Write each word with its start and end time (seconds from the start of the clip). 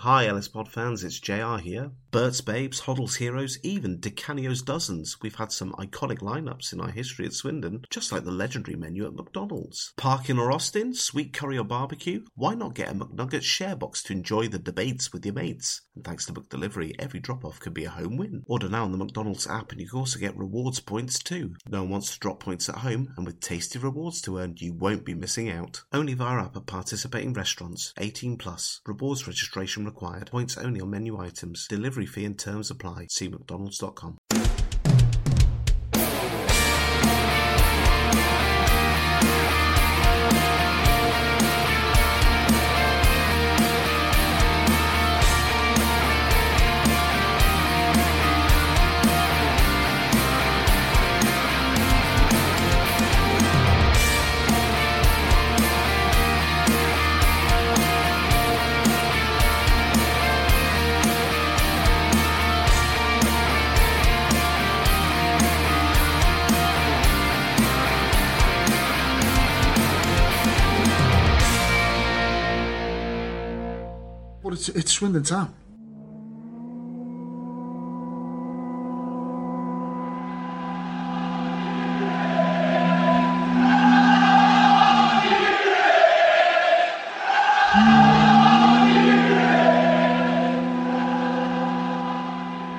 Hi, 0.00 0.26
Ellis 0.26 0.46
Pod 0.46 0.68
fans, 0.70 1.02
it's 1.04 1.18
JR 1.18 1.56
here. 1.56 1.90
Bert's 2.10 2.42
Babes, 2.42 2.82
Hoddle's 2.82 3.16
Heroes, 3.16 3.58
even 3.62 3.98
DiCanio's 3.98 4.60
Dozens. 4.60 5.22
We've 5.22 5.36
had 5.36 5.50
some 5.52 5.72
iconic 5.72 6.18
lineups 6.18 6.74
in 6.74 6.82
our 6.82 6.90
history 6.90 7.24
at 7.24 7.32
Swindon, 7.32 7.82
just 7.88 8.12
like 8.12 8.24
the 8.24 8.30
legendary 8.30 8.76
menu 8.76 9.06
at 9.06 9.14
McDonald's. 9.14 9.94
Parkin 9.96 10.38
or 10.38 10.52
Austin, 10.52 10.92
sweet 10.92 11.32
curry 11.32 11.56
or 11.56 11.64
barbecue? 11.64 12.24
Why 12.34 12.54
not 12.54 12.74
get 12.74 12.90
a 12.90 12.94
McNugget 12.94 13.40
share 13.40 13.74
box 13.74 14.02
to 14.04 14.12
enjoy 14.12 14.48
the 14.48 14.58
debates 14.58 15.14
with 15.14 15.24
your 15.24 15.34
mates? 15.34 15.80
And 15.96 16.04
thanks 16.04 16.26
to 16.26 16.32
McDelivery, 16.32 16.94
every 16.98 17.20
drop 17.20 17.44
off 17.44 17.58
can 17.58 17.72
be 17.72 17.84
a 17.84 17.90
home 17.90 18.16
win. 18.16 18.44
Order 18.46 18.68
now 18.68 18.84
on 18.84 18.92
the 18.92 18.98
McDonald's 18.98 19.46
app 19.48 19.72
and 19.72 19.80
you 19.80 19.88
can 19.88 19.98
also 19.98 20.18
get 20.18 20.36
rewards 20.36 20.78
points 20.80 21.18
too. 21.18 21.56
No 21.68 21.82
one 21.82 21.90
wants 21.90 22.12
to 22.12 22.20
drop 22.20 22.40
points 22.40 22.68
at 22.68 22.76
home, 22.76 23.12
and 23.16 23.26
with 23.26 23.40
tasty 23.40 23.78
rewards 23.78 24.20
to 24.22 24.38
earn, 24.38 24.54
you 24.58 24.74
won't 24.74 25.04
be 25.04 25.14
missing 25.14 25.50
out. 25.50 25.82
Only 25.92 26.14
via 26.14 26.44
app 26.44 26.56
at 26.56 26.66
participating 26.66 27.32
restaurants. 27.32 27.94
18 27.98 28.36
plus. 28.36 28.80
Rewards 28.86 29.26
registration 29.26 29.84
required. 29.84 30.30
Points 30.30 30.56
only 30.56 30.80
on 30.80 30.90
menu 30.90 31.18
items. 31.18 31.66
Delivery 31.66 32.06
fee 32.06 32.24
and 32.24 32.38
terms 32.38 32.70
apply. 32.70 33.06
See 33.08 33.28
mcdonalds.com. 33.28 34.18
it's, 74.68 74.76
it's 74.76 74.92
Swindon 74.92 75.22
Town. 75.22 75.54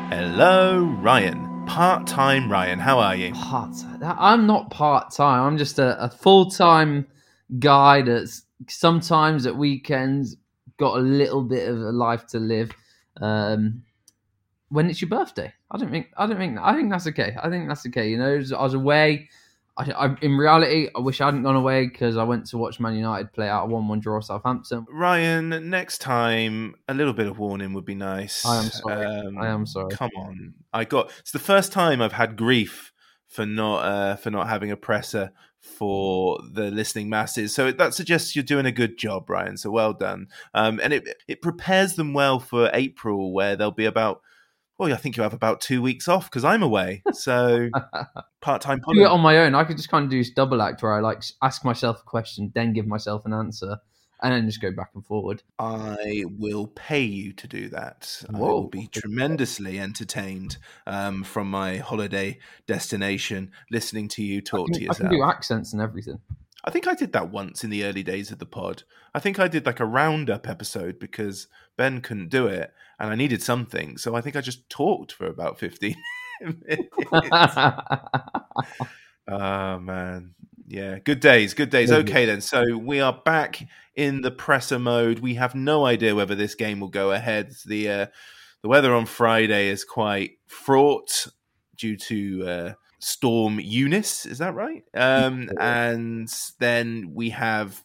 Hello, 0.09 0.81
Ryan. 1.01 1.45
Part 1.65 2.07
time 2.07 2.51
Ryan. 2.51 2.79
How 2.79 2.99
are 2.99 3.15
you? 3.15 3.33
part 3.33 3.75
I'm 4.01 4.47
not 4.47 4.71
part 4.71 5.11
time. 5.11 5.43
I'm 5.43 5.57
just 5.57 5.79
a, 5.79 6.01
a 6.01 6.09
full 6.09 6.49
time 6.49 7.07
guy 7.59 8.01
that's 8.01 8.43
sometimes 8.67 9.45
at 9.45 9.55
weekends 9.55 10.35
got 10.77 10.97
a 10.97 11.01
little 11.01 11.43
bit 11.43 11.67
of 11.67 11.77
a 11.77 11.91
life 11.91 12.25
to 12.27 12.39
live. 12.39 12.71
Um, 13.21 13.83
when 14.69 14.89
it's 14.89 15.01
your 15.01 15.09
birthday, 15.09 15.53
I 15.71 15.77
don't 15.77 15.91
think 15.91 16.07
I 16.17 16.27
don't 16.27 16.37
think 16.37 16.57
I 16.61 16.75
think 16.75 16.91
that's 16.91 17.07
okay. 17.07 17.35
I 17.41 17.49
think 17.49 17.67
that's 17.67 17.85
okay. 17.87 18.09
You 18.09 18.17
know, 18.17 18.41
I 18.57 18.63
was 18.63 18.73
away. 18.73 19.29
I, 19.79 19.91
I, 19.91 20.15
in 20.23 20.35
reality, 20.35 20.89
I 20.95 20.99
wish 20.99 21.21
I 21.21 21.25
hadn't 21.25 21.43
gone 21.43 21.55
away 21.55 21.85
because 21.85 22.17
I 22.17 22.23
went 22.23 22.47
to 22.47 22.57
watch 22.57 22.79
Man 22.79 22.95
United 22.95 23.31
play 23.31 23.47
out 23.47 23.65
a 23.65 23.67
one-one 23.67 23.99
draw 23.99 24.19
Southampton. 24.19 24.87
Ryan, 24.89 25.69
next 25.69 25.99
time, 25.99 26.73
a 26.87 26.95
little 26.95 27.13
bit 27.13 27.27
of 27.27 27.37
warning 27.37 27.73
would 27.73 27.85
be 27.85 27.93
nice. 27.93 28.43
I 28.43 28.57
am 28.57 28.71
sorry. 28.71 29.05
I 29.39 29.47
am 29.47 29.67
sorry. 29.67 29.91
Come 29.91 30.09
on, 30.17 30.53
I 30.73 30.83
got. 30.83 31.11
It's 31.19 31.31
the 31.31 31.39
first 31.39 31.71
time 31.71 32.01
I've 32.01 32.13
had 32.13 32.35
grief 32.35 32.91
for 33.27 33.45
not 33.45 33.85
uh, 33.85 34.15
for 34.15 34.31
not 34.31 34.47
having 34.47 34.71
a 34.71 34.77
presser 34.77 35.31
for 35.67 36.39
the 36.51 36.71
listening 36.71 37.09
masses. 37.09 37.53
So 37.53 37.71
that 37.71 37.93
suggests 37.93 38.35
you're 38.35 38.43
doing 38.43 38.65
a 38.65 38.71
good 38.71 38.97
job, 38.97 39.29
Ryan. 39.29 39.57
So 39.57 39.69
well 39.69 39.93
done. 39.93 40.27
Um, 40.53 40.79
and 40.81 40.93
it 40.93 41.07
it 41.27 41.41
prepares 41.41 41.95
them 41.95 42.13
well 42.13 42.39
for 42.39 42.69
April, 42.73 43.31
where 43.33 43.55
they'll 43.55 43.71
be 43.71 43.85
about. 43.85 44.21
Well, 44.79 44.93
I 44.93 44.97
think 44.97 45.17
you 45.17 45.23
have 45.23 45.33
about 45.33 45.59
two 45.59 45.81
weeks 45.81 46.07
off 46.07 46.29
because 46.29 46.45
I'm 46.45 46.61
away. 46.61 47.01
So 47.13 47.69
part 48.41 48.61
time. 48.61 48.79
do 48.93 49.01
it 49.01 49.07
on 49.07 49.21
my 49.21 49.39
own. 49.39 49.55
I 49.55 49.63
could 49.63 49.77
just 49.77 49.89
kind 49.89 50.05
of 50.05 50.11
do 50.11 50.19
this 50.19 50.29
double 50.29 50.61
act 50.61 50.83
where 50.83 50.93
I 50.93 50.99
like 50.99 51.23
ask 51.41 51.65
myself 51.65 52.01
a 52.01 52.03
question, 52.03 52.51
then 52.53 52.73
give 52.73 52.85
myself 52.85 53.25
an 53.25 53.33
answer, 53.33 53.77
and 54.21 54.33
then 54.33 54.45
just 54.45 54.61
go 54.61 54.71
back 54.71 54.89
and 54.95 55.05
forward. 55.05 55.43
I 55.59 56.25
will 56.37 56.67
pay 56.67 57.03
you 57.03 57.33
to 57.33 57.47
do 57.47 57.69
that. 57.69 58.23
I 58.33 58.37
will 58.37 58.67
be 58.67 58.87
tremendously 58.87 59.79
entertained 59.79 60.57
um, 60.85 61.23
from 61.23 61.49
my 61.49 61.77
holiday 61.77 62.39
destination, 62.65 63.51
listening 63.69 64.07
to 64.09 64.23
you 64.23 64.37
I 64.37 64.41
talk 64.41 64.67
can, 64.67 64.73
to 64.75 64.81
I 64.81 64.85
yourself. 64.85 65.09
can 65.09 65.17
do 65.17 65.23
accents 65.23 65.73
and 65.73 65.81
everything. 65.81 66.19
I 66.63 66.71
think 66.71 66.87
I 66.87 66.95
did 66.95 67.13
that 67.13 67.31
once 67.31 67.63
in 67.63 67.69
the 67.69 67.85
early 67.85 68.03
days 68.03 68.31
of 68.31 68.39
the 68.39 68.45
pod. 68.45 68.83
I 69.13 69.19
think 69.19 69.39
I 69.39 69.47
did 69.47 69.65
like 69.65 69.79
a 69.79 69.85
roundup 69.85 70.49
episode 70.49 70.99
because 70.99 71.47
Ben 71.77 72.01
couldn't 72.01 72.29
do 72.29 72.47
it 72.47 72.73
and 72.99 73.09
I 73.09 73.15
needed 73.15 73.41
something. 73.41 73.97
So 73.97 74.15
I 74.15 74.21
think 74.21 74.35
I 74.35 74.41
just 74.41 74.69
talked 74.69 75.11
for 75.11 75.27
about 75.27 75.59
15 75.59 75.95
minutes. 76.41 76.89
Oh 79.27 79.79
man, 79.79 80.33
yeah, 80.67 80.99
good 80.99 81.21
days, 81.21 81.53
good 81.53 81.69
days. 81.69 81.91
Okay, 81.91 82.25
then. 82.25 82.41
So 82.41 82.77
we 82.77 82.99
are 82.99 83.21
back 83.25 83.65
in 83.95 84.21
the 84.21 84.31
presser 84.31 84.77
mode. 84.77 85.19
We 85.19 85.35
have 85.35 85.55
no 85.55 85.85
idea 85.85 86.13
whether 86.13 86.35
this 86.35 86.55
game 86.55 86.81
will 86.81 86.89
go 86.89 87.11
ahead. 87.11 87.53
The 87.65 87.89
uh, 87.89 88.05
the 88.61 88.67
weather 88.67 88.93
on 88.93 89.05
Friday 89.05 89.69
is 89.69 89.85
quite 89.85 90.31
fraught 90.45 91.27
due 91.77 91.95
to 91.95 92.47
uh, 92.47 92.73
Storm 92.99 93.61
Eunice. 93.61 94.25
Is 94.25 94.39
that 94.39 94.55
right? 94.55 94.83
Um, 94.93 95.49
and 95.59 96.29
then 96.59 97.11
we 97.13 97.29
have. 97.29 97.81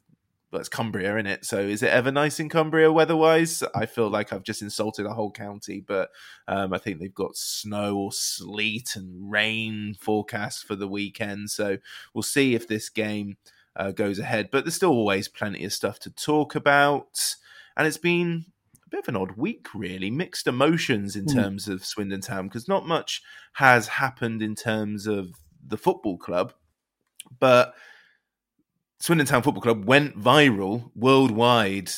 Well, 0.53 0.61
it's 0.61 0.69
Cumbria 0.69 1.17
in 1.17 1.27
it. 1.27 1.47
So 1.47 1.59
is 1.61 1.83
it 1.83 1.91
ever 1.91 2.13
nice 2.13 2.39
in 2.39 2.51
Cumbria 2.51 2.93
weather-wise? 2.93 3.63
I 3.75 3.87
feel 3.87 4.11
like 4.11 4.33
I've 4.35 4.43
just 4.43 4.61
insulted 4.61 5.07
a 5.07 5.15
whole 5.15 5.31
county, 5.31 5.81
but 5.81 6.11
um, 6.47 6.75
I 6.75 6.79
think 6.79 7.01
they've 7.01 7.15
got 7.15 7.37
snow 7.37 7.97
or 7.97 8.13
sleet 8.13 8.95
and 8.95 9.33
rain 9.33 9.97
forecast 9.99 10.67
for 10.67 10.77
the 10.77 10.87
weekend. 10.87 11.51
So 11.51 11.79
we'll 12.13 12.23
see 12.23 12.55
if 12.55 12.69
this 12.69 12.91
game 12.91 13.39
uh, 13.77 13.93
goes 13.93 14.19
ahead. 14.19 14.51
But 14.53 14.65
there's 14.65 14.75
still 14.75 14.91
always 14.91 15.27
plenty 15.27 15.65
of 15.65 15.73
stuff 15.73 15.99
to 16.01 16.11
talk 16.11 16.55
about. 16.55 17.35
And 17.75 17.87
it's 17.87 17.97
been 17.97 18.45
a 18.85 18.91
bit 18.91 19.01
of 19.01 19.09
an 19.09 19.17
odd 19.17 19.39
week, 19.39 19.69
really. 19.75 20.11
Mixed 20.11 20.47
emotions 20.47 21.17
in 21.17 21.25
Hmm. 21.25 21.35
terms 21.35 21.67
of 21.67 21.83
Swindon 21.83 22.21
Town 22.21 22.49
because 22.49 22.69
not 22.69 22.87
much 22.87 23.23
has 23.55 23.89
happened 23.89 24.43
in 24.43 24.55
terms 24.55 25.07
of 25.07 25.31
the 25.67 25.79
football 25.79 26.19
club. 26.19 26.53
But 27.41 27.75
Swindon 29.03 29.27
Town 29.27 29.43
Football 29.43 29.63
Club 29.63 29.85
went 29.85 30.17
viral 30.17 30.93
worldwide 30.95 31.91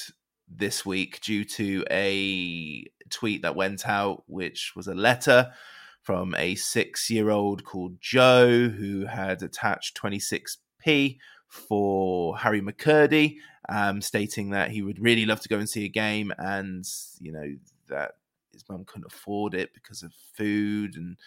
this 0.49 0.87
week 0.87 1.21
due 1.21 1.45
to 1.45 1.85
a 1.91 2.83
tweet 3.11 3.43
that 3.43 3.55
went 3.55 3.87
out, 3.87 4.23
which 4.27 4.73
was 4.75 4.87
a 4.87 4.95
letter 4.95 5.53
from 6.01 6.35
a 6.37 6.55
six 6.55 7.11
year 7.11 7.29
old 7.29 7.63
called 7.63 8.01
Joe 8.01 8.71
who 8.71 9.05
had 9.05 9.43
attached 9.43 10.01
26p 10.01 11.19
for 11.47 12.39
Harry 12.39 12.63
McKirdy, 12.63 13.37
um, 13.69 14.01
stating 14.01 14.53
that 14.53 14.71
he 14.71 14.81
would 14.81 14.99
really 14.99 15.27
love 15.27 15.41
to 15.41 15.49
go 15.51 15.59
and 15.59 15.69
see 15.69 15.85
a 15.85 15.91
game 15.91 16.33
and, 16.39 16.87
you 17.21 17.33
know, 17.33 17.55
that 17.91 18.13
his 18.51 18.65
mum 18.67 18.87
couldn't 18.87 19.13
afford 19.13 19.53
it 19.53 19.75
because 19.75 20.03
of 20.03 20.15
food 20.39 20.97
and 20.97 21.19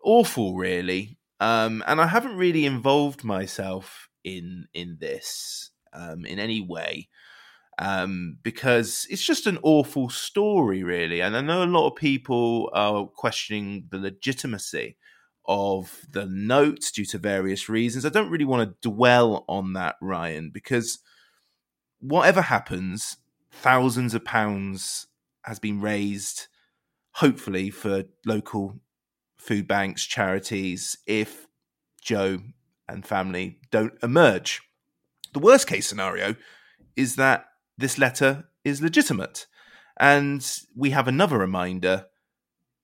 awful, 0.00 0.54
really. 0.54 1.18
Um, 1.40 1.82
and 1.88 2.00
I 2.00 2.06
haven't 2.06 2.36
really 2.36 2.66
involved 2.66 3.24
myself 3.24 4.08
in 4.24 4.66
in 4.74 4.98
this 5.00 5.70
um, 5.92 6.26
in 6.26 6.38
any 6.38 6.60
way. 6.60 7.08
um, 7.78 8.38
because 8.42 9.06
it's 9.10 9.24
just 9.24 9.46
an 9.46 9.58
awful 9.62 10.08
story, 10.08 10.82
really. 10.82 11.20
And 11.20 11.36
I 11.36 11.40
know 11.40 11.64
a 11.64 11.66
lot 11.66 11.88
of 11.88 11.96
people 11.96 12.70
are 12.72 13.06
questioning 13.06 13.86
the 13.90 13.98
legitimacy 13.98 14.96
of 15.46 16.06
the 16.10 16.24
note 16.26 16.90
due 16.94 17.04
to 17.06 17.18
various 17.18 17.68
reasons. 17.68 18.06
I 18.06 18.10
don't 18.10 18.30
really 18.30 18.44
want 18.44 18.68
to 18.80 18.88
dwell 18.88 19.44
on 19.48 19.72
that, 19.74 19.96
Ryan, 20.00 20.50
because 20.50 21.00
whatever 22.00 22.42
happens, 22.42 23.16
thousands 23.50 24.14
of 24.14 24.24
pounds 24.24 25.08
has 25.42 25.58
been 25.58 25.80
raised, 25.80 26.46
hopefully, 27.12 27.70
for 27.70 28.04
local 28.24 28.80
food 29.36 29.66
banks, 29.68 30.06
charities, 30.06 30.96
if 31.06 31.46
Joe 32.02 32.38
and 32.88 33.06
family 33.06 33.58
don't 33.70 33.94
emerge. 34.02 34.62
The 35.32 35.40
worst 35.40 35.66
case 35.66 35.86
scenario 35.86 36.36
is 36.96 37.16
that 37.16 37.46
this 37.76 37.98
letter 37.98 38.48
is 38.64 38.82
legitimate. 38.82 39.46
And 39.98 40.46
we 40.76 40.90
have 40.90 41.08
another 41.08 41.38
reminder 41.38 42.06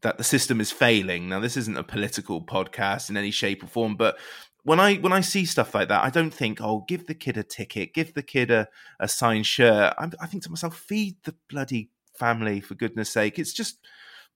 that 0.02 0.18
the 0.18 0.24
system 0.24 0.60
is 0.60 0.70
failing. 0.72 1.28
Now, 1.28 1.40
this 1.40 1.56
isn't 1.56 1.76
a 1.76 1.84
political 1.84 2.42
podcast 2.42 3.10
in 3.10 3.16
any 3.16 3.30
shape 3.30 3.62
or 3.62 3.66
form, 3.66 3.96
but 3.96 4.18
when 4.62 4.78
I 4.78 4.96
when 4.96 5.12
I 5.12 5.20
see 5.20 5.44
stuff 5.44 5.74
like 5.74 5.88
that, 5.88 6.04
I 6.04 6.10
don't 6.10 6.32
think, 6.32 6.60
"Oh, 6.60 6.84
give 6.86 7.06
the 7.06 7.14
kid 7.14 7.36
a 7.36 7.42
ticket, 7.42 7.94
give 7.94 8.14
the 8.14 8.22
kid 8.22 8.50
a, 8.50 8.68
a 8.98 9.08
signed 9.08 9.46
shirt." 9.46 9.94
I, 9.98 10.10
I 10.20 10.26
think 10.26 10.42
to 10.44 10.50
myself, 10.50 10.76
"Feed 10.76 11.16
the 11.24 11.34
bloody 11.48 11.90
family 12.14 12.60
for 12.60 12.74
goodness 12.74 13.10
sake." 13.10 13.38
It's 13.38 13.52
just 13.52 13.78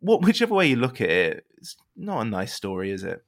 what 0.00 0.22
whichever 0.22 0.55
way 0.55 0.69
you 0.69 0.76
look 0.76 1.00
at 1.00 1.11
it, 1.11 1.46
it's 1.58 1.76
not 1.96 2.20
a 2.22 2.25
nice 2.25 2.55
story, 2.55 2.90
is 2.90 3.05
it? 3.05 3.25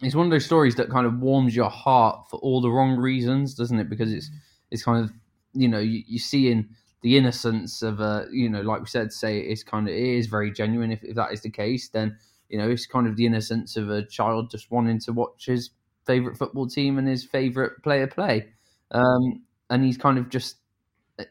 It's 0.00 0.14
one 0.14 0.26
of 0.26 0.30
those 0.30 0.44
stories 0.44 0.74
that 0.76 0.90
kind 0.90 1.06
of 1.06 1.18
warms 1.20 1.54
your 1.54 1.70
heart 1.70 2.28
for 2.28 2.38
all 2.40 2.60
the 2.60 2.70
wrong 2.70 2.96
reasons, 2.96 3.54
doesn't 3.54 3.78
it? 3.78 3.88
Because 3.88 4.12
it's 4.12 4.30
it's 4.70 4.82
kind 4.82 5.04
of 5.04 5.12
you 5.52 5.68
know 5.68 5.78
you, 5.78 6.02
you 6.06 6.18
see 6.18 6.50
in 6.50 6.68
the 7.02 7.16
innocence 7.16 7.82
of 7.82 8.00
a 8.00 8.26
you 8.30 8.48
know 8.48 8.62
like 8.62 8.80
we 8.80 8.86
said 8.86 9.12
say 9.12 9.38
it's 9.38 9.62
kind 9.62 9.88
of 9.88 9.94
it 9.94 10.00
is 10.00 10.26
very 10.26 10.50
genuine. 10.50 10.90
If, 10.90 11.02
if 11.04 11.14
that 11.16 11.32
is 11.32 11.42
the 11.42 11.50
case 11.50 11.88
then 11.88 12.16
you 12.48 12.58
know 12.58 12.68
it's 12.68 12.86
kind 12.86 13.06
of 13.06 13.16
the 13.16 13.26
innocence 13.26 13.76
of 13.76 13.88
a 13.90 14.04
child 14.04 14.50
just 14.50 14.70
wanting 14.70 14.98
to 15.00 15.12
watch 15.12 15.46
his 15.46 15.70
favorite 16.06 16.36
football 16.36 16.66
team 16.66 16.98
and 16.98 17.08
his 17.08 17.24
favorite 17.24 17.82
player 17.82 18.06
play. 18.06 18.48
Um, 18.90 19.42
and 19.70 19.82
he's 19.82 19.96
kind 19.96 20.18
of 20.18 20.28
just 20.28 20.56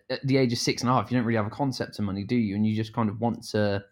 at 0.09 0.25
the 0.25 0.37
age 0.37 0.53
of 0.53 0.59
six 0.59 0.81
and 0.81 0.89
a 0.89 0.93
half 0.93 1.11
you 1.11 1.17
don't 1.17 1.25
really 1.25 1.35
have 1.37 1.45
a 1.45 1.49
concept 1.49 1.99
of 1.99 2.05
money 2.05 2.23
do 2.23 2.35
you? 2.35 2.55
And 2.55 2.65
you 2.65 2.75
just 2.75 2.93
kind 2.93 3.09
of 3.09 3.19
want 3.19 3.43
to 3.49 3.83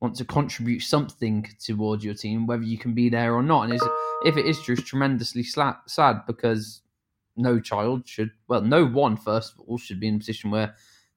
want 0.00 0.16
to 0.16 0.24
contribute 0.24 0.80
something 0.80 1.46
towards 1.58 2.04
your 2.04 2.14
team 2.14 2.46
whether 2.46 2.62
you 2.62 2.78
can 2.78 2.94
be 2.94 3.08
there 3.08 3.34
or 3.34 3.42
not 3.42 3.70
and 3.70 3.80
if 4.24 4.36
it 4.36 4.46
is 4.46 4.60
just 4.62 4.86
tremendously 4.86 5.42
sad 5.42 6.20
because 6.26 6.80
no 7.36 7.60
child 7.60 8.06
should 8.06 8.30
well 8.48 8.62
no 8.62 8.86
one 8.86 9.16
first 9.16 9.52
of 9.52 9.60
all 9.60 9.76
should 9.78 10.00
be 10.00 10.08
in 10.08 10.16
a 10.16 10.18
position 10.18 10.50
where 10.50 10.74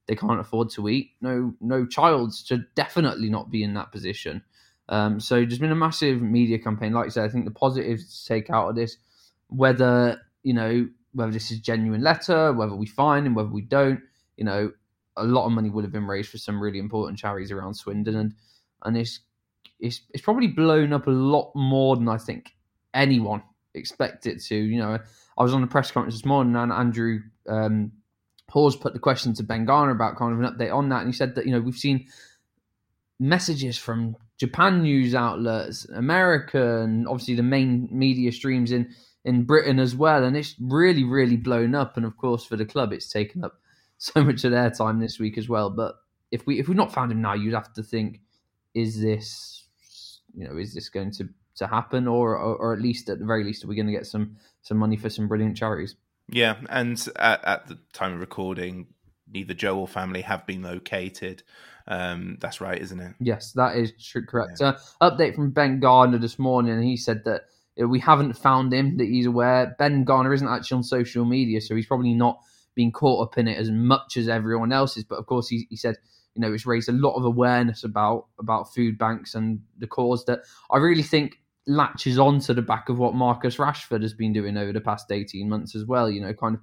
they 0.07 0.15
can't 0.15 0.39
afford 0.39 0.69
to 0.71 0.89
eat. 0.89 1.12
No, 1.21 1.53
no 1.62 1.85
child 1.85 2.33
should 2.33 2.65
definitely 2.75 3.30
not 3.30 3.50
be 3.50 3.63
in 3.63 3.74
that 3.75 3.91
position. 3.91 4.44
Um, 4.89 5.19
so 5.19 5.36
there's 5.36 5.59
been 5.59 5.71
a 5.71 5.75
massive 5.75 6.21
media 6.21 6.59
campaign. 6.59 6.94
Like 6.94 7.06
I 7.06 7.09
said, 7.09 7.25
I 7.25 7.29
think 7.29 7.45
the 7.45 7.51
positives 7.51 8.21
to 8.21 8.27
take 8.27 8.50
out 8.50 8.69
of 8.69 8.75
this, 8.75 8.97
whether 9.47 10.21
you 10.44 10.53
know 10.53 10.88
whether 11.13 11.31
this 11.31 11.51
is 11.51 11.59
genuine 11.59 12.01
letter, 12.01 12.51
whether 12.51 12.75
we 12.75 12.88
find 12.88 13.25
and 13.25 13.36
whether 13.36 13.50
we 13.50 13.62
don't, 13.62 14.01
you 14.36 14.44
know, 14.44 14.71
a 15.15 15.24
lot 15.24 15.45
of 15.45 15.51
money 15.51 15.69
would 15.69 15.86
have 15.86 15.94
been 15.94 16.07
raised 16.07 16.29
for 16.29 16.38
some 16.38 16.62
really 16.62 16.79
important 16.79 17.18
charities 17.18 17.51
around 17.51 17.75
Swindon, 17.75 18.15
and 18.15 18.33
and 18.83 18.97
it's 18.97 19.19
it's 19.80 20.01
it's 20.13 20.24
probably 20.24 20.47
blown 20.47 20.94
up 20.94 21.07
a 21.07 21.12
lot 21.12 21.51
more 21.56 21.95
than 21.95 22.07
I 22.07 22.18
think 22.18 22.56
anyone 22.94 23.44
expected 23.74 24.39
to. 24.41 24.56
You 24.56 24.80
know, 24.80 25.00
I 25.38 25.44
was 25.44 25.53
on 25.53 25.62
the 25.62 25.68
press 25.68 25.91
conference 25.91 26.15
this 26.15 26.25
morning, 26.25 26.56
and 26.56 26.71
Andrew 26.71 27.19
um, 27.47 27.91
Hawes 28.50 28.75
put 28.75 28.94
the 28.94 29.00
question 29.00 29.33
to 29.35 29.44
Ben 29.44 29.65
Garner 29.65 29.91
about 29.91 30.18
kind 30.18 30.33
of 30.33 30.39
an 30.39 30.53
update 30.53 30.74
on 30.74 30.89
that, 30.89 31.00
and 31.00 31.07
he 31.07 31.13
said 31.13 31.35
that 31.35 31.45
you 31.45 31.51
know 31.51 31.59
we've 31.59 31.75
seen 31.75 32.06
messages 33.19 33.77
from 33.77 34.15
Japan 34.38 34.83
news 34.83 35.15
outlets, 35.15 35.86
America, 35.86 36.81
and 36.81 37.07
obviously 37.07 37.36
the 37.36 37.44
main 37.44 37.88
media 37.91 38.31
streams 38.31 38.71
in 38.71 38.94
in 39.25 39.44
Britain 39.44 39.79
as 39.79 39.95
well, 39.95 40.24
and 40.24 40.36
it's 40.36 40.56
really 40.59 41.03
really 41.03 41.38
blown 41.38 41.75
up. 41.75 41.97
And 41.97 42.06
of 42.06 42.18
course, 42.18 42.45
for 42.45 42.56
the 42.56 42.65
club, 42.65 42.94
it's 42.94 43.12
taken 43.12 43.44
up 43.44 43.59
so 43.97 44.24
much 44.24 44.44
of 44.44 44.51
their 44.51 44.69
time 44.69 45.00
this 45.00 45.19
week 45.19 45.38
as 45.38 45.47
well. 45.47 45.69
But 45.69 45.95
if 46.31 46.45
we 46.45 46.59
if 46.59 46.68
we've 46.68 46.77
not 46.77 46.94
found 46.94 47.12
him 47.12 47.21
now, 47.21 47.33
you'd 47.33 47.53
have 47.53 47.74
to 47.74 47.83
think, 47.83 48.19
is 48.74 49.02
this 49.02 49.68
you 50.34 50.48
know 50.48 50.58
is 50.58 50.74
this 50.74 50.90
going 50.90 51.12
to 51.12 51.30
to 51.56 51.68
happen, 51.68 52.08
or 52.08 52.38
or, 52.38 52.56
or 52.56 52.74
at 52.74 52.81
least 52.81 53.10
at 53.10 53.20
the 53.20 53.25
very 53.25 53.44
least, 53.44 53.64
are 53.64 53.68
we 53.68 53.75
going 53.75 53.88
to 53.88 53.94
get 53.94 54.08
some 54.08 54.38
some 54.62 54.78
money 54.78 54.98
for 54.98 55.10
some 55.10 55.28
brilliant 55.28 55.58
charities? 55.58 55.96
Yeah, 56.30 56.56
and 56.70 56.98
at, 57.18 57.44
at, 57.44 57.68
the 57.68 57.78
time 57.92 58.14
of 58.14 58.22
recording, 58.22 58.88
neither 59.31 59.54
Joe 59.54 59.80
or 59.80 59.88
family 59.88 60.22
have 60.22 60.48
been 60.48 60.62
located. 60.62 61.44
Um, 61.86 62.38
that's 62.40 62.62
right, 62.62 62.81
isn't 62.81 63.00
it? 63.00 63.14
Yes, 63.20 63.52
that 63.54 63.75
is 63.75 63.92
true, 64.02 64.25
correct. 64.25 64.60
Yeah. 64.62 64.78
Uh, 65.02 65.12
update 65.12 65.36
from 65.36 65.52
Ben 65.52 65.81
Garner 65.81 66.18
this 66.18 66.40
morning, 66.40 66.81
he 66.81 66.96
said 66.96 67.25
that 67.25 67.42
we 67.78 68.00
haven't 68.00 68.34
found 68.34 68.74
him, 68.74 68.98
that 68.98 69.06
he's 69.06 69.25
aware. 69.25 69.75
Ben 69.78 70.06
Garner 70.06 70.34
isn't 70.34 70.48
actually 70.48 70.78
on 70.78 70.84
social 70.84 71.25
media, 71.25 71.60
so 71.60 71.75
he's 71.75 71.88
probably 71.88 72.14
not 72.14 72.40
being 72.74 72.92
caught 72.92 73.28
up 73.28 73.38
in 73.38 73.48
it 73.48 73.58
as 73.58 73.70
much 73.70 74.16
as 74.16 74.30
everyone 74.30 74.72
else 74.72 74.96
is. 74.96 75.04
But 75.04 75.20
of 75.20 75.25
course, 75.25 75.50
he, 75.50 75.68
he 75.70 75.75
said, 75.75 75.98
you 76.35 76.41
know, 76.41 76.53
it's 76.53 76.65
raised 76.65 76.89
a 76.89 76.94
lot 76.94 77.15
of 77.15 77.25
awareness 77.25 77.83
about 77.83 78.27
about 78.39 78.74
food 78.74 78.97
banks 78.97 79.35
and 79.35 79.62
the 79.77 79.88
cause 79.88 80.25
that 80.25 80.41
I 80.71 80.77
really 80.77 81.03
think 81.03 81.39
latches 81.68 82.19
on 82.19 82.39
to 82.41 82.53
the 82.53 82.62
back 82.62 82.89
of 82.89 83.00
what 83.00 83.15
Marcus 83.15 83.57
Rashford 83.57 84.01
has 84.01 84.13
been 84.13 84.33
doing 84.33 84.57
over 84.57 84.74
the 84.74 84.81
past 84.81 85.12
18 85.12 85.47
months 85.47 85.75
as 85.75 85.85
well. 85.85 86.09
You 86.09 86.21
know, 86.21 86.33
kind 86.33 86.56
of 86.56 86.62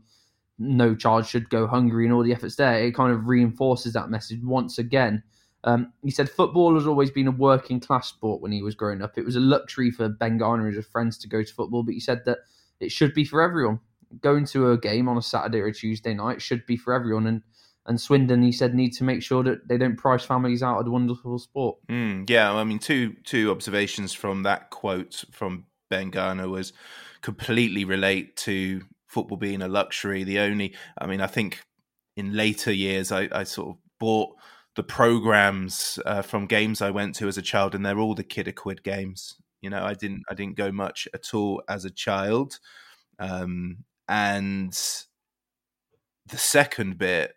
no 0.58 0.94
child 0.94 1.26
should 1.26 1.48
go 1.48 1.66
hungry 1.66 2.04
and 2.04 2.12
all 2.12 2.22
the 2.22 2.32
efforts 2.32 2.56
there. 2.56 2.84
It 2.84 2.94
kind 2.94 3.12
of 3.12 3.26
reinforces 3.26 3.94
that 3.94 4.10
message 4.10 4.40
once 4.42 4.78
again. 4.78 5.22
Um, 5.64 5.92
he 6.02 6.10
said 6.10 6.28
football 6.28 6.74
has 6.74 6.86
always 6.86 7.10
been 7.10 7.26
a 7.26 7.32
working 7.32 7.80
class 7.80 8.08
sport 8.08 8.40
when 8.40 8.52
he 8.52 8.62
was 8.62 8.74
growing 8.74 9.02
up. 9.02 9.16
It 9.16 9.24
was 9.24 9.36
a 9.36 9.40
luxury 9.40 9.90
for 9.90 10.08
Ben 10.08 10.38
Garner 10.38 10.66
and 10.66 10.76
his 10.76 10.86
friends 10.86 11.18
to 11.18 11.28
go 11.28 11.42
to 11.42 11.54
football, 11.54 11.82
but 11.82 11.94
he 11.94 12.00
said 12.00 12.22
that 12.26 12.38
it 12.80 12.90
should 12.92 13.14
be 13.14 13.24
for 13.24 13.42
everyone. 13.42 13.80
Going 14.20 14.44
to 14.46 14.72
a 14.72 14.78
game 14.78 15.08
on 15.08 15.18
a 15.18 15.22
Saturday 15.22 15.60
or 15.60 15.66
a 15.66 15.74
Tuesday 15.74 16.14
night 16.14 16.42
should 16.42 16.64
be 16.66 16.76
for 16.76 16.92
everyone. 16.92 17.26
And 17.26 17.42
and 17.90 18.00
Swindon, 18.00 18.40
he 18.40 18.52
said, 18.52 18.72
need 18.72 18.92
to 18.92 19.04
make 19.04 19.20
sure 19.20 19.42
that 19.42 19.66
they 19.66 19.76
don't 19.76 19.96
price 19.96 20.24
families 20.24 20.62
out 20.62 20.78
of 20.78 20.84
the 20.84 20.92
wonderful 20.92 21.40
sport. 21.40 21.76
Mm, 21.88 22.30
yeah, 22.30 22.54
I 22.54 22.62
mean, 22.62 22.78
two 22.78 23.16
two 23.24 23.50
observations 23.50 24.12
from 24.12 24.44
that 24.44 24.70
quote 24.70 25.24
from 25.32 25.64
Ben 25.90 26.10
Garner 26.10 26.48
was 26.48 26.72
completely 27.20 27.84
relate 27.84 28.36
to 28.36 28.82
football 29.08 29.36
being 29.36 29.60
a 29.60 29.66
luxury. 29.66 30.22
The 30.22 30.38
only, 30.38 30.76
I 30.98 31.08
mean, 31.08 31.20
I 31.20 31.26
think 31.26 31.62
in 32.16 32.32
later 32.32 32.72
years, 32.72 33.10
I, 33.10 33.28
I 33.32 33.42
sort 33.42 33.70
of 33.70 33.76
bought 33.98 34.36
the 34.76 34.84
programs 34.84 35.98
uh, 36.06 36.22
from 36.22 36.46
games 36.46 36.80
I 36.80 36.92
went 36.92 37.16
to 37.16 37.26
as 37.26 37.38
a 37.38 37.42
child, 37.42 37.74
and 37.74 37.84
they're 37.84 37.98
all 37.98 38.14
the 38.14 38.22
kid 38.22 38.46
a 38.46 38.52
quid 38.52 38.84
games. 38.84 39.34
You 39.62 39.70
know, 39.70 39.82
I 39.82 39.94
didn't 39.94 40.22
I 40.30 40.34
didn't 40.34 40.56
go 40.56 40.70
much 40.70 41.08
at 41.12 41.34
all 41.34 41.60
as 41.68 41.84
a 41.84 41.90
child, 41.90 42.60
um, 43.18 43.78
and 44.08 44.70
the 46.28 46.38
second 46.38 46.96
bit 46.96 47.34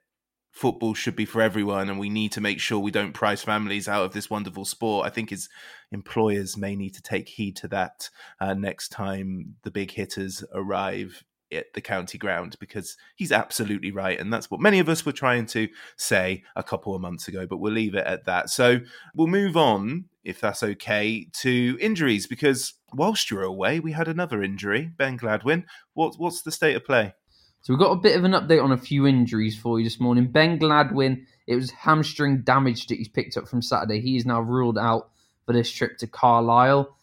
football 0.53 0.93
should 0.93 1.15
be 1.15 1.25
for 1.25 1.41
everyone 1.41 1.89
and 1.89 1.99
we 1.99 2.09
need 2.09 2.31
to 2.31 2.39
make 2.39 2.59
sure 2.59 2.77
we 2.77 2.91
don't 2.91 3.11
price 3.11 3.41
families 3.41 3.87
out 3.87 4.05
of 4.05 4.13
this 4.13 4.29
wonderful 4.29 4.63
sport. 4.63 5.05
I 5.05 5.09
think 5.09 5.31
his 5.31 5.49
employers 5.91 6.55
may 6.55 6.75
need 6.75 6.93
to 6.93 7.01
take 7.01 7.27
heed 7.27 7.55
to 7.57 7.67
that 7.69 8.09
uh, 8.39 8.53
next 8.53 8.89
time 8.89 9.55
the 9.63 9.71
big 9.71 9.89
hitters 9.89 10.43
arrive 10.53 11.23
at 11.51 11.73
the 11.73 11.81
county 11.81 12.19
ground 12.19 12.55
because 12.59 12.95
he's 13.15 13.31
absolutely 13.31 13.91
right 13.91 14.19
and 14.19 14.31
that's 14.31 14.51
what 14.51 14.61
many 14.61 14.77
of 14.77 14.89
us 14.89 15.05
were 15.05 15.11
trying 15.11 15.47
to 15.47 15.67
say 15.97 16.43
a 16.55 16.63
couple 16.63 16.93
of 16.93 17.01
months 17.01 17.27
ago 17.27 17.47
but 17.47 17.57
we'll 17.57 17.73
leave 17.73 17.95
it 17.95 18.05
at 18.05 18.25
that. 18.25 18.51
So 18.51 18.79
we'll 19.15 19.27
move 19.27 19.57
on 19.57 20.05
if 20.23 20.39
that's 20.39 20.61
okay 20.61 21.29
to 21.33 21.77
injuries 21.81 22.27
because 22.27 22.75
whilst 22.93 23.31
you're 23.31 23.41
away 23.41 23.79
we 23.79 23.91
had 23.91 24.07
another 24.07 24.43
injury. 24.43 24.91
Ben 24.95 25.17
Gladwin 25.17 25.65
what, 25.95 26.13
what's 26.19 26.43
the 26.43 26.51
state 26.51 26.75
of 26.75 26.85
play 26.85 27.15
so 27.63 27.71
we've 27.71 27.79
got 27.79 27.93
a 27.93 27.95
bit 27.95 28.17
of 28.17 28.25
an 28.25 28.33
update 28.33 28.61
on 28.61 28.73
a 28.73 28.77
few 28.77 29.07
injuries 29.07 29.57
for 29.57 29.79
you 29.79 29.85
this 29.85 29.97
morning. 29.97 30.27
Ben 30.27 30.59
Gladwin, 30.59 31.25
it 31.47 31.55
was 31.55 31.71
hamstring 31.71 32.41
damage 32.41 32.87
that 32.87 32.97
he's 32.97 33.07
picked 33.07 33.37
up 33.37 33.47
from 33.47 33.61
Saturday. 33.61 34.01
He 34.01 34.17
is 34.17 34.25
now 34.25 34.41
ruled 34.41 34.77
out 34.77 35.11
for 35.45 35.53
this 35.53 35.71
trip 35.71 35.97
to 35.99 36.07
Carlisle. 36.07 36.93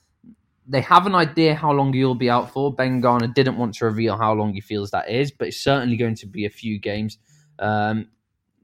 They 0.67 0.83
have 0.83 1.07
an 1.07 1.14
idea 1.14 1.55
how 1.55 1.73
long 1.73 1.95
he'll 1.95 2.14
be 2.14 2.29
out 2.29 2.52
for. 2.52 2.73
Ben 2.73 3.00
Garner 3.00 3.26
didn't 3.26 3.57
want 3.57 3.73
to 3.76 3.87
reveal 3.87 4.19
how 4.19 4.35
long 4.35 4.52
he 4.52 4.61
feels 4.61 4.90
that 4.90 5.11
is, 5.11 5.31
but 5.31 5.49
it's 5.49 5.57
certainly 5.57 5.97
going 5.97 6.14
to 6.17 6.26
be 6.26 6.45
a 6.45 6.50
few 6.50 6.79
games. 6.79 7.17
Um, 7.59 8.11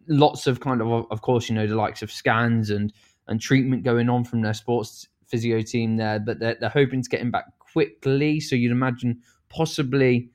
lots 0.07 0.47
of 0.47 0.61
kind 0.61 0.83
of, 0.83 1.07
of 1.11 1.23
course, 1.23 1.49
you 1.49 1.55
know, 1.55 1.67
the 1.67 1.76
likes 1.76 2.03
of 2.03 2.12
scans 2.12 2.69
and 2.69 2.93
and 3.29 3.41
treatment 3.41 3.85
going 3.85 4.09
on 4.09 4.23
from 4.23 4.43
their 4.43 4.55
sports 4.55 5.09
physio 5.26 5.61
team 5.62 5.97
there, 5.97 6.21
but 6.21 6.38
they're, 6.38 6.57
they're 6.61 6.69
hoping 6.69 7.03
to 7.03 7.09
get 7.09 7.21
him 7.21 7.31
back 7.31 7.47
quickly. 7.59 8.38
So 8.38 8.55
you'd 8.55 8.71
imagine 8.71 9.23
possibly 9.49 10.31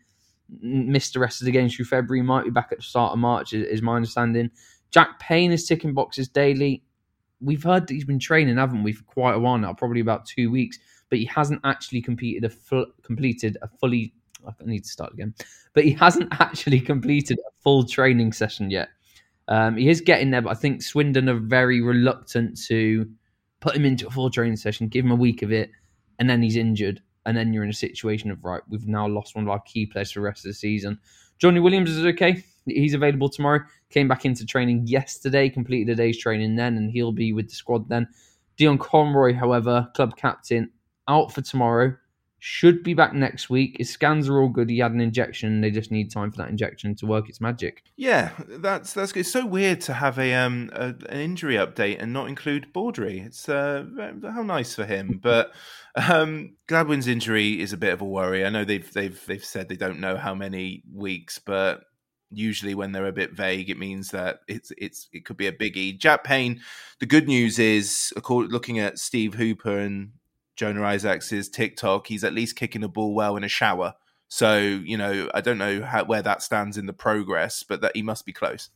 missed 0.59 1.13
the 1.13 1.19
rest 1.19 1.41
of 1.41 1.45
the 1.45 1.51
games 1.51 1.75
through 1.75 1.85
February. 1.85 2.21
Might 2.21 2.43
be 2.43 2.49
back 2.49 2.69
at 2.71 2.79
the 2.79 2.83
start 2.83 3.13
of 3.13 3.19
March, 3.19 3.53
is, 3.53 3.81
my 3.81 3.95
understanding. 3.95 4.51
Jack 4.91 5.19
Payne 5.19 5.51
is 5.51 5.65
ticking 5.65 5.93
boxes 5.93 6.27
daily. 6.27 6.83
We've 7.39 7.63
heard 7.63 7.87
that 7.87 7.93
he's 7.93 8.05
been 8.05 8.19
training, 8.19 8.57
haven't 8.57 8.83
we, 8.83 8.91
for 8.93 9.03
quite 9.05 9.33
a 9.33 9.39
while 9.39 9.57
now, 9.57 9.73
probably 9.73 10.01
about 10.01 10.25
two 10.25 10.51
weeks, 10.51 10.77
but 11.09 11.17
he 11.19 11.25
hasn't 11.25 11.61
actually 11.63 12.01
competed 12.01 12.43
a 12.43 12.49
full, 12.49 12.85
completed 13.01 13.57
a 13.61 13.67
fully 13.67 14.13
I 14.47 14.51
need 14.65 14.83
to 14.83 14.89
start 14.89 15.13
again. 15.13 15.33
But 15.73 15.85
he 15.85 15.91
hasn't 15.91 16.29
actually 16.39 16.79
completed 16.79 17.39
a 17.39 17.51
full 17.61 17.85
training 17.85 18.33
session 18.33 18.69
yet. 18.69 18.89
Um, 19.47 19.75
he 19.77 19.89
is 19.89 20.01
getting 20.01 20.31
there, 20.31 20.41
but 20.41 20.51
I 20.51 20.55
think 20.55 20.81
Swindon 20.81 21.29
are 21.29 21.39
very 21.39 21.81
reluctant 21.81 22.59
to 22.67 23.09
put 23.59 23.75
him 23.75 23.85
into 23.85 24.07
a 24.07 24.11
full 24.11 24.29
training 24.29 24.57
session, 24.57 24.87
give 24.87 25.05
him 25.05 25.11
a 25.11 25.15
week 25.15 25.41
of 25.41 25.51
it, 25.51 25.71
and 26.19 26.29
then 26.29 26.41
he's 26.41 26.55
injured. 26.55 27.01
And 27.25 27.37
then 27.37 27.53
you're 27.53 27.63
in 27.63 27.69
a 27.69 27.73
situation 27.73 28.31
of, 28.31 28.43
right, 28.43 28.61
we've 28.67 28.87
now 28.87 29.07
lost 29.07 29.35
one 29.35 29.43
of 29.43 29.49
our 29.49 29.61
key 29.61 29.85
players 29.85 30.11
for 30.11 30.19
the 30.19 30.25
rest 30.25 30.45
of 30.45 30.49
the 30.49 30.55
season. 30.55 30.99
Johnny 31.37 31.59
Williams 31.59 31.89
is 31.89 32.05
okay. 32.05 32.43
He's 32.65 32.93
available 32.93 33.29
tomorrow. 33.29 33.61
Came 33.89 34.07
back 34.07 34.25
into 34.25 34.45
training 34.45 34.87
yesterday, 34.87 35.49
completed 35.49 35.91
a 35.91 35.95
day's 35.95 36.17
training 36.17 36.55
then, 36.55 36.77
and 36.77 36.91
he'll 36.91 37.11
be 37.11 37.33
with 37.33 37.49
the 37.49 37.55
squad 37.55 37.89
then. 37.89 38.07
Dion 38.57 38.77
Conroy, 38.77 39.33
however, 39.33 39.89
club 39.95 40.15
captain, 40.15 40.69
out 41.07 41.31
for 41.31 41.41
tomorrow. 41.41 41.95
Should 42.43 42.81
be 42.81 42.95
back 42.95 43.13
next 43.13 43.51
week. 43.51 43.75
His 43.77 43.91
scans 43.91 44.27
are 44.27 44.41
all 44.41 44.49
good. 44.49 44.67
He 44.67 44.79
had 44.79 44.93
an 44.93 44.99
injection. 44.99 45.61
They 45.61 45.69
just 45.69 45.91
need 45.91 46.09
time 46.09 46.31
for 46.31 46.37
that 46.37 46.49
injection 46.49 46.95
to 46.95 47.05
work 47.05 47.29
its 47.29 47.39
magic. 47.39 47.83
Yeah, 47.97 48.31
that's 48.47 48.93
that's 48.93 49.11
good. 49.11 49.19
It's 49.19 49.31
so 49.31 49.45
weird 49.45 49.79
to 49.81 49.93
have 49.93 50.17
a 50.17 50.33
um 50.33 50.71
a, 50.73 50.95
an 51.09 51.19
injury 51.19 51.53
update 51.53 52.01
and 52.01 52.11
not 52.11 52.29
include 52.29 52.73
Baudry. 52.73 53.19
It's 53.19 53.47
uh 53.47 53.85
how 54.23 54.41
nice 54.41 54.73
for 54.73 54.85
him. 54.85 55.19
But 55.21 55.53
um 55.95 56.55
Gladwin's 56.67 57.07
injury 57.07 57.61
is 57.61 57.73
a 57.73 57.77
bit 57.77 57.93
of 57.93 58.01
a 58.01 58.05
worry. 58.05 58.43
I 58.43 58.49
know 58.49 58.65
they've 58.65 58.91
they've 58.91 59.23
they've 59.27 59.45
said 59.45 59.69
they 59.69 59.75
don't 59.75 59.99
know 59.99 60.17
how 60.17 60.33
many 60.33 60.81
weeks, 60.91 61.37
but 61.37 61.83
usually 62.31 62.73
when 62.73 62.91
they're 62.91 63.05
a 63.05 63.11
bit 63.11 63.33
vague, 63.33 63.69
it 63.69 63.77
means 63.77 64.09
that 64.11 64.39
it's 64.47 64.71
it's 64.79 65.09
it 65.13 65.25
could 65.25 65.37
be 65.37 65.45
a 65.45 65.51
biggie. 65.51 65.95
Jack 65.95 66.23
Payne. 66.23 66.61
The 66.99 67.05
good 67.05 67.27
news 67.27 67.59
is, 67.59 68.11
according 68.15 68.51
looking 68.51 68.79
at 68.79 68.97
Steve 68.97 69.35
Hooper 69.35 69.77
and 69.77 70.13
Jonah 70.55 70.83
Isaacs' 70.83 71.49
TikTok, 71.49 72.07
he's 72.07 72.23
at 72.23 72.33
least 72.33 72.55
kicking 72.55 72.81
the 72.81 72.89
ball 72.89 73.13
well 73.13 73.35
in 73.37 73.43
a 73.43 73.47
shower. 73.47 73.95
So 74.31 74.57
you 74.57 74.97
know, 74.97 75.29
I 75.33 75.41
don't 75.41 75.57
know 75.57 75.81
how, 75.81 76.05
where 76.05 76.21
that 76.21 76.41
stands 76.41 76.77
in 76.77 76.85
the 76.85 76.93
progress, 76.93 77.63
but 77.63 77.81
that 77.81 77.91
he 77.95 78.01
must 78.01 78.25
be 78.25 78.31
close. 78.31 78.69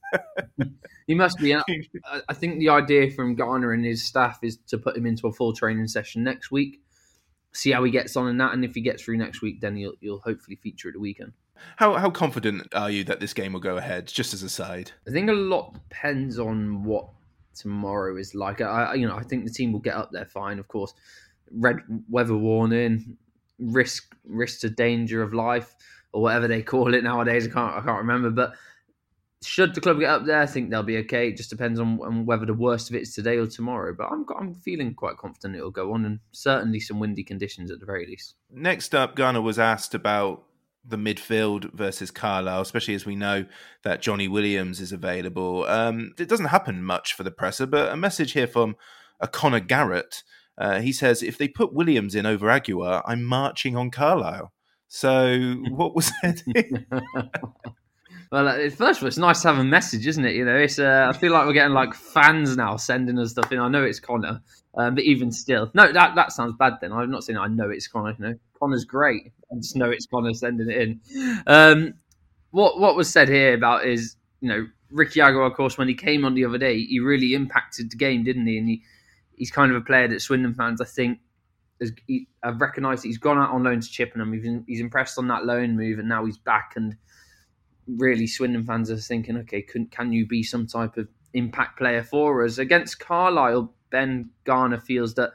he 1.08 1.16
must 1.16 1.40
be. 1.40 1.56
I 2.30 2.34
think 2.34 2.60
the 2.60 2.68
idea 2.68 3.10
from 3.10 3.36
Garner 3.36 3.72
and 3.72 3.86
his 3.86 4.06
staff 4.06 4.40
is 4.44 4.58
to 4.68 4.78
put 4.78 4.98
him 4.98 5.06
into 5.06 5.28
a 5.28 5.32
full 5.32 5.54
training 5.54 5.88
session 5.88 6.26
next 6.26 6.52
week, 6.52 6.82
see 7.54 7.72
how 7.72 7.86
he 7.86 7.92
gets 7.92 8.18
on 8.18 8.28
in 8.28 8.38
that, 8.40 8.54
and 8.54 8.66
if 8.66 8.76
he 8.76 8.82
gets 8.82 9.02
through 9.04 9.16
next 9.16 9.42
week, 9.42 9.62
then 9.62 9.78
you'll 9.78 9.94
you'll 10.02 10.20
hopefully 10.20 10.58
feature 10.58 10.90
at 10.90 10.96
the 10.96 11.00
weekend. 11.00 11.32
How 11.78 11.94
how 11.94 12.10
confident 12.10 12.68
are 12.76 12.92
you 12.92 13.06
that 13.06 13.22
this 13.22 13.34
game 13.34 13.54
will 13.54 13.62
go 13.62 13.78
ahead? 13.78 14.08
Just 14.08 14.34
as 14.34 14.44
a 14.44 14.50
side, 14.50 14.92
I 15.08 15.12
think 15.12 15.30
a 15.30 15.34
lot 15.34 15.74
depends 15.74 16.38
on 16.38 16.84
what 16.84 17.08
tomorrow 17.54 18.18
is 18.18 18.36
like. 18.36 18.60
I 18.60 18.96
you 18.96 19.08
know 19.08 19.16
I 19.16 19.24
think 19.24 19.46
the 19.46 19.52
team 19.52 19.72
will 19.72 19.80
get 19.80 19.96
up 19.96 20.12
there 20.12 20.26
fine, 20.26 20.60
of 20.60 20.68
course 20.68 20.94
red 21.52 21.78
weather 22.10 22.36
warning, 22.36 23.18
risk 23.60 24.16
risk 24.26 24.62
to 24.62 24.70
danger 24.70 25.22
of 25.22 25.34
life, 25.34 25.76
or 26.12 26.22
whatever 26.22 26.48
they 26.48 26.62
call 26.62 26.94
it 26.94 27.04
nowadays. 27.04 27.48
I 27.48 27.52
can't 27.52 27.76
I 27.76 27.82
can't 27.82 28.00
remember, 28.00 28.30
but 28.30 28.54
should 29.44 29.76
the 29.76 29.82
club 29.82 30.00
get 30.00 30.10
up 30.10 30.26
there, 30.26 30.42
I 30.42 30.46
think 30.46 30.70
they'll 30.70 30.84
be 30.84 30.98
okay. 31.00 31.30
It 31.30 31.38
just 31.38 31.50
depends 31.50 31.80
on, 31.80 32.00
on, 32.02 32.26
whether 32.26 32.46
the 32.46 32.54
worst 32.54 32.90
of 32.90 32.96
it 32.96 33.04
is 33.04 33.14
today 33.14 33.38
or 33.38 33.46
tomorrow. 33.46 33.94
But 33.94 34.12
I'm 34.12 34.26
I'm 34.38 34.56
feeling 34.56 34.94
quite 34.94 35.18
confident 35.18 35.56
it'll 35.56 35.72
go 35.72 35.94
on, 35.94 36.06
and 36.06 36.20
certainly 36.32 36.80
some 36.80 37.00
windy 37.00 37.24
conditions 37.24 37.72
at 37.72 37.80
the 37.80 37.86
very 37.86 38.06
least. 38.06 38.36
Next 38.52 38.96
up, 38.96 39.16
Garner 39.16 39.42
was 39.42 39.60
asked 39.60 39.94
about 39.94 40.44
the 40.88 40.98
midfield 40.98 41.74
versus 41.74 42.12
Carlisle, 42.12 42.62
especially 42.62 42.94
as 42.94 43.06
we 43.06 43.16
know 43.16 43.46
that 43.84 44.02
Johnny 44.02 44.28
Williams 44.28 44.80
is 44.80 44.92
available. 44.92 45.66
Um, 45.66 46.14
it 46.20 46.30
doesn't 46.30 46.48
happen 46.48 46.84
much 46.84 47.14
for 47.14 47.24
the 47.24 47.32
presser, 47.32 47.66
but 47.66 47.92
a 47.92 47.96
message 47.96 48.34
here 48.34 48.48
from 48.48 48.76
a 49.20 49.28
Connor 49.28 49.60
Garrett 49.60 50.24
uh, 50.58 50.80
he 50.80 50.92
says, 50.92 51.22
if 51.22 51.38
they 51.38 51.48
put 51.48 51.74
Williams 51.74 52.16
in 52.16 52.26
over 52.26 52.48
Aguiar, 52.48 53.02
I'm 53.06 53.24
marching 53.24 53.76
on 53.76 53.92
Carlisle. 53.92 54.52
So 54.88 55.56
what 55.70 55.96
was 55.96 56.12
that? 56.24 56.42
well, 58.32 58.70
first 58.70 59.00
of 59.00 59.04
all, 59.04 59.08
it's 59.08 59.18
nice 59.18 59.42
to 59.42 59.50
have 59.50 59.58
a 59.58 59.64
message, 59.64 60.08
isn't 60.08 60.24
it? 60.24 60.36
You 60.36 60.46
know, 60.46 60.56
it's. 60.56 60.80
Uh, 60.80 61.12
I 61.14 61.18
feel 61.18 61.32
like 61.32 61.46
we're 61.46 61.54
getting 61.54 61.74
like 61.74 61.94
fans 61.94 62.56
now 62.56 62.78
sending 62.78 63.20
us 63.20 63.32
stuff 63.32 63.52
in. 63.52 63.60
I 63.60 63.68
know 63.68 63.84
it's 63.84 64.00
Connor, 64.00 64.42
um, 64.76 64.96
but 64.96 65.04
even 65.04 65.32
still, 65.32 65.70
no, 65.74 65.92
that 65.92 66.16
that 66.16 66.32
sounds 66.32 66.56
bad. 66.58 66.74
Then 66.80 66.94
I'm 66.94 67.12
not 67.12 67.24
saying 67.24 67.38
I 67.38 67.48
know 67.48 67.70
it's 67.70 67.88
Connor. 67.88 68.16
You 68.18 68.26
know, 68.26 68.36
Connor's 68.60 68.86
great. 68.86 69.34
I 69.52 69.56
just 69.58 69.76
know 69.76 69.90
it's 69.90 70.06
Connor 70.06 70.34
sending 70.34 70.70
it 70.70 70.78
in. 70.78 71.02
Um, 71.48 71.96
what 72.52 72.80
what 72.80 72.96
was 72.96 73.10
said 73.10 73.28
here 73.28 73.54
about 73.54 73.86
is 73.86 74.16
you 74.40 74.50
know 74.50 74.68
Ricky 74.92 75.20
Aguiar, 75.20 75.50
of 75.50 75.58
course, 75.58 75.78
when 75.78 75.88
he 75.88 75.96
came 75.96 76.24
on 76.24 76.36
the 76.36 76.46
other 76.46 76.58
day, 76.58 76.82
he 76.82 77.00
really 77.00 77.34
impacted 77.34 77.92
the 77.92 77.98
game, 77.98 78.24
didn't 78.24 78.48
he? 78.48 78.58
And 78.58 78.70
he 78.70 78.84
he's 79.38 79.52
kind 79.52 79.72
of 79.72 79.78
a 79.78 79.82
player 79.82 80.08
that 80.08 80.22
Swindon 80.22 80.54
fans, 80.54 80.82
I 80.82 80.86
think, 80.86 81.20
has, 81.80 81.92
he, 82.08 82.28
have 82.44 82.62
recognised 82.62 83.04
that 83.04 83.08
he's 83.08 83.18
gone 83.18 83.38
out 83.38 83.52
on 83.52 83.64
loan 83.64 83.82
to 83.82 83.90
Chippenham. 83.90 84.34
He's, 84.34 84.48
he's 84.68 84.80
impressed 84.80 85.18
on 85.18 85.28
that 85.28 85.46
loan 85.46 85.76
move, 85.76 86.00
and 86.00 86.10
now 86.10 86.26
he's 86.26 86.38
back. 86.38 86.74
And 86.76 86.96
really, 87.88 88.28
Swindon 88.28 88.66
fans 88.66 88.90
are 88.90 88.98
thinking, 88.98 89.38
okay, 89.38 89.62
can, 89.62 89.88
can 89.88 90.12
you 90.12 90.26
be 90.26 90.44
some 90.44 90.68
type 90.68 90.98
of 90.98 91.08
impact 91.34 91.78
player 91.78 92.04
for 92.04 92.44
us 92.46 92.58
against 92.58 93.00
Carlisle? 93.00 93.74
Ben 93.92 94.30
Garner 94.46 94.80
feels 94.80 95.14
that 95.16 95.34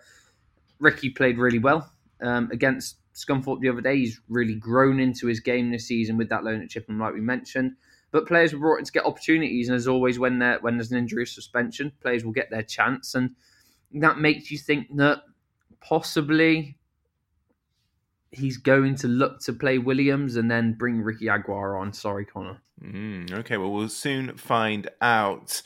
Ricky 0.79 1.11
played 1.11 1.39
really 1.39 1.59
well 1.59 1.91
um, 2.23 2.49
against 2.53 2.97
Scunthorpe 3.15 3.61
the 3.61 3.69
other 3.69 3.81
day. 3.81 3.97
He's 3.97 4.21
really 4.29 4.55
grown 4.55 5.01
into 5.01 5.27
his 5.27 5.41
game 5.41 5.71
this 5.71 5.87
season 5.87 6.17
with 6.17 6.29
that 6.31 6.45
loan 6.45 6.63
at 6.63 6.71
Chippenham, 6.71 7.01
like 7.01 7.15
we 7.15 7.21
mentioned. 7.21 7.73
But 8.13 8.27
players 8.27 8.53
were 8.53 8.59
brought 8.59 8.79
in 8.79 8.85
to 8.85 8.93
get 8.93 9.05
opportunities, 9.05 9.69
and 9.69 9.77
as 9.77 9.87
always, 9.87 10.19
when 10.19 10.41
when 10.63 10.77
there's 10.77 10.91
an 10.91 10.99
injury 10.99 11.23
or 11.23 11.27
suspension, 11.27 11.93
players 12.01 12.25
will 12.25 12.33
get 12.33 12.51
their 12.51 12.63
chance. 12.63 13.15
And 13.15 13.37
that 13.93 14.19
makes 14.19 14.51
you 14.51 14.59
think 14.59 14.97
that 14.97 15.23
possibly 15.81 16.77
he's 18.31 18.57
going 18.59 18.95
to 18.97 19.09
look 19.09 19.41
to 19.41 19.53
play 19.53 19.79
Williams 19.79 20.37
and 20.37 20.51
then 20.51 20.75
bring 20.75 21.01
Ricky 21.01 21.27
Aguiar 21.27 21.81
on. 21.81 21.93
Sorry, 21.93 22.25
Connor. 22.25 22.61
Mm, 22.83 23.33
okay, 23.33 23.57
well, 23.57 23.73
we'll 23.73 23.89
soon 23.89 24.37
find 24.37 24.89
out. 25.01 25.63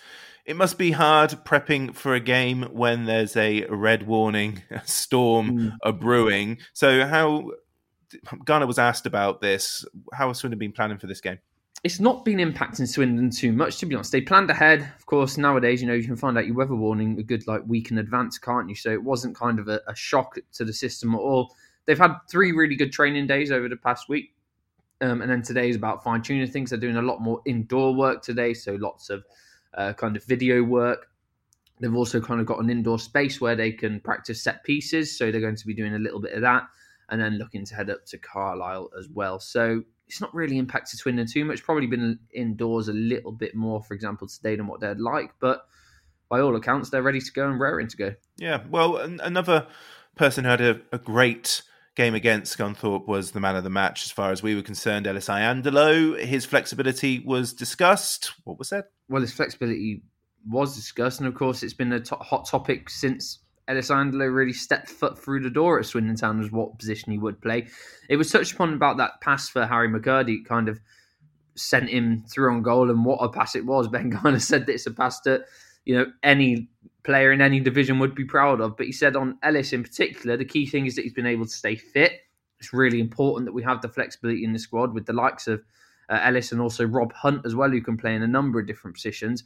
It 0.47 0.57
must 0.57 0.77
be 0.79 0.91
hard 0.91 1.31
prepping 1.45 1.95
for 1.95 2.15
a 2.15 2.21
game 2.21 2.63
when 2.73 3.07
there's 3.07 3.37
a 3.37 3.65
red 3.67 4.07
warning, 4.07 4.63
a 4.71 4.87
storm, 4.87 5.51
mm. 5.51 5.77
a 5.83 5.93
brewing. 5.93 6.59
So, 6.73 7.07
how 7.07 7.51
Garner 8.45 8.67
was 8.67 8.79
asked 8.79 9.07
about 9.07 9.41
this. 9.41 9.85
How 10.13 10.29
has 10.29 10.39
Swindon 10.39 10.59
been 10.59 10.73
planning 10.73 10.99
for 10.99 11.07
this 11.07 11.21
game? 11.21 11.39
It's 11.85 12.01
not 12.01 12.25
been 12.25 12.39
impacting 12.39 12.89
Swindon 12.89 13.29
too 13.29 13.53
much, 13.53 13.77
to 13.79 13.87
be 13.87 13.95
honest. 13.95 14.11
They 14.11 14.23
planned 14.23 14.51
ahead. 14.51 14.81
Of 14.99 15.05
course, 15.05 15.37
nowadays, 15.37 15.83
you 15.83 15.87
know, 15.87 15.93
you 15.93 16.05
can 16.05 16.17
find 16.17 16.39
out 16.39 16.47
your 16.47 16.57
weather 16.57 16.75
warning 16.75 17.19
a 17.19 17.23
good 17.23 17.47
like 17.47 17.63
week 17.67 17.91
in 17.91 17.99
advance, 17.99 18.39
can't 18.39 18.71
you? 18.71 18.75
So 18.75 18.91
it 18.91 19.03
wasn't 19.03 19.37
kind 19.37 19.59
of 19.59 19.69
a, 19.69 19.83
a 19.87 19.95
shock 19.95 20.39
to 20.55 20.65
the 20.65 20.73
system 20.73 21.15
at 21.15 21.19
all. 21.19 21.55
They've 21.85 21.99
had 21.99 22.15
three 22.31 22.53
really 22.53 22.75
good 22.75 22.91
training 22.91 23.27
days 23.27 23.53
over 23.53 23.69
the 23.69 23.77
past 23.77 24.09
week. 24.09 24.35
Um, 25.03 25.21
and 25.21 25.31
then 25.31 25.43
today 25.43 25.69
is 25.69 25.77
about 25.77 26.03
fine 26.03 26.23
tuning 26.23 26.47
things. 26.47 26.71
They're 26.71 26.79
doing 26.79 26.97
a 26.97 27.03
lot 27.03 27.21
more 27.21 27.43
indoor 27.45 27.95
work 27.95 28.23
today, 28.23 28.55
so 28.55 28.77
lots 28.77 29.11
of 29.11 29.23
uh, 29.75 29.93
kind 29.93 30.17
of 30.17 30.25
video 30.25 30.63
work. 30.63 31.09
They've 31.81 31.95
also 31.95 32.19
kind 32.19 32.41
of 32.41 32.47
got 32.47 32.61
an 32.61 32.71
indoor 32.71 32.99
space 32.99 33.43
where 33.43 33.57
they 33.57 33.73
can 33.73 34.01
practice 34.01 34.43
set 34.43 34.65
pieces, 34.65 35.19
so 35.19 35.31
they're 35.31 35.41
going 35.41 35.57
to 35.57 35.67
be 35.67 35.75
doing 35.75 35.95
a 35.95 35.99
little 35.99 36.21
bit 36.21 36.33
of 36.33 36.41
that, 36.41 36.63
and 37.11 37.21
then 37.21 37.37
looking 37.37 37.67
to 37.67 37.75
head 37.75 37.91
up 37.91 38.07
to 38.07 38.17
Carlisle 38.17 38.91
as 38.99 39.09
well. 39.13 39.39
So 39.39 39.83
it's 40.07 40.21
not 40.21 40.35
really 40.35 40.59
impacted 40.59 40.99
Swindon 40.99 41.27
too 41.27 41.45
much. 41.45 41.63
Probably 41.63 41.87
been 41.87 42.19
indoors 42.33 42.89
a 42.89 42.93
little 42.93 43.33
bit 43.33 43.55
more, 43.55 43.83
for 43.83 43.95
example, 43.95 44.29
today 44.29 44.57
than 44.57 44.67
what 44.67 44.81
they'd 44.81 44.99
like. 44.99 45.33
But 45.41 45.67
by 46.29 46.41
all 46.41 46.57
accounts, 46.57 46.91
they're 46.91 47.03
ready 47.03 47.21
to 47.21 47.33
go 47.33 47.49
and 47.49 47.59
raring 47.59 47.89
to 47.89 47.97
go. 47.97 48.15
Yeah. 48.37 48.63
Well, 48.69 48.97
another 48.97 49.67
person 50.17 50.45
who 50.45 50.51
had 50.51 50.61
a, 50.61 50.81
a 50.93 50.99
great 50.99 51.63
game 51.95 52.15
against 52.15 52.57
Scunthorpe 52.57 53.07
was 53.07 53.31
the 53.31 53.41
man 53.41 53.57
of 53.57 53.65
the 53.65 53.71
match 53.71 54.05
as 54.05 54.11
far 54.11 54.33
as 54.33 54.43
we 54.43 54.55
were 54.55 54.63
concerned. 54.63 55.07
Ellis 55.07 55.29
Iandolo, 55.29 56.19
his 56.19 56.45
flexibility 56.45 57.21
was 57.21 57.53
discussed. 57.53 58.33
What 58.45 58.59
was 58.59 58.69
said? 58.69 58.85
Well, 59.09 59.23
his 59.23 59.33
flexibility 59.33 60.03
was 60.47 60.75
discussed, 60.75 61.21
and 61.21 61.29
of 61.29 61.35
course, 61.35 61.63
it's 61.63 61.75
been 61.75 61.93
a 61.93 62.01
to- 62.01 62.17
hot 62.17 62.47
topic 62.49 62.91
since 62.91 63.39
Alessandro 63.69 64.27
really 64.27 64.53
stepped 64.53 64.89
foot 64.89 65.19
through 65.19 65.41
the 65.41 65.51
door 65.51 65.79
at 65.79 65.87
Swindon 65.87 66.17
Town 66.17 66.39
was 66.39 66.53
what 66.53 66.79
position 66.79 67.13
he 67.13 67.19
would 67.19 67.41
play. 67.41 67.67
It 68.09 68.17
was 68.17 68.31
touched 68.31 68.53
upon 68.53 68.75
about 68.75 68.99
that 68.99 69.21
pass 69.21 69.49
for 69.49 69.67
Harry 69.67 69.89
McKirdy, 69.89 70.45
kind 70.45 70.69
of 70.69 70.81
sent 71.55 71.89
him 71.89 72.25
through 72.29 72.53
on 72.53 72.63
goal, 72.63 72.91
and 72.91 73.05
what 73.05 73.19
a 73.19 73.29
pass 73.29 73.55
it 73.55 73.65
was. 73.65 73.89
Ben 73.91 74.13
of 74.13 74.43
said 74.43 74.67
that 74.67 74.75
it's 74.75 74.87
a 74.87 74.91
pass 74.91 75.21
that 75.23 75.45
you 75.85 75.95
know 75.95 76.07
any 76.23 76.69
player 77.05 77.33
in 77.33 77.41
any 77.41 77.61
division 77.61 77.99
would 77.99 78.15
be 78.15 78.25
proud 78.25 78.61
of. 78.61 78.77
But 78.77 78.87
he 78.87 78.93
said 78.93 79.17
on 79.17 79.39
Ellis 79.43 79.73
in 79.73 79.83
particular, 79.83 80.37
the 80.37 80.45
key 80.45 80.67
thing 80.67 80.87
is 80.87 80.97
that 80.97 81.03
he's 81.03 81.13
been 81.13 81.27
able 81.27 81.45
to 81.45 81.51
stay 81.51 81.77
fit. 81.77 82.21
It's 82.59 82.73
really 82.73 83.01
important 83.01 83.47
that 83.47 83.53
we 83.53 83.63
have 83.63 83.83
the 83.83 83.89
flexibility 83.89 84.45
in 84.45 84.53
the 84.53 84.59
squad 84.59 84.95
with 84.95 85.07
the 85.07 85.13
likes 85.13 85.47
of 85.47 85.63
uh, 86.09 86.21
Ellis 86.23 86.53
and 86.53 86.61
also 86.61 86.87
Rob 86.87 87.13
Hunt 87.13 87.45
as 87.45 87.55
well, 87.55 87.71
who 87.71 87.81
can 87.81 87.97
play 87.97 88.15
in 88.15 88.23
a 88.23 88.27
number 88.27 88.59
of 88.59 88.67
different 88.67 88.95
positions. 88.95 89.45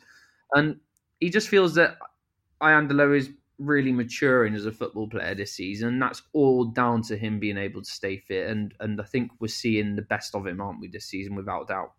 And 0.54 0.76
he 1.20 1.30
just 1.30 1.48
feels 1.48 1.74
that 1.74 1.98
Iandolo 2.60 3.16
is 3.16 3.30
really 3.58 3.92
maturing 3.92 4.54
as 4.54 4.66
a 4.66 4.72
football 4.72 5.08
player 5.08 5.34
this 5.34 5.52
season. 5.52 5.98
That's 5.98 6.22
all 6.32 6.64
down 6.64 7.02
to 7.02 7.16
him 7.16 7.38
being 7.38 7.58
able 7.58 7.82
to 7.82 7.90
stay 7.90 8.18
fit, 8.18 8.50
and 8.50 8.74
and 8.80 9.00
I 9.00 9.04
think 9.04 9.32
we're 9.40 9.48
seeing 9.48 9.96
the 9.96 10.02
best 10.02 10.34
of 10.34 10.46
him, 10.46 10.60
aren't 10.60 10.80
we, 10.80 10.88
this 10.88 11.06
season, 11.06 11.34
without 11.34 11.68
doubt. 11.68 11.92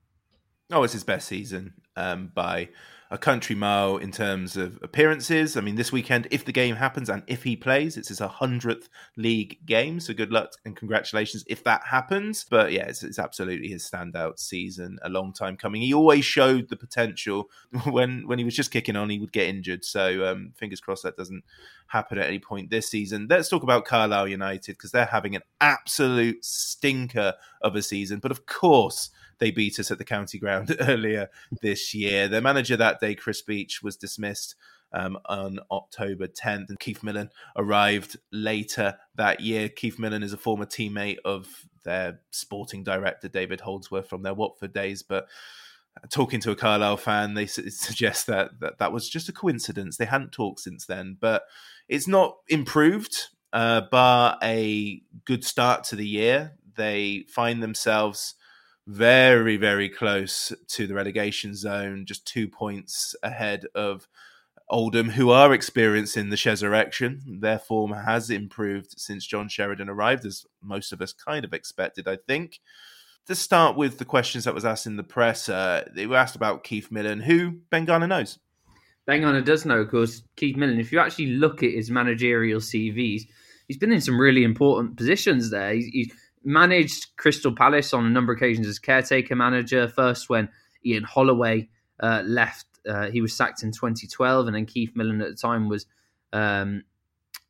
Oh, 0.72 0.84
it's 0.84 0.94
his 0.94 1.04
best 1.04 1.28
season 1.28 1.74
um, 1.96 2.32
by 2.34 2.70
a 3.12 3.18
country 3.18 3.56
mile 3.56 3.98
in 3.98 4.12
terms 4.12 4.56
of 4.56 4.78
appearances. 4.84 5.58
I 5.58 5.62
mean, 5.62 5.76
this 5.76 5.92
weekend, 5.92 6.28
if 6.30 6.46
the 6.46 6.52
game 6.52 6.76
happens 6.76 7.10
and 7.10 7.24
if 7.26 7.44
he 7.44 7.56
plays, 7.56 7.98
it's 7.98 8.10
his 8.10 8.20
100th 8.20 8.88
league 9.18 9.58
game. 9.66 10.00
So 10.00 10.14
good 10.14 10.32
luck 10.32 10.52
and 10.64 10.76
congratulations 10.76 11.44
if 11.48 11.64
that 11.64 11.82
happens. 11.88 12.46
But 12.48 12.72
yeah, 12.72 12.86
it's, 12.86 13.02
it's 13.02 13.18
absolutely 13.18 13.70
his 13.70 13.90
standout 13.90 14.38
season, 14.38 15.00
a 15.02 15.10
long 15.10 15.34
time 15.34 15.58
coming. 15.58 15.82
He 15.82 15.94
always 15.94 16.24
showed 16.24 16.70
the 16.70 16.78
potential 16.78 17.50
when, 17.86 18.28
when 18.28 18.38
he 18.38 18.46
was 18.46 18.56
just 18.56 18.72
kicking 18.72 18.96
on, 18.96 19.10
he 19.10 19.20
would 19.20 19.32
get 19.32 19.48
injured. 19.48 19.84
So 19.84 20.26
um, 20.26 20.54
fingers 20.56 20.80
crossed 20.80 21.04
that 21.04 21.18
doesn't 21.18 21.44
happen 21.90 22.18
at 22.18 22.28
any 22.28 22.40
point 22.40 22.70
this 22.70 22.90
season. 22.90 23.28
Let's 23.30 23.50
talk 23.50 23.64
about 23.64 23.86
Carlisle 23.86 24.30
United 24.30 24.74
because 24.74 24.92
they're 24.92 25.06
having 25.06 25.36
an 25.36 25.42
absolute 25.60 26.44
stinker 26.46 27.34
of 27.62 27.76
a 27.76 27.82
season. 27.82 28.20
But 28.20 28.32
of 28.32 28.46
course, 28.46 29.10
they 29.40 29.52
beat 29.52 29.80
us 29.80 29.92
at 29.92 29.98
the 29.98 30.06
county 30.06 30.40
ground 30.40 30.76
earlier 30.80 31.30
this 31.62 31.94
year. 31.94 32.28
Their 32.28 32.42
manager 32.42 32.78
that 32.78 33.00
day, 33.00 33.16
Chris 33.16 33.42
Beech, 33.42 33.82
was 33.82 33.96
dismissed 33.96 34.56
um, 34.94 35.18
on 35.26 35.60
October 35.72 36.28
10th, 36.28 36.70
and 36.70 36.80
Keith 36.80 37.04
Millen 37.04 37.30
arrived 37.56 38.18
later 38.32 38.98
that 39.16 39.40
year. 39.40 39.70
Keith 39.70 40.00
Millen 40.00 40.24
is 40.24 40.34
a 40.34 40.38
former 40.38 40.66
teammate 40.66 41.18
of 41.26 41.48
their 41.84 42.20
sporting 42.32 42.84
director, 42.84 43.28
David 43.28 43.62
Holdsworth, 43.62 44.08
from 44.08 44.24
their 44.24 44.34
Watford 44.34 44.74
days, 44.74 45.04
but 45.04 45.28
talking 46.10 46.40
to 46.42 46.52
a 46.52 46.56
Carlisle 46.56 46.98
fan, 46.98 47.34
they 47.34 47.46
suggest 47.48 48.28
that, 48.28 48.60
that 48.60 48.80
that 48.80 48.92
was 48.92 49.10
just 49.10 49.30
a 49.30 49.34
coincidence. 49.34 49.98
They 49.98 50.06
hadn't 50.06 50.32
talked 50.32 50.62
since 50.62 50.86
then, 50.86 51.18
but 51.20 51.44
it's 51.88 52.08
not 52.08 52.38
improved, 52.48 53.16
uh, 53.54 53.82
bar 53.92 54.38
a 54.44 55.02
good 55.26 55.44
start 55.44 55.84
to 55.86 55.96
the 55.96 56.08
year. 56.08 56.54
They 56.76 57.26
find 57.30 57.62
themselves 57.62 58.36
very, 58.88 59.56
very 59.58 59.88
close 59.88 60.52
to 60.68 60.88
the 60.88 60.96
relegation 60.96 61.56
zone, 61.56 62.06
just 62.06 62.26
two 62.26 62.48
points 62.48 63.16
ahead 63.22 63.66
of 63.76 64.08
Oldham, 64.68 65.10
who 65.10 65.30
are 65.30 65.54
experiencing 65.54 66.30
the 66.30 66.36
Cheserection. 66.36 67.42
Their 67.42 67.60
form 67.60 67.92
has 67.92 68.30
improved 68.30 69.00
since 69.00 69.26
John 69.26 69.48
Sheridan 69.48 69.90
arrived, 69.90 70.26
as 70.26 70.46
most 70.62 70.92
of 70.92 71.02
us 71.02 71.14
kind 71.14 71.46
of 71.46 71.54
expected, 71.54 72.08
I 72.08 72.18
think. 72.18 72.60
To 73.30 73.36
start 73.36 73.78
with 73.78 74.00
the 74.00 74.06
questions 74.06 74.46
that 74.46 74.56
was 74.56 74.66
asked 74.66 74.88
in 74.88 74.96
the 74.96 75.04
press, 75.04 75.50
uh, 75.50 75.88
they 75.94 76.08
were 76.08 76.18
asked 76.18 76.36
about 76.36 76.64
Keith 76.64 76.92
Millen, 76.92 77.20
who 77.20 77.60
Ben 77.70 77.86
Garner 77.86 78.08
knows. 78.08 78.40
Ben 79.06 79.22
Garner 79.22 79.42
does 79.42 79.68
know, 79.68 79.78
of 79.78 79.92
course, 79.92 80.24
Keith 80.36 80.58
Millen. 80.58 80.80
If 80.80 80.92
you 80.92 80.98
actually 80.98 81.28
look 81.28 81.62
at 81.62 81.70
his 81.70 81.92
managerial 81.92 82.60
CVs, 82.60 83.28
he's 83.68 83.78
been 83.78 83.92
in 83.92 84.02
some 84.02 84.20
really 84.20 84.44
important 84.44 84.98
positions 84.98 85.52
there. 85.52 85.74
He's, 85.74 85.86
he's 85.94 86.12
managed 86.44 87.16
Crystal 87.18 87.54
Palace 87.54 87.94
on 87.94 88.04
a 88.04 88.10
number 88.10 88.34
of 88.34 88.40
occasions 88.40 88.66
as 88.66 88.80
caretaker 88.80 89.36
manager. 89.36 89.88
First, 89.88 90.28
when 90.28 90.50
Ian 90.84 91.04
Holloway 91.04 91.70
uh, 92.00 92.24
left, 92.26 92.66
uh, 92.88 93.12
he 93.12 93.22
was 93.22 93.36
sacked 93.36 93.62
in 93.62 93.72
2012, 93.72 94.48
and 94.48 94.56
then 94.56 94.66
Keith 94.66 94.96
Millen 94.96 95.22
at 95.22 95.30
the 95.30 95.36
time 95.36 95.70
was 95.70 95.86
um, 96.34 96.84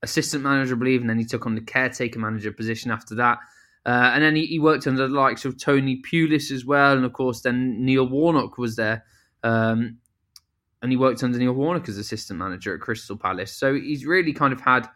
assistant 0.03 0.43
manager, 0.43 0.75
I 0.75 0.77
believe, 0.77 1.00
and 1.00 1.09
then 1.09 1.19
he 1.19 1.24
took 1.24 1.45
on 1.45 1.55
the 1.55 1.62
caretaker 1.62 2.19
manager 2.19 2.51
position 2.51 2.91
after 2.91 3.15
that. 3.15 3.38
Uh, 3.86 4.12
and 4.13 4.24
then 4.24 4.36
he, 4.36 4.45
he, 4.45 4.59
worked 4.59 4.86
under 4.88 5.07
the 5.07 5.13
likes 5.13 5.45
of 5.45 5.57
Tony 5.57 6.01
Pulis 6.01 6.51
as 6.51 6.65
well, 6.65 6.95
and 6.95 7.05
of 7.05 7.13
course, 7.13 7.41
then 7.41 7.83
Neil 7.83 8.07
Warnock 8.07 8.57
was 8.57 8.75
there. 8.75 9.05
Um, 9.43 9.98
and 10.81 10.91
he 10.91 10.98
worked 10.98 11.24
under 11.24 11.38
Neil 11.38 11.53
Warnock 11.53 11.88
as 11.89 11.98
assistant 11.98 12.39
manager 12.39 12.74
at 12.74 12.81
Crystal 12.81 13.17
Palace. 13.17 13.51
So 13.51 13.74
he's 13.74 14.05
really 14.05 14.33
kind 14.33 14.53
of 14.53 14.62
had 14.62 14.88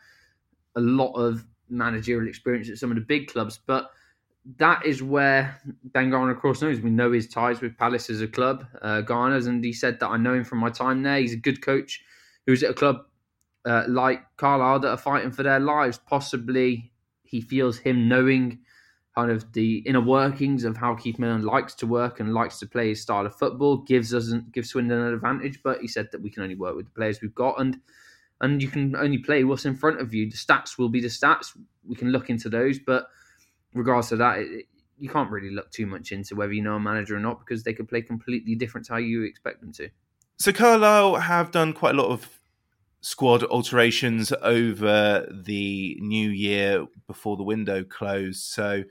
a 0.76 0.82
lot 0.82 1.14
of 1.14 1.46
managerial 1.70 2.28
experience 2.28 2.70
at 2.70 2.78
some 2.78 2.92
of 2.92 2.96
the 2.96 3.02
big 3.02 3.28
clubs, 3.28 3.60
but 3.66 3.90
that 4.58 4.86
is 4.86 5.02
where 5.02 5.60
Ben 5.86 6.10
Garner, 6.10 6.34
of 6.34 6.42
course, 6.42 6.62
knows. 6.62 6.82
We 6.82 6.90
know 6.90 7.12
his 7.12 7.28
ties 7.28 7.62
with 7.62 7.78
Palace 7.78 8.10
as 8.10 8.22
a 8.22 8.28
club, 8.28 8.66
uh, 8.82 9.02
Garner's, 9.02 9.48
and 9.48 9.64
he 9.64 9.72
said 9.72 10.00
that 10.00 10.10
I 10.10 10.18
know 10.18 10.34
him 10.34 10.44
from 10.44 10.60
my 10.60 10.70
time 10.70 11.04
there. 11.04 11.18
He's 11.18 11.34
a 11.34 11.38
good 11.38 11.62
coach 11.62 12.04
who's 12.46 12.64
at 12.64 12.72
a 12.72 12.74
club 12.74 13.06
uh, 13.66 13.86
like 13.88 14.22
Carlisle 14.36 14.82
that 14.82 14.90
are 14.90 14.98
fighting 14.98 15.32
for 15.32 15.44
their 15.44 15.60
lives. 15.60 15.98
Possibly 15.98 16.92
he 17.24 17.40
feels 17.40 17.78
him 17.78 18.10
knowing 18.10 18.60
kind 19.16 19.32
of 19.32 19.52
the 19.54 19.78
inner 19.80 20.02
workings 20.02 20.64
of 20.64 20.76
how 20.78 20.96
Keith 20.96 21.20
Millen 21.20 21.44
likes 21.44 21.76
to 21.76 21.88
work 21.88 22.20
and 22.20 22.34
likes 22.34 22.60
to 22.60 22.68
play 22.68 22.90
his 22.90 23.02
style 23.02 23.26
of 23.26 23.36
football 23.36 23.78
gives 23.78 24.14
us 24.14 24.34
gives 24.52 24.70
Swindon 24.70 25.00
an 25.00 25.14
advantage. 25.14 25.60
But 25.64 25.82
he 25.82 25.88
said 25.88 26.10
that 26.12 26.22
we 26.22 26.30
can 26.30 26.44
only 26.44 26.56
work 26.56 26.76
with 26.76 26.86
the 26.86 26.92
players 26.92 27.22
we've 27.22 27.36
got, 27.36 27.60
and 27.60 27.80
and 28.42 28.62
you 28.62 28.68
can 28.68 28.96
only 28.96 29.20
play 29.20 29.44
what's 29.44 29.66
in 29.66 29.76
front 29.76 30.02
of 30.02 30.14
you. 30.14 30.30
The 30.30 30.38
stats 30.38 30.78
will 30.78 30.90
be 30.90 31.02
the 31.02 31.08
stats. 31.08 31.58
We 31.88 31.96
can 31.96 32.12
look 32.12 32.30
into 32.30 32.50
those, 32.50 32.80
but 32.80 33.08
regardless 33.74 34.12
of 34.12 34.20
that, 34.20 34.40
it, 34.40 34.66
you 34.98 35.10
can't 35.10 35.30
really 35.30 35.50
look 35.50 35.72
too 35.72 35.86
much 35.86 36.12
into 36.12 36.36
whether 36.36 36.54
you 36.54 36.62
know 36.62 36.76
a 36.76 36.80
manager 36.80 37.16
or 37.16 37.20
not 37.20 37.40
because 37.40 37.64
they 37.64 37.74
could 37.74 37.90
play 37.90 38.02
completely 38.02 38.56
different 38.56 38.88
to 38.88 38.94
how 38.94 39.00
you 39.00 39.24
expect 39.24 39.62
them 39.62 39.72
to. 39.74 39.90
So 40.38 40.52
Carlisle 40.52 41.16
have 41.16 41.52
done 41.52 41.74
quite 41.74 41.96
a 41.96 41.98
lot 41.98 42.10
of 42.10 42.40
squad 43.04 43.44
alterations 43.44 44.32
over 44.42 45.28
the 45.30 45.98
new 46.00 46.30
year 46.30 46.86
before 47.06 47.38
the 47.38 47.44
window 47.44 47.84
closed. 47.84 48.42
So 48.44 48.84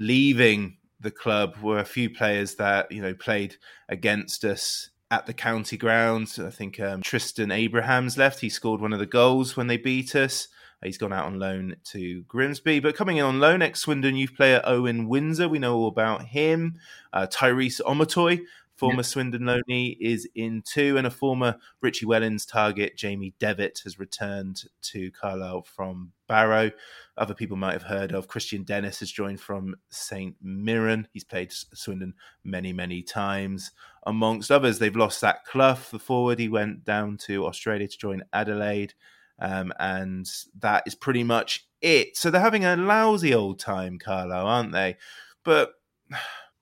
leaving 0.00 0.78
the 0.98 1.10
club 1.10 1.58
were 1.58 1.78
a 1.78 1.84
few 1.84 2.10
players 2.10 2.56
that 2.56 2.90
you 2.90 3.00
know 3.00 3.14
played 3.14 3.56
against 3.88 4.44
us 4.44 4.90
at 5.10 5.26
the 5.26 5.34
county 5.34 5.76
grounds. 5.76 6.38
I 6.38 6.50
think 6.50 6.80
um, 6.80 7.02
Tristan 7.02 7.52
Abrahams 7.52 8.18
left. 8.18 8.40
He 8.40 8.48
scored 8.48 8.80
one 8.80 8.92
of 8.92 8.98
the 8.98 9.06
goals 9.06 9.56
when 9.56 9.68
they 9.68 9.76
beat 9.76 10.16
us. 10.16 10.48
He's 10.82 10.98
gone 10.98 11.12
out 11.12 11.26
on 11.26 11.38
loan 11.38 11.76
to 11.86 12.22
Grimsby. 12.22 12.80
But 12.80 12.94
coming 12.94 13.16
in 13.16 13.24
on 13.24 13.40
loan, 13.40 13.62
ex 13.62 13.80
Swindon 13.80 14.16
youth 14.16 14.34
player 14.36 14.62
Owen 14.64 15.08
Windsor. 15.08 15.48
We 15.48 15.58
know 15.58 15.76
all 15.76 15.88
about 15.88 16.26
him. 16.26 16.78
Uh, 17.12 17.26
Tyrese 17.26 17.80
Omotoye, 17.82 18.42
former 18.78 19.02
Swindon 19.02 19.44
Loney 19.44 19.96
is 20.00 20.28
in 20.36 20.62
two, 20.62 20.96
And 20.96 21.06
a 21.06 21.10
former 21.10 21.56
Richie 21.82 22.06
Wellens 22.06 22.48
target, 22.48 22.96
Jamie 22.96 23.34
Devitt, 23.40 23.80
has 23.82 23.98
returned 23.98 24.62
to 24.82 25.10
Carlisle 25.10 25.62
from 25.62 26.12
Barrow. 26.28 26.70
Other 27.16 27.34
people 27.34 27.56
might 27.56 27.72
have 27.72 27.82
heard 27.82 28.12
of 28.12 28.28
Kristian 28.28 28.64
Dennis 28.64 29.00
has 29.00 29.10
joined 29.10 29.40
from 29.40 29.74
St 29.90 30.36
Mirren. 30.40 31.08
He's 31.12 31.24
played 31.24 31.52
Swindon 31.52 32.14
many, 32.44 32.72
many 32.72 33.02
times 33.02 33.72
amongst 34.06 34.52
others. 34.52 34.78
They've 34.78 34.94
lost 34.94 35.18
Zach 35.18 35.44
Clough, 35.44 35.90
the 35.90 35.98
forward. 35.98 36.38
He 36.38 36.48
went 36.48 36.84
down 36.84 37.16
to 37.26 37.46
Australia 37.46 37.88
to 37.88 37.98
join 37.98 38.22
Adelaide. 38.32 38.94
Um, 39.40 39.72
and 39.80 40.28
that 40.60 40.84
is 40.86 40.94
pretty 40.94 41.24
much 41.24 41.66
it. 41.80 42.16
So 42.16 42.30
they're 42.30 42.40
having 42.40 42.64
a 42.64 42.76
lousy 42.76 43.34
old 43.34 43.58
time, 43.58 43.98
Carlo, 43.98 44.36
aren't 44.36 44.72
they? 44.72 44.96
But 45.44 45.72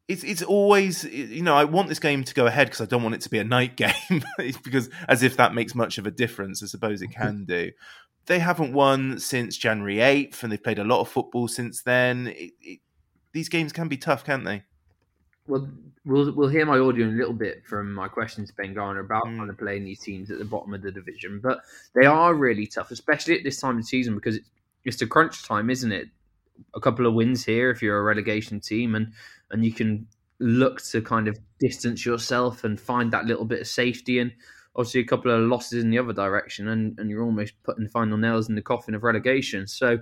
it's 0.09 0.23
it's 0.23 0.43
always 0.43 1.05
you 1.05 1.43
know 1.43 1.55
I 1.55 1.65
want 1.65 1.89
this 1.89 1.99
game 1.99 2.25
to 2.25 2.35
go 2.35 2.47
ahead 2.47 2.69
because 2.69 2.81
I 2.81 2.87
don't 2.87 3.03
want 3.03 3.15
it 3.15 3.21
to 3.23 3.31
be 3.31 3.39
a 3.39 3.45
night 3.45 3.77
game 3.77 4.23
because 4.39 4.89
as 5.09 5.23
if 5.23 5.37
that 5.37 5.55
makes 5.55 5.75
much 5.75 5.99
of 5.99 6.07
a 6.07 6.11
difference. 6.11 6.63
I 6.63 6.67
suppose 6.67 7.03
it 7.03 7.09
can 7.09 7.45
do. 7.45 7.73
They 8.27 8.39
haven't 8.41 8.73
won 8.73 9.19
since 9.19 9.57
January 9.57 10.01
eighth, 10.01 10.43
and 10.43 10.51
they've 10.51 10.63
played 10.63 10.81
a 10.81 10.85
lot 10.85 11.01
of 11.01 11.09
football 11.09 11.47
since 11.47 11.83
then. 11.83 12.29
It, 12.29 12.53
it, 12.61 12.81
these 13.33 13.49
games 13.49 13.73
can 13.73 13.87
be 13.87 13.97
tough, 13.97 14.25
can't 14.25 14.45
they? 14.45 14.65
Well, 15.47 15.69
we'll 16.05 16.33
we'll 16.33 16.49
hear 16.49 16.67
my 16.67 16.79
audio 16.79 17.07
in 17.07 17.15
a 17.15 17.17
little 17.17 17.35
bit 17.35 17.65
from 17.65 17.93
my 17.93 18.09
questions 18.09 18.49
to 18.49 18.55
Ben 18.55 18.75
Garner 18.75 19.01
about 19.01 19.27
mm. 19.27 19.39
kind 19.39 19.51
of 19.51 19.59
playing 19.59 19.85
these 19.85 20.01
teams 20.01 20.31
at 20.31 20.39
the 20.39 20.45
bottom 20.45 20.75
of 20.75 20.83
the 20.83 20.91
division, 20.91 21.41
but 21.41 21.61
they 21.95 22.07
are 22.07 22.35
really 22.35 22.67
tough, 22.67 22.91
especially 22.91 23.37
at 23.37 23.45
this 23.45 23.61
time 23.61 23.77
of 23.77 23.83
the 23.83 23.87
season 23.87 24.15
because 24.15 24.37
it's 24.37 24.49
it's 24.87 25.03
a 25.03 25.07
crunch 25.07 25.45
time, 25.45 25.69
isn't 25.69 25.93
it? 25.93 26.09
A 26.75 26.81
couple 26.81 27.07
of 27.07 27.15
wins 27.15 27.45
here 27.45 27.71
if 27.71 27.83
you're 27.83 27.99
a 27.99 28.03
relegation 28.03 28.61
team, 28.61 28.95
and 28.95 29.13
and 29.51 29.65
you 29.65 29.73
can 29.73 30.07
look 30.39 30.83
to 30.83 31.01
kind 31.01 31.29
of 31.29 31.39
distance 31.59 32.05
yourself 32.05 32.65
and 32.65 32.79
find 32.81 33.11
that 33.13 33.25
little 33.25 33.45
bit 33.45 33.61
of 33.61 33.67
safety, 33.67 34.19
and 34.19 34.33
obviously 34.75 35.01
a 35.01 35.05
couple 35.05 35.31
of 35.31 35.49
losses 35.49 35.83
in 35.83 35.91
the 35.91 35.99
other 35.99 36.13
direction, 36.13 36.69
and 36.69 36.99
and 36.99 37.11
you're 37.11 37.25
almost 37.25 37.55
putting 37.63 37.85
the 37.85 37.91
final 37.91 38.17
nails 38.17 38.49
in 38.49 38.55
the 38.55 38.63
coffin 38.63 38.95
of 38.95 39.03
relegation. 39.03 39.67
So 39.67 39.99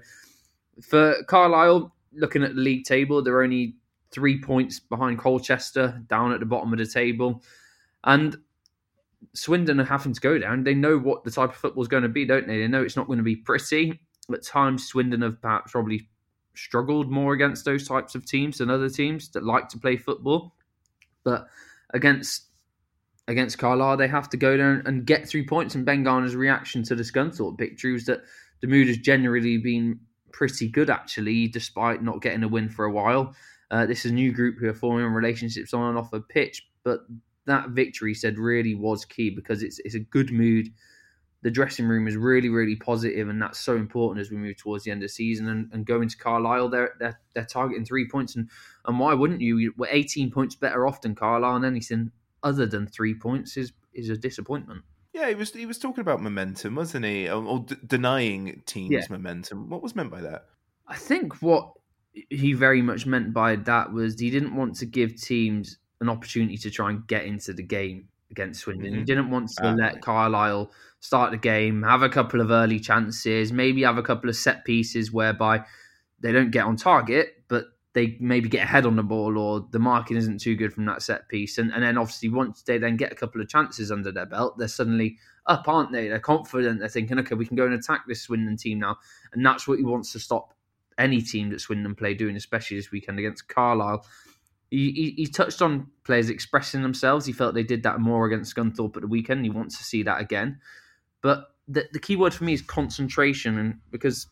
for 0.83 1.15
Carlisle, 1.29 1.95
looking 2.13 2.43
at 2.43 2.55
the 2.55 2.61
league 2.61 2.85
table, 2.85 3.23
they're 3.23 3.43
only 3.43 3.77
three 4.11 4.41
points 4.41 4.79
behind 4.79 5.19
Colchester, 5.19 6.01
down 6.09 6.33
at 6.33 6.41
the 6.41 6.47
bottom 6.47 6.73
of 6.73 6.79
the 6.79 6.87
table. 6.87 7.43
And 8.05 8.37
Swindon 9.33 9.81
are 9.81 9.85
having 9.85 10.13
to 10.13 10.21
go 10.21 10.39
down. 10.39 10.63
They 10.63 10.75
know 10.75 10.99
what 10.99 11.25
the 11.25 11.31
type 11.31 11.51
of 11.51 11.57
football 11.57 11.83
is 11.83 11.89
going 11.89 12.03
to 12.03 12.09
be, 12.09 12.25
don't 12.25 12.47
they? 12.47 12.59
They 12.59 12.69
know 12.69 12.83
it's 12.83 12.97
not 12.97 13.07
going 13.07 13.19
to 13.19 13.25
be 13.25 13.37
pretty. 13.37 14.01
At 14.33 14.43
times, 14.43 14.87
Swindon 14.87 15.23
have 15.23 15.41
perhaps 15.41 15.73
probably 15.73 16.09
struggled 16.55 17.11
more 17.11 17.35
against 17.35 17.65
those 17.65 17.87
types 17.87 18.15
of 18.15 18.27
teams 18.27 18.59
than 18.59 18.71
other 18.71 18.89
teams 18.89 19.29
that 19.31 19.45
like 19.45 19.69
to 19.71 19.79
play 19.79 19.97
football. 19.97 20.55
But 21.25 21.49
against 21.93 22.47
against 23.27 23.59
Carlisle, 23.59 23.97
they 23.97 24.09
have 24.09 24.29
to 24.31 24.37
go 24.37 24.57
down 24.57 24.83
and 24.87 25.07
get 25.07 25.29
three 25.29 25.47
points. 25.47 25.75
And 25.75 25.87
Ben 25.87 26.03
Garner's 26.03 26.37
reaction 26.37 26.83
to 26.85 26.95
the 26.95 27.03
Scunthorpe 27.03 27.59
victory 27.59 27.93
was 27.93 28.05
that 28.07 28.23
the 28.61 28.67
mood 28.67 28.89
has 28.89 28.99
generally 28.99 29.57
been 29.59 29.99
pretty 30.33 30.69
good, 30.69 30.91
actually, 30.91 31.49
despite 31.49 32.03
not 32.03 32.21
getting 32.21 32.43
a 32.43 32.49
win 32.49 32.69
for 32.69 32.85
a 32.85 32.93
while. 32.93 33.35
Uh, 33.71 33.87
this 33.87 34.05
is 34.05 34.11
a 34.11 34.15
new 34.15 34.33
group 34.33 34.57
who 34.59 34.69
are 34.69 34.75
forming 34.75 35.07
relationships 35.07 35.73
on 35.73 35.91
and 35.91 35.99
off 35.99 36.13
a 36.13 36.21
pitch, 36.21 36.67
but 36.85 37.01
that 37.47 37.71
victory 37.71 38.15
said 38.15 38.39
really 38.39 38.75
was 38.75 39.05
key 39.05 39.31
because 39.31 39.63
it's 39.63 39.79
it's 39.81 39.95
a 39.95 40.01
good 40.01 40.31
mood. 40.31 40.69
The 41.45 41.51
dressing 41.51 41.87
room 41.87 42.09
is 42.09 42.17
really 42.17 42.49
really 42.49 42.75
positive, 42.75 43.29
and 43.29 43.41
that's 43.41 43.61
so 43.61 43.77
important 43.77 44.21
as 44.21 44.31
we 44.31 44.37
move 44.37 44.57
towards 44.57 44.83
the 44.83 44.91
end 44.91 45.03
of 45.03 45.09
the 45.09 45.13
season 45.13 45.49
and, 45.49 45.71
and 45.73 45.87
going 45.87 46.09
to 46.09 46.17
Carlisle. 46.17 46.71
They're, 46.71 46.95
they're 46.99 47.21
they're 47.35 47.45
targeting 47.45 47.85
three 47.85 48.09
points, 48.09 48.35
and 48.35 48.49
and 48.87 48.99
why 48.99 49.15
wouldn't 49.15 49.41
you? 49.43 49.73
We're 49.77 49.89
18 49.91 50.33
points 50.33 50.57
better 50.57 50.87
off 50.87 51.03
than 51.03 51.15
Carlisle, 51.15 51.57
and 51.57 51.65
anything 51.65 52.11
other 52.43 52.67
than 52.67 52.87
three 52.87 53.15
points 53.15 53.57
is 53.57 53.73
is 53.93 54.09
a 54.09 54.17
disappointment. 54.17 54.83
Yeah, 55.13 55.29
he 55.29 55.37
was 55.37 55.53
he 55.53 55.67
was 55.67 55.79
talking 55.79 56.01
about 56.01 56.21
momentum, 56.23 56.75
wasn't 56.75 57.05
he? 57.05 57.29
Or, 57.29 57.45
or 57.45 57.61
d- 57.61 57.77
denying 57.87 58.63
teams 58.67 58.91
Yeah. 58.91 59.07
momentum. 59.11 59.69
What 59.69 59.83
was 59.83 59.95
meant 59.95 60.11
by 60.11 60.23
that? 60.23 60.47
I 60.89 60.97
think 60.97 61.41
what 61.43 61.73
he 62.31 62.53
very 62.55 62.83
much 62.83 63.07
meant 63.07 63.33
by 63.33 63.57
that 63.57 63.93
was 63.93 64.19
he 64.19 64.31
didn't 64.31 64.57
want 64.57 64.77
to 64.77 64.87
give 64.87 65.21
teams 65.21 65.79
an 66.01 66.09
opportunity 66.09 66.57
to 66.57 66.71
try 66.71 66.91
and 66.91 67.07
get 67.07 67.25
into 67.25 67.53
the 67.53 67.63
game 67.63 68.09
against 68.35 68.61
Swindon. 68.63 68.93
He 68.95 69.01
Mhm. 69.03 69.07
didn't 69.07 69.31
want 69.31 69.49
to 69.59 69.67
Ah. 69.69 69.75
let 69.75 70.01
Carlisle 70.03 70.73
start 71.01 71.31
the 71.31 71.39
game, 71.39 71.83
have 71.83 72.03
a 72.03 72.09
couple 72.09 72.41
of 72.41 72.51
early 72.51 72.81
chances, 72.81 73.53
maybe 73.53 73.83
have 73.83 73.99
a 73.99 74.03
couple 74.03 74.29
of 74.29 74.35
set 74.37 74.65
pieces 74.65 75.13
whereby 75.13 75.65
they 76.21 76.33
don't 76.33 76.51
get 76.51 76.65
on 76.65 76.77
target, 76.77 77.45
but 77.49 77.67
they 77.93 78.17
maybe 78.21 78.49
get 78.49 78.65
ahead 78.65 78.87
on 78.87 78.97
the 78.97 79.03
ball 79.05 79.39
or 79.39 79.69
the 79.71 79.79
marking 79.79 80.17
isn't 80.17 80.39
too 80.41 80.57
good 80.57 80.73
from 80.73 80.85
that 80.87 81.01
set 81.03 81.29
piece. 81.29 81.59
And, 81.59 81.73
and 81.73 81.83
then 81.85 81.97
obviously 81.97 82.29
once 82.29 82.63
they 82.63 82.77
then 82.79 82.97
get 82.97 83.13
a 83.13 83.15
couple 83.15 83.41
of 83.41 83.49
chances 83.49 83.93
under 83.93 84.11
their 84.11 84.27
belt, 84.27 84.59
they're 84.59 84.67
suddenly 84.67 85.19
up, 85.47 85.69
aren't 85.69 85.93
they? 85.93 86.09
They're 86.09 86.19
confident. 86.19 86.81
They're 86.81 86.89
thinking, 86.89 87.19
okay, 87.21 87.37
we 87.37 87.47
can 87.47 87.57
go 87.57 87.67
and 87.67 87.75
attack 87.75 88.07
this 88.09 88.23
Swindon 88.23 88.57
team 88.57 88.81
now. 88.81 88.97
And 89.33 89.45
that's 89.47 89.69
what 89.69 89.79
he 89.79 89.85
wants 89.85 90.11
to 90.13 90.19
stop 90.19 90.55
any 90.99 91.21
team 91.23 91.51
that 91.51 91.61
Swindon 91.61 91.95
play 91.95 92.15
doing, 92.15 92.35
especially 92.37 92.79
this 92.79 92.91
weekend 92.91 93.19
against 93.19 93.47
Carlisle. 93.49 94.05
He, 94.75 94.91
he, 94.91 95.15
he 95.17 95.27
touched 95.29 95.63
on 95.63 95.87
players 96.03 96.29
expressing 96.29 96.83
themselves. 96.83 97.27
He 97.27 97.33
felt 97.33 97.55
they 97.55 97.63
did 97.63 97.85
that 97.85 98.01
more 98.01 98.27
against 98.27 98.57
Scunthorpe 98.57 98.97
at 98.97 99.03
the 99.03 99.09
weekend. 99.09 99.45
He 99.45 99.51
wants 99.51 99.79
to 99.79 99.85
see 99.85 100.03
that 100.03 100.21
again. 100.21 100.59
But 101.23 101.55
the, 101.69 101.85
the 101.93 102.01
key 102.01 102.17
word 102.17 102.35
for 102.35 102.43
me 102.43 102.55
is 102.55 102.63
concentration, 102.63 103.57
and 103.57 103.79
because 103.93 104.27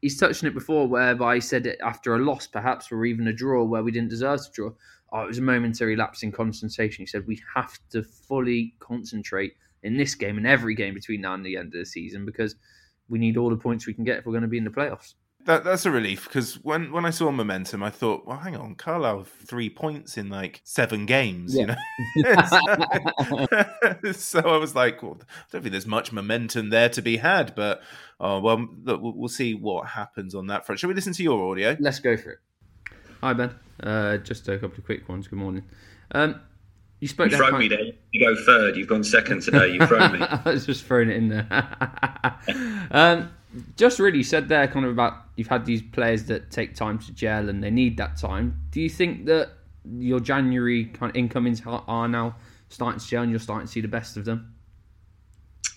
he's 0.00 0.16
touched 0.16 0.44
on 0.44 0.48
it 0.48 0.54
before, 0.54 0.86
whereby 0.86 1.34
he 1.34 1.40
said 1.40 1.66
it 1.66 1.80
after 1.82 2.14
a 2.14 2.20
loss, 2.20 2.46
perhaps, 2.46 2.92
or 2.92 3.04
even 3.04 3.26
a 3.26 3.32
draw 3.32 3.64
where 3.64 3.82
we 3.82 3.90
didn't 3.90 4.10
deserve 4.10 4.44
to 4.44 4.52
draw. 4.52 4.70
Oh, 5.12 5.24
it 5.24 5.26
was 5.26 5.38
a 5.38 5.42
momentary 5.42 5.96
lapse 5.96 6.22
in 6.22 6.30
concentration. 6.30 7.02
He 7.02 7.06
said 7.06 7.26
we 7.26 7.42
have 7.56 7.76
to 7.90 8.04
fully 8.04 8.76
concentrate 8.78 9.54
in 9.82 9.96
this 9.96 10.14
game 10.14 10.36
and 10.36 10.46
every 10.46 10.76
game 10.76 10.94
between 10.94 11.22
now 11.22 11.34
and 11.34 11.44
the 11.44 11.56
end 11.56 11.74
of 11.74 11.80
the 11.80 11.84
season 11.84 12.24
because 12.24 12.54
we 13.08 13.18
need 13.18 13.36
all 13.36 13.50
the 13.50 13.56
points 13.56 13.88
we 13.88 13.94
can 13.94 14.04
get 14.04 14.18
if 14.18 14.26
we're 14.26 14.32
going 14.32 14.42
to 14.42 14.48
be 14.48 14.58
in 14.58 14.62
the 14.62 14.70
playoffs. 14.70 15.14
That 15.46 15.64
that's 15.64 15.86
a 15.86 15.90
relief 15.90 16.24
because 16.24 16.56
when, 16.62 16.92
when 16.92 17.06
I 17.06 17.10
saw 17.10 17.30
momentum, 17.30 17.82
I 17.82 17.88
thought, 17.88 18.26
well, 18.26 18.36
hang 18.36 18.56
on, 18.56 18.74
Carlisle 18.74 19.18
have 19.18 19.28
three 19.28 19.70
points 19.70 20.18
in 20.18 20.28
like 20.28 20.60
seven 20.64 21.06
games, 21.06 21.56
you 21.56 21.66
know. 21.66 21.76
so 24.12 24.40
I 24.40 24.56
was 24.58 24.74
like, 24.74 25.02
well, 25.02 25.18
I 25.20 25.24
don't 25.50 25.62
think 25.62 25.72
there's 25.72 25.86
much 25.86 26.12
momentum 26.12 26.68
there 26.68 26.90
to 26.90 27.00
be 27.00 27.16
had, 27.16 27.54
but 27.54 27.82
oh 28.20 28.40
well, 28.40 28.68
look, 28.84 29.00
we'll, 29.00 29.12
we'll 29.12 29.28
see 29.28 29.54
what 29.54 29.88
happens 29.88 30.34
on 30.34 30.48
that 30.48 30.66
front. 30.66 30.78
Shall 30.78 30.88
we 30.88 30.94
listen 30.94 31.14
to 31.14 31.22
your 31.22 31.50
audio? 31.50 31.76
Let's 31.80 32.00
go 32.00 32.18
for 32.18 32.32
it. 32.32 32.38
Hi 33.22 33.32
Ben, 33.32 33.54
uh, 33.82 34.18
just 34.18 34.46
a 34.48 34.58
couple 34.58 34.76
of 34.78 34.84
quick 34.84 35.08
ones. 35.08 35.26
Good 35.26 35.38
morning. 35.38 35.64
Um, 36.12 36.40
you 37.00 37.08
spoke. 37.08 37.30
You 37.30 37.38
there 37.38 37.48
thrown 37.48 37.60
me 37.60 37.68
there. 37.68 37.92
You 38.12 38.26
go 38.26 38.44
third. 38.44 38.76
You've 38.76 38.88
gone 38.88 39.02
second 39.02 39.40
today. 39.40 39.68
You've 39.68 39.88
thrown 39.88 40.12
me. 40.12 40.18
I 40.44 40.50
was 40.50 40.66
just 40.66 40.84
throwing 40.84 41.08
it 41.08 41.16
in 41.16 41.28
there. 41.28 41.46
um, 42.90 43.30
just 43.76 43.98
really 43.98 44.22
said 44.22 44.48
there 44.48 44.68
kind 44.68 44.84
of 44.84 44.92
about 44.92 45.29
you've 45.40 45.48
had 45.48 45.64
these 45.64 45.80
players 45.80 46.24
that 46.24 46.50
take 46.50 46.74
time 46.74 46.98
to 46.98 47.10
gel 47.12 47.48
and 47.48 47.64
they 47.64 47.70
need 47.70 47.96
that 47.96 48.18
time. 48.18 48.60
Do 48.72 48.78
you 48.78 48.90
think 48.90 49.24
that 49.24 49.48
your 49.98 50.20
January 50.20 50.84
kind 50.84 51.08
of 51.08 51.16
incomings 51.16 51.62
are- 51.66 52.08
now 52.08 52.36
starting 52.68 53.00
to 53.00 53.06
gel 53.06 53.22
and 53.22 53.30
you're 53.30 53.40
starting 53.40 53.66
to 53.66 53.72
see 53.72 53.80
the 53.80 53.88
best 53.88 54.18
of 54.18 54.26
them? 54.26 54.54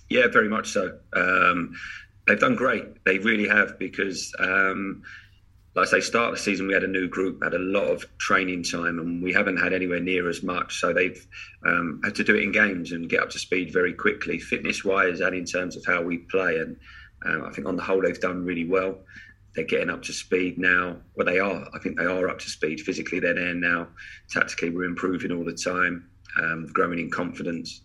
Yeah, 0.09 0.27
very 0.27 0.49
much 0.49 0.71
so. 0.71 0.97
Um, 1.13 1.75
they've 2.27 2.37
done 2.37 2.55
great. 2.55 3.05
They 3.05 3.19
really 3.19 3.47
have 3.47 3.79
because, 3.79 4.35
um, 4.37 5.03
like 5.75 5.87
I 5.87 5.91
say, 5.91 6.01
start 6.01 6.33
of 6.33 6.35
the 6.35 6.41
season 6.41 6.67
we 6.67 6.73
had 6.73 6.83
a 6.83 6.87
new 6.87 7.07
group, 7.07 7.41
had 7.41 7.53
a 7.53 7.59
lot 7.59 7.85
of 7.85 8.05
training 8.17 8.63
time, 8.63 8.99
and 8.99 9.23
we 9.23 9.31
haven't 9.31 9.57
had 9.57 9.71
anywhere 9.71 10.01
near 10.01 10.27
as 10.27 10.43
much. 10.43 10.81
So 10.81 10.91
they've 10.91 11.25
um, 11.65 12.01
had 12.03 12.15
to 12.15 12.25
do 12.25 12.35
it 12.35 12.43
in 12.43 12.51
games 12.51 12.91
and 12.91 13.09
get 13.09 13.21
up 13.21 13.29
to 13.29 13.39
speed 13.39 13.71
very 13.71 13.93
quickly, 13.93 14.39
fitness 14.39 14.83
wise, 14.83 15.21
and 15.21 15.33
in 15.33 15.45
terms 15.45 15.77
of 15.77 15.85
how 15.85 16.01
we 16.01 16.17
play. 16.17 16.57
And 16.57 16.75
um, 17.25 17.45
I 17.45 17.51
think 17.51 17.65
on 17.65 17.77
the 17.77 17.81
whole 17.81 18.01
they've 18.01 18.19
done 18.19 18.43
really 18.43 18.65
well. 18.65 18.99
They're 19.55 19.65
getting 19.65 19.89
up 19.89 20.01
to 20.03 20.13
speed 20.13 20.57
now. 20.57 20.97
Well, 21.15 21.25
they 21.25 21.39
are. 21.39 21.67
I 21.73 21.79
think 21.79 21.97
they 21.97 22.05
are 22.05 22.27
up 22.27 22.39
to 22.39 22.49
speed 22.49 22.81
physically. 22.81 23.19
They're 23.19 23.35
there 23.35 23.53
now. 23.53 23.87
Tactically, 24.29 24.71
we're 24.71 24.85
improving 24.85 25.31
all 25.31 25.45
the 25.45 25.53
time, 25.53 26.09
um, 26.41 26.67
growing 26.73 26.99
in 26.99 27.11
confidence. 27.11 27.81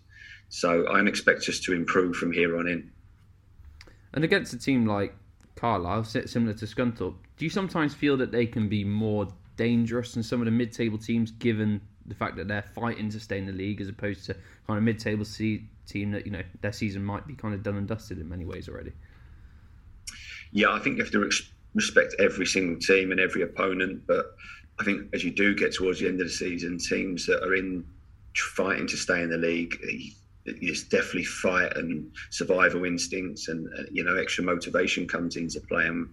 So 0.49 0.87
I'm 0.87 1.07
expect 1.07 1.47
us 1.47 1.59
to 1.61 1.73
improve 1.73 2.15
from 2.15 2.31
here 2.31 2.57
on 2.57 2.67
in. 2.67 2.91
And 4.13 4.23
against 4.23 4.53
a 4.53 4.57
team 4.57 4.87
like 4.87 5.15
Carlisle, 5.55 6.05
similar 6.05 6.53
to 6.53 6.65
Scunthorpe, 6.65 7.15
do 7.37 7.45
you 7.45 7.49
sometimes 7.49 7.93
feel 7.93 8.17
that 8.17 8.31
they 8.31 8.47
can 8.47 8.67
be 8.67 8.83
more 8.83 9.27
dangerous 9.55 10.13
than 10.13 10.23
some 10.23 10.41
of 10.41 10.45
the 10.45 10.51
mid-table 10.51 10.97
teams, 10.97 11.31
given 11.31 11.81
the 12.05 12.15
fact 12.15 12.37
that 12.37 12.47
they're 12.47 12.65
fighting 12.73 13.09
to 13.09 13.19
stay 13.19 13.37
in 13.37 13.45
the 13.45 13.51
league, 13.51 13.79
as 13.79 13.89
opposed 13.89 14.25
to 14.25 14.33
kind 14.65 14.77
of 14.77 14.83
mid-table 14.83 15.25
se- 15.25 15.63
team 15.85 16.11
that 16.11 16.25
you 16.25 16.31
know 16.31 16.41
their 16.61 16.71
season 16.71 17.03
might 17.03 17.27
be 17.27 17.35
kind 17.35 17.53
of 17.53 17.61
done 17.61 17.75
and 17.75 17.87
dusted 17.87 18.19
in 18.19 18.27
many 18.27 18.45
ways 18.45 18.67
already? 18.67 18.93
Yeah, 20.51 20.71
I 20.71 20.79
think 20.79 20.97
you 20.97 21.03
have 21.03 21.11
to 21.11 21.29
respect 21.75 22.15
every 22.19 22.45
single 22.45 22.79
team 22.79 23.11
and 23.11 23.19
every 23.19 23.43
opponent. 23.43 24.03
But 24.07 24.25
I 24.79 24.83
think 24.83 25.13
as 25.13 25.23
you 25.23 25.31
do 25.31 25.55
get 25.55 25.73
towards 25.73 25.99
the 25.99 26.07
end 26.07 26.21
of 26.21 26.27
the 26.27 26.33
season, 26.33 26.77
teams 26.77 27.25
that 27.25 27.43
are 27.43 27.55
in 27.55 27.85
fighting 28.35 28.87
to 28.87 28.97
stay 28.97 29.21
in 29.21 29.29
the 29.29 29.37
league, 29.37 29.77
it's 30.45 30.83
definitely 30.83 31.25
fight 31.25 31.75
and 31.75 32.11
survival 32.29 32.85
instincts, 32.85 33.49
and 33.49 33.67
uh, 33.77 33.83
you 33.91 34.03
know 34.03 34.15
extra 34.17 34.43
motivation 34.43 35.07
comes 35.07 35.35
into 35.35 35.59
play. 35.61 35.85
And 35.85 36.09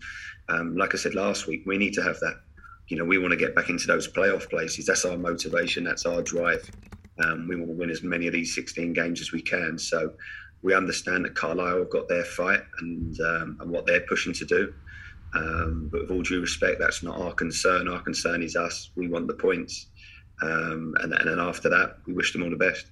um, 0.48 0.76
like 0.76 0.94
I 0.94 0.98
said 0.98 1.14
last 1.14 1.46
week, 1.46 1.62
we 1.66 1.78
need 1.78 1.94
to 1.94 2.02
have 2.02 2.18
that. 2.20 2.40
You 2.88 2.96
know, 2.96 3.04
we 3.04 3.18
want 3.18 3.32
to 3.32 3.36
get 3.36 3.54
back 3.54 3.68
into 3.68 3.86
those 3.86 4.06
playoff 4.06 4.48
places. 4.48 4.86
That's 4.86 5.04
our 5.04 5.16
motivation. 5.16 5.82
That's 5.84 6.06
our 6.06 6.22
drive. 6.22 6.70
Um, 7.24 7.48
we 7.48 7.56
want 7.56 7.68
to 7.68 7.76
win 7.76 7.90
as 7.90 8.02
many 8.02 8.26
of 8.26 8.32
these 8.32 8.54
16 8.54 8.92
games 8.92 9.20
as 9.20 9.32
we 9.32 9.42
can. 9.42 9.78
So 9.78 10.12
we 10.62 10.74
understand 10.74 11.24
that 11.24 11.34
Carlisle 11.34 11.78
have 11.78 11.90
got 11.90 12.08
their 12.08 12.24
fight 12.24 12.60
and 12.80 13.18
um, 13.20 13.56
and 13.60 13.70
what 13.70 13.86
they're 13.86 14.04
pushing 14.08 14.32
to 14.34 14.44
do. 14.44 14.74
Um, 15.36 15.88
but 15.92 16.02
with 16.02 16.10
all 16.10 16.22
due 16.22 16.40
respect, 16.40 16.78
that's 16.78 17.02
not 17.02 17.20
our 17.20 17.32
concern. 17.32 17.88
Our 17.88 18.00
concern 18.00 18.42
is 18.42 18.56
us. 18.56 18.90
We 18.94 19.08
want 19.08 19.26
the 19.26 19.34
points, 19.34 19.86
um, 20.40 20.94
and, 21.00 21.12
and 21.12 21.28
then 21.28 21.38
after 21.38 21.68
that, 21.68 21.98
we 22.06 22.14
wish 22.14 22.32
them 22.32 22.42
all 22.42 22.50
the 22.50 22.56
best. 22.56 22.86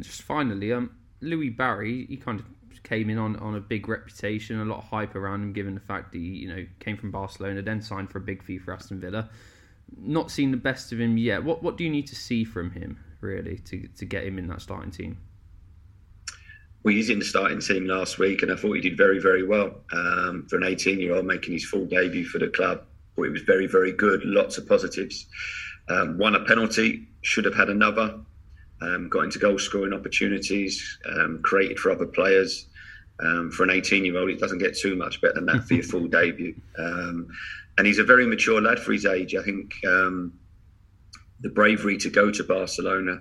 Just 0.00 0.22
finally, 0.22 0.72
um, 0.72 0.90
Louie 1.20 1.50
Barry, 1.50 2.06
he 2.06 2.16
kind 2.16 2.40
of 2.40 2.46
came 2.82 3.10
in 3.10 3.18
on, 3.18 3.36
on 3.36 3.54
a 3.54 3.60
big 3.60 3.88
reputation, 3.88 4.58
a 4.58 4.64
lot 4.64 4.78
of 4.78 4.84
hype 4.84 5.14
around 5.14 5.42
him, 5.42 5.52
given 5.52 5.74
the 5.74 5.80
fact 5.80 6.12
that 6.12 6.18
he, 6.18 6.24
you 6.24 6.48
know, 6.48 6.66
came 6.80 6.96
from 6.96 7.10
Barcelona, 7.10 7.62
then 7.62 7.80
signed 7.80 8.10
for 8.10 8.18
a 8.18 8.22
big 8.22 8.42
fee 8.42 8.58
for 8.58 8.72
Aston 8.72 9.00
Villa. 9.00 9.28
Not 9.96 10.30
seen 10.30 10.50
the 10.50 10.56
best 10.56 10.92
of 10.92 11.00
him 11.00 11.18
yet. 11.18 11.44
What 11.44 11.62
what 11.62 11.76
do 11.76 11.84
you 11.84 11.90
need 11.90 12.06
to 12.08 12.16
see 12.16 12.44
from 12.44 12.70
him 12.70 12.98
really 13.20 13.58
to 13.58 13.88
to 13.88 14.04
get 14.04 14.24
him 14.24 14.38
in 14.38 14.46
that 14.48 14.62
starting 14.62 14.90
team? 14.90 15.18
Well, 16.82 16.94
he's 16.94 17.10
in 17.10 17.18
the 17.18 17.24
starting 17.24 17.60
team 17.60 17.86
last 17.86 18.18
week, 18.18 18.42
and 18.42 18.50
I 18.50 18.56
thought 18.56 18.72
he 18.72 18.80
did 18.80 18.96
very, 18.96 19.18
very 19.18 19.46
well 19.46 19.82
um, 19.92 20.46
for 20.48 20.56
an 20.56 20.62
18-year-old 20.62 21.26
making 21.26 21.52
his 21.52 21.66
full 21.66 21.84
debut 21.84 22.24
for 22.24 22.38
the 22.38 22.48
club. 22.48 22.84
Thought 23.14 23.24
he 23.24 23.30
was 23.30 23.42
very, 23.42 23.66
very 23.66 23.92
good. 23.92 24.24
Lots 24.24 24.56
of 24.56 24.66
positives. 24.66 25.26
Um, 25.90 26.16
won 26.16 26.34
a 26.34 26.44
penalty, 26.44 27.06
should 27.20 27.44
have 27.44 27.54
had 27.54 27.68
another. 27.68 28.18
Um, 28.80 29.10
got 29.10 29.24
into 29.24 29.38
goal 29.38 29.58
scoring 29.58 29.92
opportunities, 29.92 30.98
um, 31.04 31.40
created 31.42 31.78
for 31.78 31.90
other 31.90 32.06
players. 32.06 32.66
Um, 33.22 33.50
for 33.50 33.64
an 33.64 33.68
18-year-old, 33.68 34.30
it 34.30 34.40
doesn't 34.40 34.58
get 34.58 34.78
too 34.78 34.96
much 34.96 35.20
better 35.20 35.34
than 35.34 35.46
that 35.46 35.64
for 35.64 35.74
your 35.74 35.82
full 35.90 36.08
debut. 36.08 36.54
Um, 36.78 37.28
and 37.76 37.86
he's 37.86 37.98
a 37.98 38.04
very 38.04 38.26
mature 38.26 38.60
lad 38.60 38.78
for 38.78 38.92
his 38.92 39.04
age. 39.04 39.34
I 39.34 39.42
think 39.42 39.74
um, 39.86 40.32
the 41.40 41.50
bravery 41.50 41.98
to 41.98 42.08
go 42.08 42.30
to 42.30 42.42
Barcelona 42.42 43.20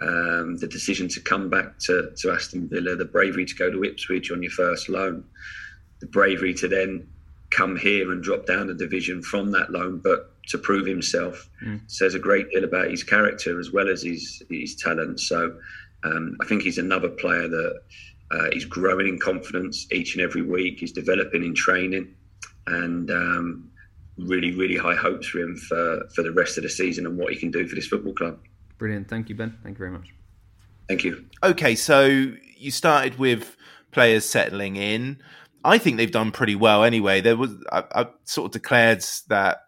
um, 0.00 0.56
the 0.56 0.66
decision 0.66 1.08
to 1.08 1.20
come 1.20 1.50
back 1.50 1.78
to, 1.80 2.12
to 2.16 2.30
Aston 2.30 2.68
Villa, 2.68 2.96
the 2.96 3.04
bravery 3.04 3.44
to 3.44 3.54
go 3.54 3.70
to 3.70 3.84
Ipswich 3.84 4.30
on 4.30 4.42
your 4.42 4.52
first 4.52 4.88
loan, 4.88 5.24
the 6.00 6.06
bravery 6.06 6.54
to 6.54 6.68
then 6.68 7.06
come 7.50 7.76
here 7.76 8.10
and 8.10 8.22
drop 8.22 8.46
down 8.46 8.70
a 8.70 8.74
division 8.74 9.22
from 9.22 9.52
that 9.52 9.70
loan, 9.70 9.98
but 9.98 10.30
to 10.48 10.58
prove 10.58 10.86
himself 10.86 11.48
says 11.86 12.14
a 12.14 12.18
great 12.18 12.50
deal 12.50 12.64
about 12.64 12.90
his 12.90 13.04
character 13.04 13.60
as 13.60 13.70
well 13.70 13.88
as 13.88 14.02
his 14.02 14.42
his 14.50 14.74
talent. 14.74 15.20
So 15.20 15.56
um, 16.02 16.36
I 16.40 16.46
think 16.46 16.62
he's 16.62 16.78
another 16.78 17.08
player 17.08 17.46
that 17.46 17.80
uh, 18.32 18.48
is 18.50 18.64
growing 18.64 19.06
in 19.06 19.18
confidence 19.18 19.86
each 19.92 20.14
and 20.14 20.24
every 20.24 20.42
week. 20.42 20.80
He's 20.80 20.92
developing 20.92 21.44
in 21.44 21.54
training, 21.54 22.14
and 22.66 23.10
um, 23.10 23.70
really, 24.18 24.52
really 24.52 24.76
high 24.76 24.94
hopes 24.96 25.28
for 25.28 25.38
him 25.38 25.56
for, 25.56 26.08
for 26.14 26.22
the 26.22 26.32
rest 26.32 26.56
of 26.56 26.64
the 26.64 26.70
season 26.70 27.06
and 27.06 27.16
what 27.16 27.32
he 27.32 27.38
can 27.38 27.50
do 27.50 27.66
for 27.66 27.74
this 27.74 27.86
football 27.86 28.14
club. 28.14 28.38
Brilliant. 28.78 29.08
Thank 29.08 29.28
you, 29.28 29.34
Ben. 29.34 29.58
Thank 29.62 29.74
you 29.74 29.78
very 29.78 29.90
much. 29.90 30.08
Thank 30.88 31.04
you. 31.04 31.24
Okay, 31.42 31.74
so 31.74 32.32
you 32.56 32.70
started 32.70 33.18
with 33.18 33.56
players 33.92 34.24
settling 34.24 34.76
in. 34.76 35.22
I 35.64 35.78
think 35.78 35.96
they've 35.96 36.10
done 36.10 36.32
pretty 36.32 36.54
well 36.54 36.82
anyway. 36.82 37.20
There 37.20 37.36
was 37.36 37.50
I, 37.70 37.84
I 37.94 38.06
sort 38.24 38.46
of 38.46 38.52
declared 38.52 39.04
that 39.28 39.58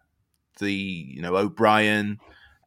the 0.59 0.73
you 0.73 1.21
know 1.21 1.35
O'Brien, 1.35 2.19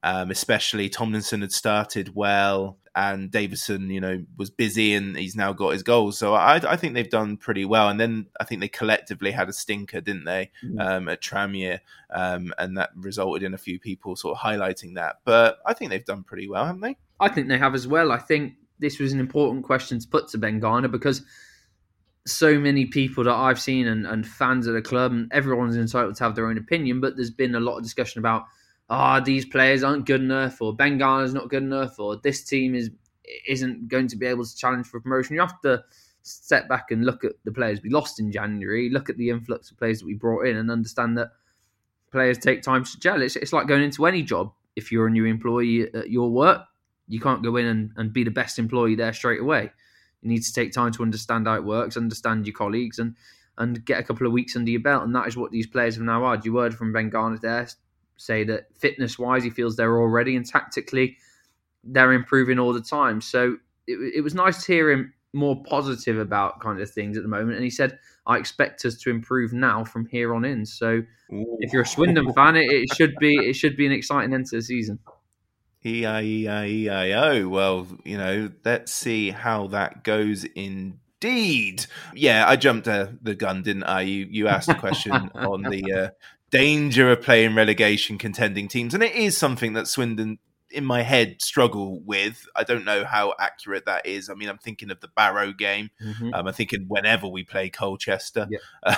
um, 0.03 0.31
especially 0.31 0.89
Tomlinson 0.89 1.43
had 1.43 1.53
started 1.53 2.15
well, 2.15 2.79
and 2.99 3.31
Davison 3.31 3.91
you 3.91 4.01
know 4.01 4.25
was 4.37 4.51
busy, 4.51 4.95
and 4.95 5.17
he's 5.17 5.37
now 5.37 5.53
got 5.53 5.71
his 5.71 5.85
goals. 5.85 6.19
So 6.19 6.35
I, 6.35 6.57
I 6.57 6.77
think 6.77 6.95
they've 6.95 7.09
done 7.09 7.37
pretty 7.37 7.65
well. 7.65 7.89
And 7.89 8.01
then 8.01 8.27
I 8.41 8.45
think 8.45 8.61
they 8.61 8.69
collectively 8.69 9.31
had 9.31 9.49
a 9.49 9.53
stinker, 9.53 10.01
didn't 10.01 10.25
they, 10.25 10.51
um, 10.81 11.09
at 11.09 11.23
Tranmere, 11.23 11.79
um, 12.11 12.53
and 12.59 12.77
that 12.77 12.91
resulted 12.97 13.45
in 13.45 13.55
a 13.55 13.59
few 13.59 13.79
people 13.79 14.17
sort 14.17 14.37
of 14.37 14.43
highlighting 14.43 14.97
that. 14.97 15.21
But 15.25 15.59
I 15.65 15.75
think 15.75 15.91
they've 15.91 16.05
done 16.05 16.25
pretty 16.25 16.49
well, 16.49 16.67
haven't 16.67 16.81
they? 16.81 16.97
I 17.21 17.29
think 17.29 17.47
they 17.49 17.59
have 17.59 17.75
as 17.75 17.87
well. 17.87 18.11
I 18.11 18.19
think 18.19 18.55
this 18.81 18.99
was 18.99 19.13
an 19.13 19.21
important 19.21 19.65
question 19.65 20.01
to 20.01 20.09
put 20.09 20.29
to 20.29 20.39
Ben 20.39 20.59
Garner 20.59 20.89
because 20.89 21.23
so 22.27 22.59
many 22.59 22.87
people 22.87 23.25
that 23.25 23.35
I've 23.35 23.61
seen 23.61 23.87
and, 23.87 24.07
and 24.07 24.27
fans 24.27 24.67
of 24.67 24.75
the 24.75 24.83
club, 24.83 25.13
and 25.13 25.31
everyone's 25.33 25.77
entitled 25.77 26.17
to 26.17 26.25
have 26.25 26.35
their 26.35 26.49
own 26.49 26.59
opinion, 26.59 27.01
but 27.01 27.15
there's 27.15 27.31
been 27.31 27.55
a 27.55 27.61
lot 27.61 27.77
of 27.77 27.85
discussion 27.85 28.19
about, 28.19 28.45
ah, 28.91 29.19
oh, 29.19 29.25
these 29.25 29.45
players 29.45 29.83
aren't 29.83 30.07
good 30.07 30.21
enough, 30.21 30.61
or 30.61 30.75
Ben 30.75 30.99
Garner's 30.99 31.35
not 31.35 31.49
good 31.49 31.63
enough, 31.63 31.99
or 31.99 32.17
this 32.17 32.45
team 32.45 32.75
is 32.75 32.91
isn't 33.47 33.89
going 33.89 34.09
to 34.09 34.17
be 34.17 34.27
able 34.27 34.45
to 34.45 34.57
challenge 34.57 34.87
for 34.87 35.01
promotion. 35.01 35.35
You 35.35 35.43
have 35.43 35.61
to 35.61 35.85
step 36.23 36.69
back 36.69 36.91
and 36.91 37.05
look 37.05 37.25
at 37.25 37.33
the 37.45 37.53
players 37.53 37.83
we 37.83 37.91
lost 37.91 38.21
in 38.21 38.33
January, 38.33 38.91
look 38.91 39.11
at 39.11 39.17
the 39.17 39.31
influx 39.31 39.71
of 39.71 39.79
players 39.79 40.01
that 40.01 40.07
we 40.07 40.15
brought 40.15 40.47
in, 40.47 40.57
and 40.57 40.71
understand 40.71 41.19
that 41.19 41.33
players 42.11 42.39
take 42.39 42.63
time 42.63 42.85
to 42.85 42.99
gel. 42.99 43.23
It's, 43.23 43.37
it's 43.37 43.53
like 43.53 43.67
going 43.67 43.83
into 43.83 44.07
any 44.07 44.23
job. 44.23 44.53
If 44.77 44.91
you're 44.93 45.09
a 45.09 45.11
new 45.11 45.25
employee 45.25 45.93
at 45.93 46.11
your 46.11 46.31
work, 46.31 46.63
you 47.09 47.21
can't 47.21 47.43
go 47.43 47.57
in 47.57 47.67
and, 47.67 47.91
and 47.97 48.13
be 48.13 48.25
the 48.25 48.31
best 48.31 48.59
employee 48.59 48.95
there 48.95 49.13
straight 49.13 49.41
away. 49.41 49.71
You 50.23 50.29
need 50.31 50.43
to 50.43 50.53
take 50.53 50.73
time 50.73 50.93
to 50.93 51.03
understand 51.03 51.47
how 51.47 51.57
it 51.57 51.65
works, 51.65 51.97
understand 51.97 52.47
your 52.47 52.55
colleagues, 52.55 52.99
and 52.99 53.15
and 53.59 53.85
get 53.85 53.99
a 53.99 54.05
couple 54.05 54.25
of 54.25 54.33
weeks 54.33 54.55
under 54.55 54.71
your 54.71 54.81
belt. 54.81 55.03
And 55.03 55.15
that 55.17 55.27
is 55.27 55.37
what 55.37 55.51
these 55.51 55.67
players 55.67 55.97
have 55.97 56.05
now 56.05 56.31
had. 56.31 56.45
You 56.45 56.57
heard 56.57 56.75
from 56.75 56.93
Ben 56.93 57.11
Garner 57.11 57.39
there 57.39 57.69
say 58.19 58.45
that 58.45 58.67
fitness 58.77 59.19
wise, 59.19 59.43
he 59.43 59.51
feels 59.51 59.77
they're 59.77 59.99
already, 59.99 60.37
and 60.37 60.45
tactically, 60.45 61.17
they're 61.85 62.13
improving 62.13 62.59
all 62.59 62.73
the 62.73 62.83
time. 62.83 63.21
So 63.21 63.57
it, 63.87 64.17
it 64.17 64.21
was 64.21 64.35
nice 64.35 64.65
to 64.65 64.73
hear 64.73 64.91
him 64.91 65.15
more 65.33 65.63
positive 65.65 66.19
about 66.19 66.61
kind 66.61 66.81
of 66.81 66.91
things 66.91 67.17
at 67.17 67.23
the 67.23 67.29
moment. 67.29 67.55
And 67.55 67.65
he 67.65 67.71
said, 67.71 67.99
I 68.27 68.37
expect 68.37 68.85
us 68.85 68.97
to 68.97 69.11
improve 69.11 69.53
now 69.53 69.85
from 69.85 70.07
here 70.07 70.35
on 70.35 70.45
in. 70.45 70.67
So 70.67 71.03
Ooh. 71.33 71.57
if 71.61 71.73
you're 71.73 71.83
a 71.83 71.87
Swindon 71.87 72.33
fan, 72.33 72.57
it, 72.57 72.71
it, 72.71 72.95
should 72.95 73.15
be 73.17 73.35
it 73.37 73.55
should 73.55 73.77
be 73.77 73.87
an 73.87 73.93
exciting 73.93 74.35
end 74.35 74.47
to 74.47 74.57
the 74.57 74.63
season. 74.63 74.99
E-I-E-I-E-I-O. 75.85 77.49
Well, 77.49 77.87
you 78.05 78.19
know, 78.19 78.51
let's 78.65 78.93
see 78.93 79.31
how 79.31 79.69
that 79.69 80.03
goes 80.03 80.45
indeed. 80.45 81.87
Yeah, 82.15 82.49
I 82.49 82.57
jumped 82.57 82.89
uh, 82.89 83.09
the 83.23 83.35
gun, 83.35 83.63
didn't 83.63 83.85
I? 83.85 84.03
You 84.03 84.27
you 84.31 84.49
asked 84.49 84.69
a 84.69 84.75
question 84.75 85.13
on 85.35 85.63
the 85.63 85.93
uh, 85.93 86.09
danger 86.51 87.11
of 87.11 87.23
playing 87.23 87.55
relegation 87.55 88.19
contending 88.19 88.69
teams, 88.69 88.95
and 88.95 89.03
it 89.03 89.15
is 89.15 89.37
something 89.37 89.75
that 89.75 89.89
Swindon 89.89 90.39
in 90.71 90.85
my 90.85 91.03
head 91.03 91.41
struggle 91.41 92.01
with. 92.01 92.47
I 92.55 92.65
don't 92.65 92.85
know 92.85 93.05
how 93.05 93.35
accurate 93.39 93.87
that 93.87 94.07
is. 94.07 94.29
I 94.29 94.35
mean, 94.35 94.49
I'm 94.49 94.59
thinking 94.59 94.91
of 94.91 95.01
the 95.01 95.09
Barrow 95.09 95.53
game. 95.53 95.91
Mm-hmm. 96.03 96.35
Um, 96.35 96.47
I'm 96.47 96.53
thinking 96.53 96.85
whenever 96.89 97.27
we 97.27 97.45
play 97.45 97.71
Colchester, 97.71 98.49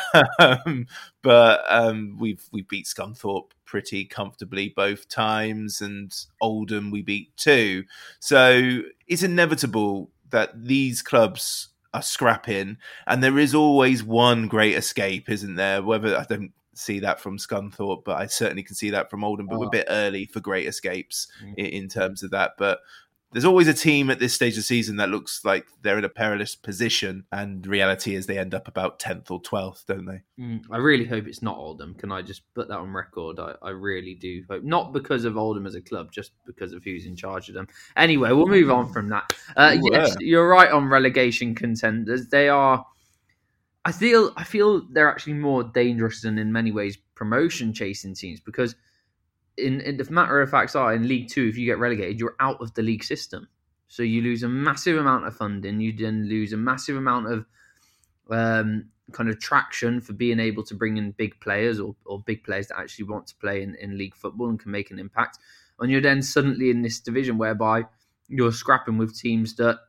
um, 0.38 0.86
but 1.22 1.62
um, 1.68 2.16
we've 2.18 2.44
we 2.52 2.62
beat 2.62 2.86
Scunthorpe 2.86 3.50
pretty 3.64 4.04
comfortably 4.04 4.72
both 4.74 5.08
times, 5.08 5.80
and 5.80 6.12
Oldham 6.40 6.90
we 6.90 7.02
beat 7.02 7.36
too. 7.36 7.84
So 8.18 8.82
it's 9.06 9.22
inevitable 9.22 10.10
that 10.30 10.64
these 10.64 11.02
clubs 11.02 11.68
are 11.92 12.02
scrapping, 12.02 12.78
and 13.06 13.22
there 13.22 13.38
is 13.38 13.54
always 13.54 14.02
one 14.02 14.48
great 14.48 14.76
escape, 14.76 15.28
isn't 15.28 15.56
there? 15.56 15.82
Whether 15.82 16.16
I 16.16 16.24
don't 16.24 16.52
see 16.80 17.00
that 17.00 17.20
from 17.20 17.38
Scunthorpe, 17.38 18.04
but 18.04 18.18
I 18.18 18.26
certainly 18.26 18.62
can 18.62 18.74
see 18.74 18.90
that 18.90 19.10
from 19.10 19.24
Oldham. 19.24 19.46
But 19.46 19.56
oh. 19.56 19.58
we're 19.60 19.64
a 19.66 19.68
oh. 19.68 19.70
bit 19.70 19.86
early 19.88 20.26
for 20.26 20.40
great 20.40 20.66
escapes 20.66 21.28
mm. 21.44 21.54
in, 21.56 21.66
in, 21.66 21.88
terms 21.88 22.22
of 22.22 22.30
that. 22.30 22.52
But 22.58 22.80
there's 23.32 23.44
always 23.44 23.68
a 23.68 23.74
team 23.74 24.10
at 24.10 24.18
this 24.18 24.34
stage 24.34 24.54
of 24.54 24.56
the 24.56 24.62
season 24.62 24.96
that 24.96 25.08
looks 25.08 25.44
like 25.44 25.66
they're 25.82 25.98
in 25.98 26.04
a 26.04 26.08
perilous 26.08 26.56
position, 26.56 27.24
and 27.30 27.64
reality 27.66 28.14
is 28.14 28.26
they 28.26 28.38
end 28.38 28.54
up 28.54 28.66
about 28.66 28.98
tenth 28.98 29.30
or 29.30 29.40
twelfth, 29.40 29.84
don't 29.86 30.04
they? 30.04 30.20
Mm, 30.38 30.64
I 30.70 30.78
really 30.78 31.04
hope 31.04 31.28
it's 31.28 31.42
not 31.42 31.56
Oldham. 31.56 31.94
Can 31.94 32.10
I 32.10 32.22
just 32.22 32.42
put 32.54 32.68
that 32.68 32.78
on 32.78 32.92
record? 32.92 33.38
I, 33.38 33.54
I, 33.62 33.70
really 33.70 34.14
do 34.14 34.42
hope 34.50 34.64
not 34.64 34.92
because 34.92 35.24
of 35.24 35.36
Oldham 35.36 35.66
as 35.66 35.76
a 35.76 35.80
club, 35.80 36.10
just 36.10 36.32
because 36.44 36.72
of 36.72 36.82
who's 36.82 37.06
in 37.06 37.14
charge 37.14 37.48
of 37.48 37.54
them. 37.54 37.68
Anyway, 37.96 38.32
we'll 38.32 38.46
move 38.46 38.70
on 38.70 38.92
from 38.92 39.08
that. 39.10 39.32
Uh, 39.56 39.76
yes, 39.80 40.16
you're 40.18 40.48
right 40.48 40.70
on 40.70 40.88
relegation 40.88 41.54
contenders. 41.54 42.26
They 42.26 42.48
are 42.48 42.84
I 43.84 43.92
feel 43.92 44.32
I 44.36 44.44
feel 44.44 44.86
they're 44.90 45.10
actually 45.10 45.34
more 45.34 45.64
dangerous 45.64 46.22
than 46.22 46.38
in 46.38 46.52
many 46.52 46.70
ways 46.70 46.98
promotion 47.14 47.72
chasing 47.72 48.14
teams 48.14 48.40
because 48.40 48.74
in, 49.56 49.80
in 49.80 49.96
the 49.96 50.10
matter 50.10 50.40
of 50.40 50.50
facts 50.50 50.74
are 50.74 50.94
in 50.94 51.08
League 51.08 51.28
Two, 51.28 51.46
if 51.48 51.56
you 51.56 51.66
get 51.66 51.78
relegated, 51.78 52.18
you're 52.20 52.36
out 52.40 52.60
of 52.60 52.74
the 52.74 52.82
league 52.82 53.04
system. 53.04 53.48
So 53.88 54.02
you 54.02 54.22
lose 54.22 54.42
a 54.42 54.48
massive 54.48 54.96
amount 54.96 55.26
of 55.26 55.36
funding. 55.36 55.80
You 55.80 55.92
then 55.92 56.28
lose 56.28 56.52
a 56.52 56.56
massive 56.56 56.96
amount 56.96 57.26
of 57.26 57.46
um, 58.30 58.86
kind 59.12 59.28
of 59.28 59.40
traction 59.40 60.00
for 60.00 60.12
being 60.12 60.38
able 60.38 60.62
to 60.64 60.74
bring 60.74 60.96
in 60.96 61.10
big 61.12 61.40
players 61.40 61.80
or, 61.80 61.96
or 62.04 62.20
big 62.20 62.44
players 62.44 62.68
that 62.68 62.78
actually 62.78 63.06
want 63.06 63.26
to 63.26 63.34
play 63.36 63.62
in, 63.62 63.74
in 63.76 63.98
league 63.98 64.14
football 64.14 64.48
and 64.48 64.60
can 64.60 64.70
make 64.70 64.90
an 64.90 64.98
impact. 64.98 65.38
And 65.80 65.90
you're 65.90 66.00
then 66.00 66.22
suddenly 66.22 66.70
in 66.70 66.82
this 66.82 67.00
division 67.00 67.38
whereby 67.38 67.84
you're 68.28 68.52
scrapping 68.52 68.98
with 68.98 69.18
teams 69.18 69.56
that 69.56 69.80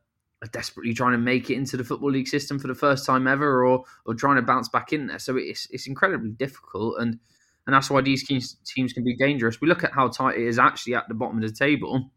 are 0.42 0.48
desperately 0.48 0.94
trying 0.94 1.12
to 1.12 1.18
make 1.18 1.50
it 1.50 1.56
into 1.56 1.78
the 1.78 1.84
football 1.84 2.12
league 2.12 2.28
system 2.28 2.58
for 2.58 2.68
the 2.68 2.76
first 2.76 3.06
time 3.06 3.28
ever, 3.28 3.66
or 3.66 3.84
or 4.06 4.14
trying 4.14 4.38
to 4.38 4.42
bounce 4.42 4.70
back 4.70 4.94
in 4.94 5.08
there. 5.08 5.20
So 5.20 5.38
it's 5.38 5.68
it's 5.72 5.88
incredibly 5.88 6.32
difficult, 6.32 7.00
and 7.00 7.20
and 7.68 7.76
that's 7.76 7.90
why 7.90 8.02
these 8.02 8.28
teams 8.28 8.58
can 8.94 9.04
be 9.04 9.16
dangerous. 9.16 9.62
We 9.62 9.68
look 9.68 9.84
at 9.84 9.94
how 9.94 10.08
tight 10.08 10.38
it 10.38 10.48
is 10.48 10.58
actually 10.58 10.96
at 10.96 11.08
the 11.08 11.14
bottom 11.14 11.42
of 11.42 11.50
the 11.50 11.56
table. 11.56 12.12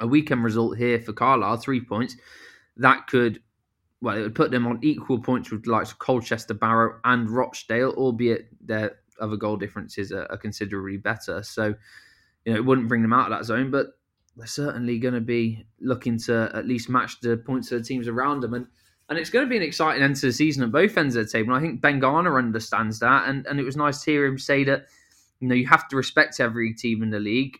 A 0.00 0.06
weekend 0.06 0.42
result 0.42 0.76
here 0.76 1.00
for 1.00 1.12
Carlisle, 1.12 1.58
three 1.58 1.80
points, 1.80 2.16
that 2.76 3.06
could 3.06 3.40
well, 4.00 4.18
it 4.18 4.22
would 4.22 4.34
put 4.34 4.50
them 4.50 4.66
on 4.66 4.80
equal 4.82 5.18
points 5.18 5.50
with 5.50 5.66
likes 5.66 5.92
of 5.92 5.98
Colchester, 5.98 6.52
Barrow, 6.52 7.00
and 7.04 7.30
Rochdale, 7.30 7.94
albeit 7.96 8.48
their 8.60 8.98
other 9.18 9.36
goal 9.36 9.56
differences 9.56 10.12
are, 10.12 10.26
are 10.30 10.36
considerably 10.36 10.98
better. 10.98 11.42
So, 11.42 11.74
you 12.44 12.52
know, 12.52 12.56
it 12.58 12.64
wouldn't 12.64 12.88
bring 12.88 13.00
them 13.00 13.14
out 13.14 13.32
of 13.32 13.38
that 13.38 13.46
zone, 13.46 13.70
but 13.70 13.86
they're 14.36 14.46
certainly 14.46 14.98
going 14.98 15.14
to 15.14 15.20
be 15.20 15.64
looking 15.80 16.18
to 16.18 16.50
at 16.54 16.66
least 16.66 16.88
match 16.88 17.20
the 17.20 17.36
points 17.36 17.70
of 17.72 17.78
the 17.78 17.84
teams 17.84 18.08
around 18.08 18.40
them. 18.40 18.54
And 18.54 18.66
and 19.08 19.18
it's 19.18 19.30
going 19.30 19.44
to 19.44 19.50
be 19.50 19.56
an 19.56 19.62
exciting 19.62 20.02
end 20.02 20.16
to 20.16 20.26
the 20.26 20.32
season 20.32 20.62
at 20.62 20.72
both 20.72 20.96
ends 20.96 21.14
of 21.14 21.26
the 21.26 21.30
table. 21.30 21.54
And 21.54 21.62
I 21.62 21.66
think 21.66 21.82
Ben 21.82 21.98
Garner 21.98 22.38
understands 22.38 23.00
that. 23.00 23.28
And, 23.28 23.46
and 23.46 23.60
it 23.60 23.64
was 23.64 23.76
nice 23.76 24.02
to 24.02 24.10
hear 24.10 24.24
him 24.24 24.38
say 24.38 24.64
that, 24.64 24.86
you 25.40 25.48
know, 25.48 25.54
you 25.54 25.66
have 25.66 25.88
to 25.88 25.96
respect 25.96 26.40
every 26.40 26.72
team 26.72 27.02
in 27.02 27.10
the 27.10 27.20
league. 27.20 27.58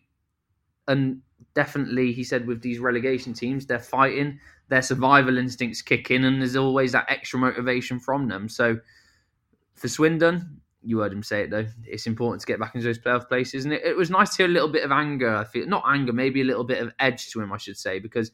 And 0.88 1.20
definitely, 1.54 2.12
he 2.12 2.24
said, 2.24 2.46
with 2.46 2.62
these 2.62 2.78
relegation 2.78 3.34
teams, 3.34 3.66
they're 3.66 3.78
fighting, 3.78 4.40
their 4.68 4.80
survival 4.80 5.36
instincts 5.36 5.82
kick 5.82 6.10
in, 6.10 6.24
and 6.24 6.40
there's 6.40 6.56
always 6.56 6.92
that 6.92 7.10
extra 7.10 7.38
motivation 7.38 8.00
from 8.00 8.28
them. 8.28 8.48
So 8.48 8.78
for 9.74 9.88
Swindon, 9.88 10.60
you 10.84 11.00
heard 11.00 11.12
him 11.12 11.22
say 11.22 11.42
it 11.42 11.50
though. 11.50 11.66
It's 11.84 12.06
important 12.06 12.40
to 12.40 12.46
get 12.46 12.60
back 12.60 12.74
into 12.74 12.86
those 12.86 12.98
playoff 12.98 13.28
places, 13.28 13.64
and 13.64 13.74
it, 13.74 13.82
it, 13.84 13.96
was 13.96 14.10
nice 14.10 14.30
to 14.30 14.42
hear 14.42 14.46
a 14.46 14.52
little 14.52 14.68
bit 14.68 14.84
of 14.84 14.92
anger. 14.92 15.34
I 15.34 15.44
feel 15.44 15.66
not 15.66 15.84
anger, 15.86 16.12
maybe 16.12 16.40
a 16.40 16.44
little 16.44 16.64
bit 16.64 16.82
of 16.82 16.92
edge 16.98 17.30
to 17.30 17.40
him, 17.40 17.52
I 17.52 17.58
should 17.58 17.76
say, 17.76 17.98
because 17.98 18.30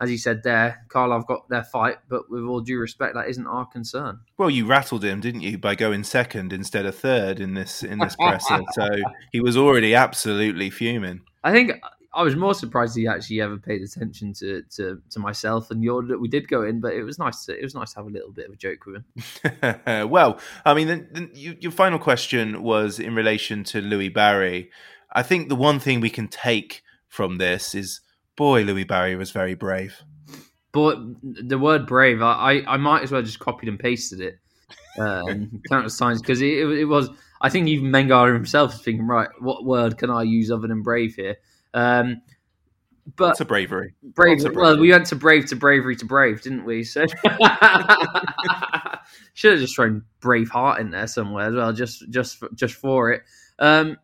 as 0.00 0.10
he 0.10 0.16
said 0.16 0.42
there, 0.42 0.84
Carl, 0.88 1.12
I've 1.12 1.26
got 1.26 1.48
their 1.48 1.62
fight, 1.62 1.98
but 2.08 2.28
with 2.28 2.42
all 2.42 2.60
due 2.60 2.78
respect, 2.78 3.14
that 3.14 3.28
isn't 3.28 3.46
our 3.46 3.64
concern. 3.64 4.20
Well, 4.36 4.50
you 4.50 4.66
rattled 4.66 5.04
him, 5.04 5.20
didn't 5.20 5.42
you, 5.42 5.56
by 5.56 5.74
going 5.74 6.04
second 6.04 6.52
instead 6.52 6.84
of 6.84 6.96
third 6.96 7.40
in 7.40 7.54
this 7.54 7.82
in 7.82 7.98
this 7.98 8.16
presser? 8.16 8.60
so 8.72 8.88
he 9.32 9.40
was 9.40 9.56
already 9.56 9.94
absolutely 9.94 10.70
fuming. 10.70 11.22
I 11.44 11.52
think 11.52 11.72
I 12.14 12.22
was 12.22 12.36
more 12.36 12.54
surprised 12.54 12.96
he 12.96 13.08
actually 13.08 13.40
ever 13.40 13.56
paid 13.56 13.82
attention 13.82 14.32
to 14.34 14.62
to, 14.76 15.02
to 15.10 15.18
myself 15.18 15.70
and 15.70 15.82
your 15.82 16.02
that 16.06 16.20
we 16.20 16.28
did 16.28 16.48
go 16.48 16.62
in, 16.62 16.80
but 16.80 16.94
it 16.94 17.02
was 17.02 17.18
nice 17.18 17.44
to 17.46 17.58
it 17.58 17.62
was 17.62 17.74
nice 17.74 17.92
to 17.92 18.00
have 18.00 18.06
a 18.06 18.10
little 18.10 18.30
bit 18.30 18.46
of 18.46 18.52
a 18.52 18.56
joke 18.56 18.86
with 18.86 18.96
him. 18.96 20.08
well, 20.10 20.38
I 20.64 20.74
mean, 20.74 20.88
the, 20.88 21.06
the, 21.10 21.30
you, 21.34 21.56
your 21.60 21.72
final 21.72 21.98
question 21.98 22.62
was 22.62 22.98
in 22.98 23.14
relation 23.14 23.64
to 23.64 23.80
Louie 23.80 24.08
Barry. 24.08 24.70
I 25.12 25.22
think 25.22 25.48
the 25.48 25.56
one 25.56 25.78
thing 25.78 26.00
we 26.00 26.10
can 26.10 26.28
take 26.28 26.82
from 27.08 27.38
this 27.38 27.74
is, 27.74 28.00
boy, 28.36 28.62
Louie 28.62 28.84
Barry 28.84 29.14
was 29.16 29.30
very 29.30 29.54
brave. 29.54 30.02
But 30.72 30.98
the 31.22 31.58
word 31.58 31.86
brave, 31.86 32.20
I, 32.20 32.32
I, 32.32 32.74
I 32.74 32.76
might 32.78 33.04
as 33.04 33.12
well 33.12 33.22
just 33.22 33.38
copied 33.38 33.68
and 33.68 33.78
pasted 33.78 34.20
it. 34.20 34.38
Um, 34.98 35.62
counter 35.68 35.88
signs 35.88 36.20
because 36.20 36.42
it, 36.42 36.46
it, 36.46 36.78
it, 36.80 36.84
was. 36.86 37.10
I 37.40 37.48
think 37.48 37.68
even 37.68 37.92
Mengar 37.92 38.32
himself 38.32 38.74
is 38.74 38.82
thinking, 38.82 39.06
right, 39.06 39.28
what 39.38 39.64
word 39.64 39.98
can 39.98 40.10
I 40.10 40.22
use 40.22 40.50
other 40.50 40.66
than 40.66 40.82
brave 40.82 41.14
here? 41.14 41.36
Um, 41.74 42.22
but 43.16 43.36
to 43.36 43.44
bravery. 43.44 43.94
Brave. 44.02 44.40
to 44.40 44.50
Well, 44.50 44.78
we 44.78 44.90
went 44.90 45.06
to 45.06 45.16
brave 45.16 45.46
to 45.46 45.56
bravery 45.56 45.96
to 45.96 46.06
brave, 46.06 46.40
didn't 46.40 46.64
we? 46.64 46.84
So 46.84 47.04
should 49.34 49.52
have 49.52 49.60
just 49.60 49.76
thrown 49.76 50.04
brave 50.20 50.48
heart 50.48 50.80
in 50.80 50.90
there 50.90 51.06
somewhere 51.06 51.48
as 51.48 51.54
well, 51.54 51.72
just 51.72 52.08
just 52.10 52.42
just 52.54 52.74
for 52.74 53.12
it. 53.12 53.22
Um, 53.58 53.98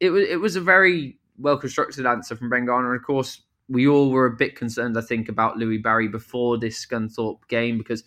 it 0.00 0.10
was 0.10 0.28
it 0.28 0.40
was 0.40 0.56
a 0.56 0.60
very 0.60 1.18
well 1.38 1.56
constructed 1.56 2.04
answer 2.04 2.34
from 2.34 2.50
Ben 2.50 2.66
Garner. 2.66 2.92
And 2.92 3.00
of 3.00 3.06
course, 3.06 3.42
we 3.68 3.86
all 3.86 4.10
were 4.10 4.26
a 4.26 4.36
bit 4.36 4.56
concerned, 4.56 4.98
I 4.98 5.02
think, 5.02 5.28
about 5.28 5.56
Louie 5.56 5.78
Barry 5.78 6.08
before 6.08 6.58
this 6.58 6.84
Scunthorpe 6.84 7.46
game 7.48 7.78
because 7.78 8.02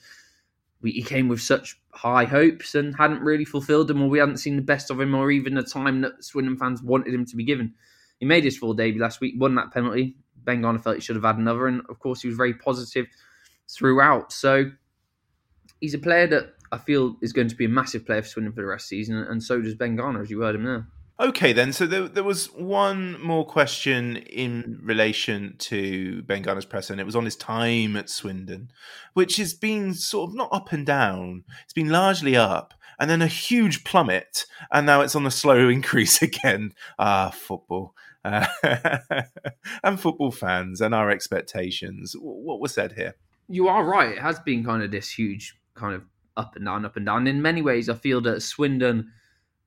we, 0.81 0.91
he 0.91 1.01
came 1.01 1.29
with 1.29 1.41
such 1.41 1.79
high 1.91 2.25
hopes 2.25 2.75
and 2.75 2.95
hadn't 2.95 3.21
really 3.21 3.45
fulfilled 3.45 3.87
them, 3.87 4.01
or 4.01 4.09
we 4.09 4.19
hadn't 4.19 4.37
seen 4.37 4.55
the 4.55 4.61
best 4.61 4.91
of 4.91 4.99
him, 4.99 5.15
or 5.15 5.31
even 5.31 5.53
the 5.53 5.63
time 5.63 6.01
that 6.01 6.23
Swindon 6.23 6.57
fans 6.57 6.81
wanted 6.81 7.13
him 7.13 7.25
to 7.25 7.35
be 7.35 7.43
given. 7.43 7.73
He 8.19 8.25
made 8.25 8.43
his 8.43 8.57
full 8.57 8.73
debut 8.73 9.01
last 9.01 9.21
week, 9.21 9.35
won 9.37 9.55
that 9.55 9.71
penalty. 9.71 10.15
Ben 10.43 10.61
Garner 10.61 10.79
felt 10.79 10.95
he 10.95 11.01
should 11.01 11.15
have 11.15 11.25
had 11.25 11.37
another, 11.37 11.67
and 11.67 11.81
of 11.89 11.99
course, 11.99 12.21
he 12.21 12.27
was 12.27 12.37
very 12.37 12.53
positive 12.53 13.07
throughout. 13.69 14.31
So 14.31 14.71
he's 15.79 15.93
a 15.93 15.99
player 15.99 16.27
that 16.27 16.53
I 16.71 16.77
feel 16.77 17.17
is 17.21 17.33
going 17.33 17.47
to 17.47 17.55
be 17.55 17.65
a 17.65 17.69
massive 17.69 18.05
player 18.05 18.21
for 18.21 18.27
Swindon 18.27 18.53
for 18.53 18.61
the 18.61 18.67
rest 18.67 18.85
of 18.85 18.89
the 18.89 18.97
season, 18.97 19.17
and 19.17 19.43
so 19.43 19.61
does 19.61 19.75
Ben 19.75 19.95
Garner, 19.95 20.21
as 20.21 20.29
you 20.29 20.41
heard 20.41 20.55
him 20.55 20.63
there. 20.63 20.87
Okay, 21.19 21.51
then. 21.51 21.73
So 21.73 21.85
there, 21.85 22.07
there 22.07 22.23
was 22.23 22.45
one 22.53 23.21
more 23.21 23.45
question 23.45 24.15
in 24.15 24.79
relation 24.81 25.55
to 25.59 26.21
Ben 26.21 26.41
Garner's 26.43 26.65
presser, 26.65 26.93
and 26.93 27.01
it 27.01 27.05
was 27.05 27.15
on 27.15 27.25
his 27.25 27.35
time 27.35 27.97
at 27.97 28.09
Swindon, 28.09 28.71
which 29.13 29.35
has 29.35 29.53
been 29.53 29.93
sort 29.93 30.29
of 30.29 30.35
not 30.35 30.47
up 30.53 30.71
and 30.71 30.85
down. 30.85 31.43
It's 31.65 31.73
been 31.73 31.89
largely 31.89 32.37
up, 32.37 32.73
and 32.97 33.09
then 33.09 33.21
a 33.21 33.27
huge 33.27 33.83
plummet, 33.83 34.45
and 34.71 34.85
now 34.85 35.01
it's 35.01 35.15
on 35.15 35.25
a 35.25 35.31
slow 35.31 35.67
increase 35.69 36.21
again. 36.21 36.73
Ah, 36.97 37.31
football. 37.31 37.95
Uh, 38.23 38.45
and 39.83 39.99
football 39.99 40.31
fans 40.31 40.81
and 40.81 40.93
our 40.93 41.09
expectations. 41.09 42.15
What 42.19 42.59
was 42.59 42.73
said 42.73 42.93
here? 42.93 43.15
You 43.47 43.67
are 43.67 43.83
right. 43.83 44.11
It 44.11 44.19
has 44.19 44.39
been 44.39 44.63
kind 44.63 44.83
of 44.83 44.91
this 44.91 45.09
huge 45.09 45.57
kind 45.73 45.95
of 45.95 46.03
up 46.37 46.55
and 46.55 46.65
down, 46.65 46.85
up 46.85 46.97
and 46.97 47.05
down. 47.05 47.27
In 47.27 47.41
many 47.41 47.61
ways, 47.61 47.89
I 47.89 47.95
feel 47.95 48.21
that 48.21 48.41
Swindon 48.41 49.11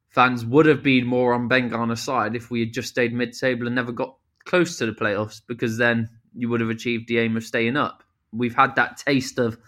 fans 0.09 0.45
would 0.45 0.67
have 0.67 0.83
been 0.83 1.07
more 1.07 1.33
on 1.33 1.49
Ben 1.49 1.69
Garner's 1.69 2.01
side 2.01 2.37
if 2.37 2.51
we 2.51 2.61
had 2.61 2.73
just 2.73 2.89
stayed 2.89 3.13
mid-table 3.13 3.67
and 3.67 3.75
never 3.75 3.93
got 3.93 4.17
close 4.45 4.77
to 4.79 4.87
the 4.87 4.93
playoffs, 4.93 5.41
because 5.47 5.79
then 5.79 6.09
you 6.35 6.49
would 6.49 6.61
have 6.61 6.71
achieved 6.71 7.09
the 7.09 7.19
aim 7.19 7.37
of 7.37 7.45
staying 7.45 7.77
up. 7.77 8.03
We've 8.33 8.55
had 8.55 8.77
that 8.77 8.97
taste 8.97 9.39
of 9.39 9.59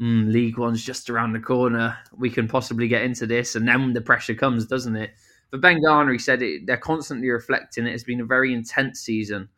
mm, 0.00 0.30
League 0.30 0.58
One's 0.58 0.84
just 0.84 1.10
around 1.10 1.32
the 1.32 1.40
corner. 1.40 1.98
We 2.16 2.30
can 2.30 2.48
possibly 2.48 2.88
get 2.88 3.02
into 3.02 3.26
this, 3.26 3.54
and 3.54 3.66
then 3.66 3.92
the 3.92 4.00
pressure 4.00 4.34
comes, 4.34 4.66
doesn't 4.66 4.96
it? 4.96 5.10
But 5.54 5.60
Ben 5.60 5.80
Garner, 5.80 6.10
he 6.10 6.18
said 6.18 6.42
it, 6.42 6.66
they're 6.66 6.76
constantly 6.76 7.30
reflecting. 7.30 7.86
It 7.86 7.92
has 7.92 8.02
been 8.02 8.20
a 8.20 8.24
very 8.24 8.52
intense 8.52 8.98
season. 8.98 9.48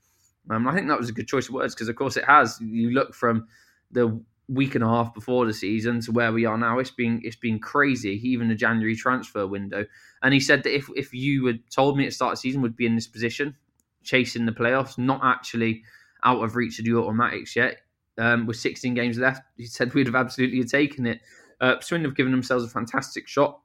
Um, 0.50 0.68
I 0.68 0.74
think 0.74 0.88
that 0.88 0.98
was 0.98 1.08
a 1.08 1.12
good 1.14 1.26
choice 1.26 1.48
of 1.48 1.54
words 1.54 1.74
because, 1.74 1.88
of 1.88 1.96
course, 1.96 2.18
it 2.18 2.24
has. 2.26 2.60
You 2.60 2.90
look 2.90 3.14
from 3.14 3.46
the 3.90 4.20
week 4.46 4.74
and 4.74 4.84
a 4.84 4.88
half 4.88 5.14
before 5.14 5.46
the 5.46 5.54
season 5.54 6.02
to 6.02 6.12
where 6.12 6.34
we 6.34 6.44
are 6.44 6.58
now. 6.58 6.80
It's 6.80 6.90
been 6.90 7.22
it's 7.24 7.36
been 7.36 7.58
crazy, 7.58 8.20
even 8.28 8.48
the 8.48 8.54
January 8.54 8.94
transfer 8.94 9.46
window. 9.46 9.86
And 10.22 10.34
he 10.34 10.40
said 10.40 10.64
that 10.64 10.76
if 10.76 10.86
if 10.94 11.14
you 11.14 11.46
had 11.46 11.60
told 11.70 11.96
me 11.96 12.04
at 12.04 12.08
the 12.08 12.14
start 12.14 12.32
of 12.32 12.36
the 12.36 12.40
season 12.42 12.60
would 12.60 12.76
be 12.76 12.84
in 12.84 12.94
this 12.94 13.06
position, 13.06 13.56
chasing 14.04 14.44
the 14.44 14.52
playoffs, 14.52 14.98
not 14.98 15.22
actually 15.24 15.82
out 16.24 16.44
of 16.44 16.56
reach 16.56 16.78
of 16.78 16.84
the 16.84 16.94
automatics 16.94 17.56
yet, 17.56 17.78
um, 18.18 18.44
with 18.44 18.58
16 18.58 18.92
games 18.92 19.16
left, 19.16 19.44
he 19.56 19.64
said 19.64 19.94
we'd 19.94 20.08
have 20.08 20.14
absolutely 20.14 20.62
taken 20.64 21.06
it. 21.06 21.22
Uh, 21.58 21.80
Swindon 21.80 22.10
have 22.10 22.16
given 22.18 22.32
themselves 22.32 22.66
a 22.66 22.68
fantastic 22.68 23.26
shot 23.26 23.60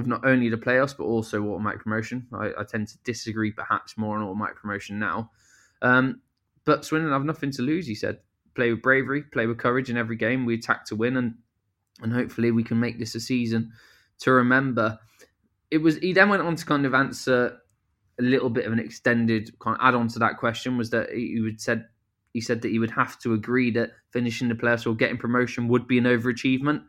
of 0.00 0.06
not 0.06 0.24
only 0.24 0.48
the 0.48 0.56
playoffs 0.56 0.96
but 0.96 1.04
also 1.04 1.42
automatic 1.42 1.82
promotion. 1.82 2.26
I, 2.32 2.50
I 2.58 2.64
tend 2.64 2.88
to 2.88 2.98
disagree 3.04 3.52
perhaps 3.52 3.96
more 3.96 4.16
on 4.16 4.24
automatic 4.24 4.56
promotion 4.56 4.98
now. 4.98 5.30
Um, 5.82 6.20
but 6.64 6.84
Swindon 6.84 7.12
have 7.12 7.24
nothing 7.24 7.52
to 7.52 7.62
lose, 7.62 7.86
he 7.86 7.94
said 7.94 8.18
play 8.54 8.70
with 8.70 8.82
bravery, 8.82 9.22
play 9.22 9.46
with 9.46 9.58
courage 9.58 9.90
in 9.90 9.96
every 9.96 10.16
game. 10.16 10.44
We 10.44 10.54
attack 10.54 10.84
to 10.86 10.96
win, 10.96 11.16
and 11.16 11.34
and 12.02 12.12
hopefully 12.12 12.50
we 12.50 12.64
can 12.64 12.80
make 12.80 12.98
this 12.98 13.14
a 13.14 13.20
season 13.20 13.72
to 14.20 14.32
remember. 14.32 14.98
It 15.70 15.78
was. 15.78 15.96
He 15.96 16.12
then 16.12 16.28
went 16.28 16.42
on 16.42 16.56
to 16.56 16.66
kind 16.66 16.86
of 16.86 16.94
answer 16.94 17.58
a 18.18 18.22
little 18.22 18.50
bit 18.50 18.66
of 18.66 18.72
an 18.72 18.78
extended 18.78 19.58
kind 19.60 19.76
of 19.78 19.86
add 19.86 19.94
on 19.94 20.08
to 20.08 20.18
that 20.20 20.38
question. 20.38 20.76
Was 20.76 20.90
that 20.90 21.10
he 21.10 21.40
would 21.40 21.60
said 21.60 21.86
he 22.32 22.40
said 22.40 22.62
that 22.62 22.70
he 22.70 22.78
would 22.78 22.90
have 22.90 23.18
to 23.20 23.34
agree 23.34 23.70
that 23.72 23.90
finishing 24.10 24.48
the 24.48 24.54
playoffs 24.54 24.86
or 24.86 24.94
getting 24.94 25.18
promotion 25.18 25.68
would 25.68 25.86
be 25.86 25.98
an 25.98 26.04
overachievement. 26.04 26.84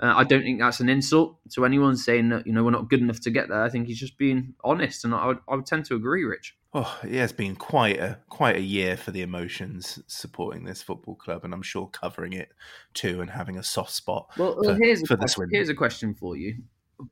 Uh, 0.00 0.12
I 0.16 0.24
don't 0.24 0.42
think 0.42 0.58
that's 0.58 0.80
an 0.80 0.88
insult 0.88 1.36
to 1.52 1.64
anyone 1.64 1.96
saying 1.96 2.30
that 2.30 2.46
you 2.46 2.52
know 2.52 2.64
we're 2.64 2.70
not 2.70 2.90
good 2.90 3.00
enough 3.00 3.20
to 3.20 3.30
get 3.30 3.48
there. 3.48 3.62
I 3.62 3.68
think 3.68 3.86
he's 3.86 3.98
just 3.98 4.18
being 4.18 4.54
honest, 4.64 5.04
and 5.04 5.14
I 5.14 5.26
would, 5.26 5.38
I 5.48 5.54
would 5.54 5.66
tend 5.66 5.84
to 5.86 5.94
agree, 5.94 6.24
Rich. 6.24 6.56
Oh, 6.72 6.98
yeah, 7.08 7.22
it's 7.22 7.32
been 7.32 7.54
quite 7.54 8.00
a 8.00 8.18
quite 8.28 8.56
a 8.56 8.60
year 8.60 8.96
for 8.96 9.12
the 9.12 9.22
emotions 9.22 10.02
supporting 10.08 10.64
this 10.64 10.82
football 10.82 11.14
club, 11.14 11.44
and 11.44 11.54
I'm 11.54 11.62
sure 11.62 11.86
covering 11.86 12.32
it 12.32 12.48
too, 12.92 13.20
and 13.20 13.30
having 13.30 13.56
a 13.56 13.62
soft 13.62 13.92
spot. 13.92 14.30
Well, 14.36 14.60
for, 14.60 14.74
here's, 14.74 15.06
for 15.06 15.14
a 15.14 15.18
question, 15.18 15.48
here's 15.52 15.68
a 15.68 15.74
question 15.74 16.14
for 16.14 16.36
you: 16.36 16.56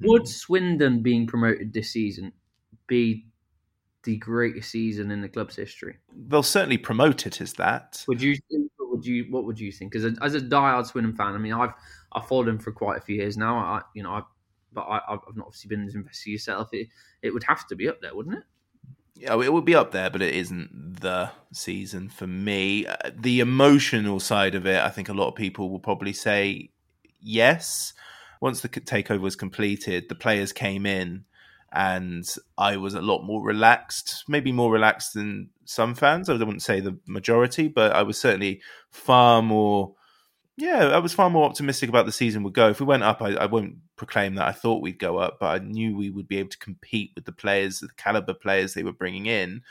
Would 0.01 0.23
mm. 0.23 0.29
Swindon 0.29 1.03
being 1.03 1.29
promoted 1.29 1.73
this 1.73 1.91
season 1.93 2.33
be 2.89 3.27
the 4.03 4.17
greatest 4.17 4.73
season 4.73 5.13
in 5.13 5.21
the 5.21 5.29
club's 5.29 5.55
history? 5.55 5.99
They'll 6.13 6.43
certainly 6.43 6.79
promote 6.79 7.27
it 7.29 7.41
as 7.41 7.53
that. 7.55 8.05
Would 8.09 8.21
you? 8.21 8.37
Would 9.03 9.07
you? 9.09 9.25
What 9.31 9.47
would 9.47 9.59
you 9.59 9.73
think? 9.73 9.97
As 9.97 10.05
a 10.05 10.15
as 10.23 10.37
a 10.37 10.41
diehard 10.41 10.87
Swindon 10.87 11.13
fan, 11.17 11.35
I 11.35 11.39
mean, 11.39 11.53
I've 11.53 11.73
I've 12.13 12.29
followed 12.29 12.47
him 12.47 12.61
for 12.61 12.71
quite 12.71 12.99
a 12.99 13.01
few 13.01 13.17
years 13.17 13.37
now. 13.37 13.57
I 13.57 13.83
you 13.95 14.05
know, 14.05 14.11
I, 14.11 14.23
but 14.73 14.83
I, 14.83 15.01
have 15.09 15.37
not 15.37 15.47
obviously 15.47 15.69
been 15.69 15.85
as 15.85 15.97
invested 15.97 16.31
yourself. 16.31 16.69
It 16.73 16.87
it 17.21 17.35
would 17.35 17.43
have 17.43 17.67
to 17.67 17.75
be 17.75 17.89
up 17.89 18.01
there, 18.01 18.15
wouldn't 18.15 18.37
it? 18.37 18.45
Yeah, 19.17 19.41
it 19.41 19.53
would 19.53 19.65
be 19.65 19.75
up 19.75 19.91
there, 19.91 20.09
but 20.09 20.23
it 20.23 20.37
isn't 20.37 21.01
the 21.01 21.33
season 21.53 22.11
for 22.11 22.29
me. 22.29 22.87
Uh, 22.87 23.11
the 23.13 23.41
emotional 23.41 24.21
side 24.21 24.55
of 24.55 24.67
it, 24.67 24.81
I 24.81 24.89
think 24.91 25.09
a 25.09 25.15
lot 25.15 25.29
of 25.29 25.35
people 25.35 25.69
will 25.69 25.81
probably 25.81 26.13
say 26.13 26.71
yes. 27.21 27.93
Once 28.41 28.61
the 28.61 28.69
takeover 28.69 29.21
was 29.21 29.35
completed, 29.35 30.09
the 30.09 30.15
players 30.15 30.53
came 30.53 30.87
in, 30.87 31.25
and 31.73 32.25
I 32.57 32.77
was 32.77 32.95
a 32.95 33.03
lot 33.03 33.23
more 33.23 33.43
relaxed, 33.43 34.25
maybe 34.29 34.53
more 34.53 34.71
relaxed 34.71 35.15
than 35.15 35.51
some 35.65 35.95
fans. 35.95 36.29
I 36.29 36.35
wouldn't 36.35 36.63
say 36.63 36.81
the 36.81 36.99
majority, 37.07 37.69
but 37.69 37.93
I 37.93 38.03
was 38.03 38.19
certainly 38.19 38.63
far 38.91 39.43
more 39.43 39.95
yeah, 40.57 40.89
I 40.89 40.99
was 40.99 41.15
far 41.15 41.31
more 41.31 41.47
optimistic 41.47 41.89
about 41.89 42.07
the 42.07 42.13
season 42.13 42.43
would 42.43 42.53
go. 42.53 42.69
If 42.69 42.81
we 42.81 42.87
went 42.87 43.03
up, 43.03 43.23
I, 43.23 43.35
I, 43.35 43.47
won't 43.47 43.77
proclaim 43.97 44.35
that 44.35 44.47
I 44.47 44.53
thought 44.53 44.83
we'd 44.83 44.99
go 44.99 45.17
up, 45.17 45.39
but 45.41 45.47
I 45.47 45.65
knew 45.65 45.97
we 45.97 46.11
would 46.11 46.29
be 46.29 46.37
able 46.37 46.51
to 46.51 46.59
compete 46.59 47.13
with 47.15 47.25
the 47.25 47.33
players, 47.33 47.81
the 47.81 47.89
caliber 47.97 48.35
players 48.35 48.75
they 48.75 48.83
were 48.83 48.93
bringing 48.93 49.27
in. 49.27 49.63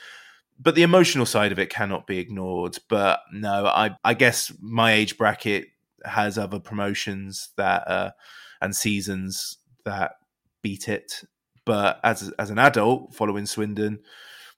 But 0.60 0.76
the 0.76 0.84
emotional 0.84 1.26
side 1.26 1.52
of 1.52 1.60
it 1.60 1.70
cannot 1.70 2.08
be 2.08 2.18
ignored. 2.18 2.78
But 2.90 3.22
no, 3.32 3.68
I, 3.68 3.96
I 4.04 4.16
guess 4.16 4.52
my 4.60 4.94
age 4.94 5.18
bracket 5.18 5.68
has 6.04 6.38
other 6.38 6.60
promotions 6.60 7.50
that 7.58 7.88
uh, 7.88 8.12
and 8.60 8.76
seasons 8.76 9.58
that 9.86 10.14
beat 10.62 10.88
it. 10.88 11.24
But 11.64 12.00
as 12.04 12.32
as 12.40 12.50
an 12.50 12.60
adult 12.60 13.14
following 13.14 13.46
Swindon, 13.46 14.00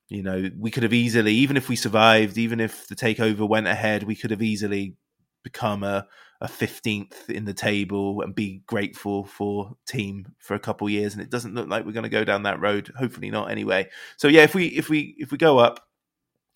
you 0.09 0.21
know, 0.21 0.49
we 0.57 0.71
could 0.71 0.83
have 0.83 0.93
easily, 0.93 1.33
even 1.33 1.57
if 1.57 1.69
we 1.69 1.75
survived, 1.75 2.37
even 2.37 2.59
if 2.59 2.87
the 2.87 2.95
takeover 2.95 3.47
went 3.47 3.67
ahead, 3.67 4.03
we 4.03 4.15
could 4.15 4.31
have 4.31 4.41
easily 4.41 4.95
become 5.43 5.83
a, 5.83 6.07
a 6.41 6.47
15th 6.47 7.29
in 7.29 7.45
the 7.45 7.53
table 7.53 8.21
and 8.21 8.35
be 8.35 8.63
grateful 8.67 9.25
for 9.25 9.75
team 9.87 10.25
for 10.39 10.55
a 10.55 10.59
couple 10.59 10.89
years. 10.89 11.13
And 11.13 11.21
it 11.21 11.29
doesn't 11.29 11.55
look 11.55 11.67
like 11.67 11.85
we're 11.85 11.91
going 11.93 12.03
to 12.03 12.09
go 12.09 12.23
down 12.23 12.43
that 12.43 12.59
road 12.61 12.91
hopefully 12.97 13.29
not 13.29 13.51
anyway. 13.51 13.89
So 14.17 14.27
yeah 14.27 14.43
if 14.43 14.55
we 14.55 14.67
if 14.67 14.89
we 14.89 15.15
if 15.17 15.31
we 15.31 15.37
go 15.37 15.57
up 15.59 15.87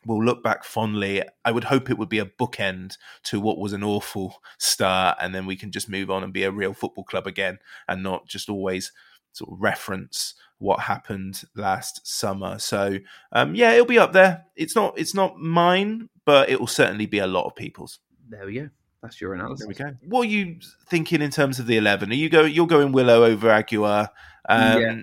we'll 0.06 0.24
look 0.24 0.42
back 0.42 0.64
fondly. 0.64 1.22
I 1.44 1.52
would 1.52 1.66
hope 1.66 1.90
it 1.90 1.98
would 1.98 2.10
be 2.10 2.20
a 2.20 2.26
bookend 2.26 2.98
to 3.26 3.40
what 3.40 3.60
was 3.60 3.74
an 3.74 3.84
awful 3.84 4.36
start 4.58 5.18
and 5.22 5.36
then 5.36 5.46
we 5.46 5.56
can 5.56 5.72
just 5.72 5.90
move 5.90 6.10
on 6.10 6.24
and 6.24 6.34
be 6.34 6.44
a 6.44 6.52
real 6.52 6.74
football 6.74 7.04
club 7.04 7.28
again 7.28 7.60
and 7.88 8.04
not 8.04 8.28
just 8.28 8.50
always 8.50 8.92
sort 9.34 9.52
of 9.52 9.62
reference 9.62 10.34
what 10.60 10.80
happened 10.80 11.44
last 11.56 12.06
summer 12.08 12.58
so 12.58 12.98
um, 13.32 13.54
yeah 13.56 13.72
it'll 13.72 13.86
be 13.86 14.00
up 14.00 14.14
there 14.14 14.46
it's 14.56 14.76
not 14.76 14.98
it's 14.98 15.14
not 15.14 15.38
mine 15.40 16.10
but 16.26 16.50
it 16.50 16.60
will 16.60 16.68
certainly 16.68 17.06
be 17.06 17.20
a 17.20 17.28
lot 17.28 17.46
of 17.46 17.56
people's 17.56 18.00
there 18.30 18.46
we 18.46 18.56
go. 18.56 18.70
That's 19.02 19.22
your 19.22 19.34
analysis. 19.34 19.68
There 19.68 19.68
we 19.68 19.92
go. 19.92 19.98
What 20.08 20.22
are 20.22 20.30
you 20.30 20.60
thinking 20.90 21.22
in 21.22 21.32
terms 21.32 21.60
of 21.60 21.68
the 21.68 21.78
eleven? 21.78 22.12
Are 22.12 22.16
you 22.16 22.30
go? 22.30 22.44
You're 22.44 22.68
going 22.68 22.92
Willow 22.92 23.24
over 23.24 23.50
Aguiar. 23.50 24.10
Um, 24.50 24.82
yeah. 24.82 24.96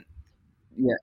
Yeah. 0.76 0.94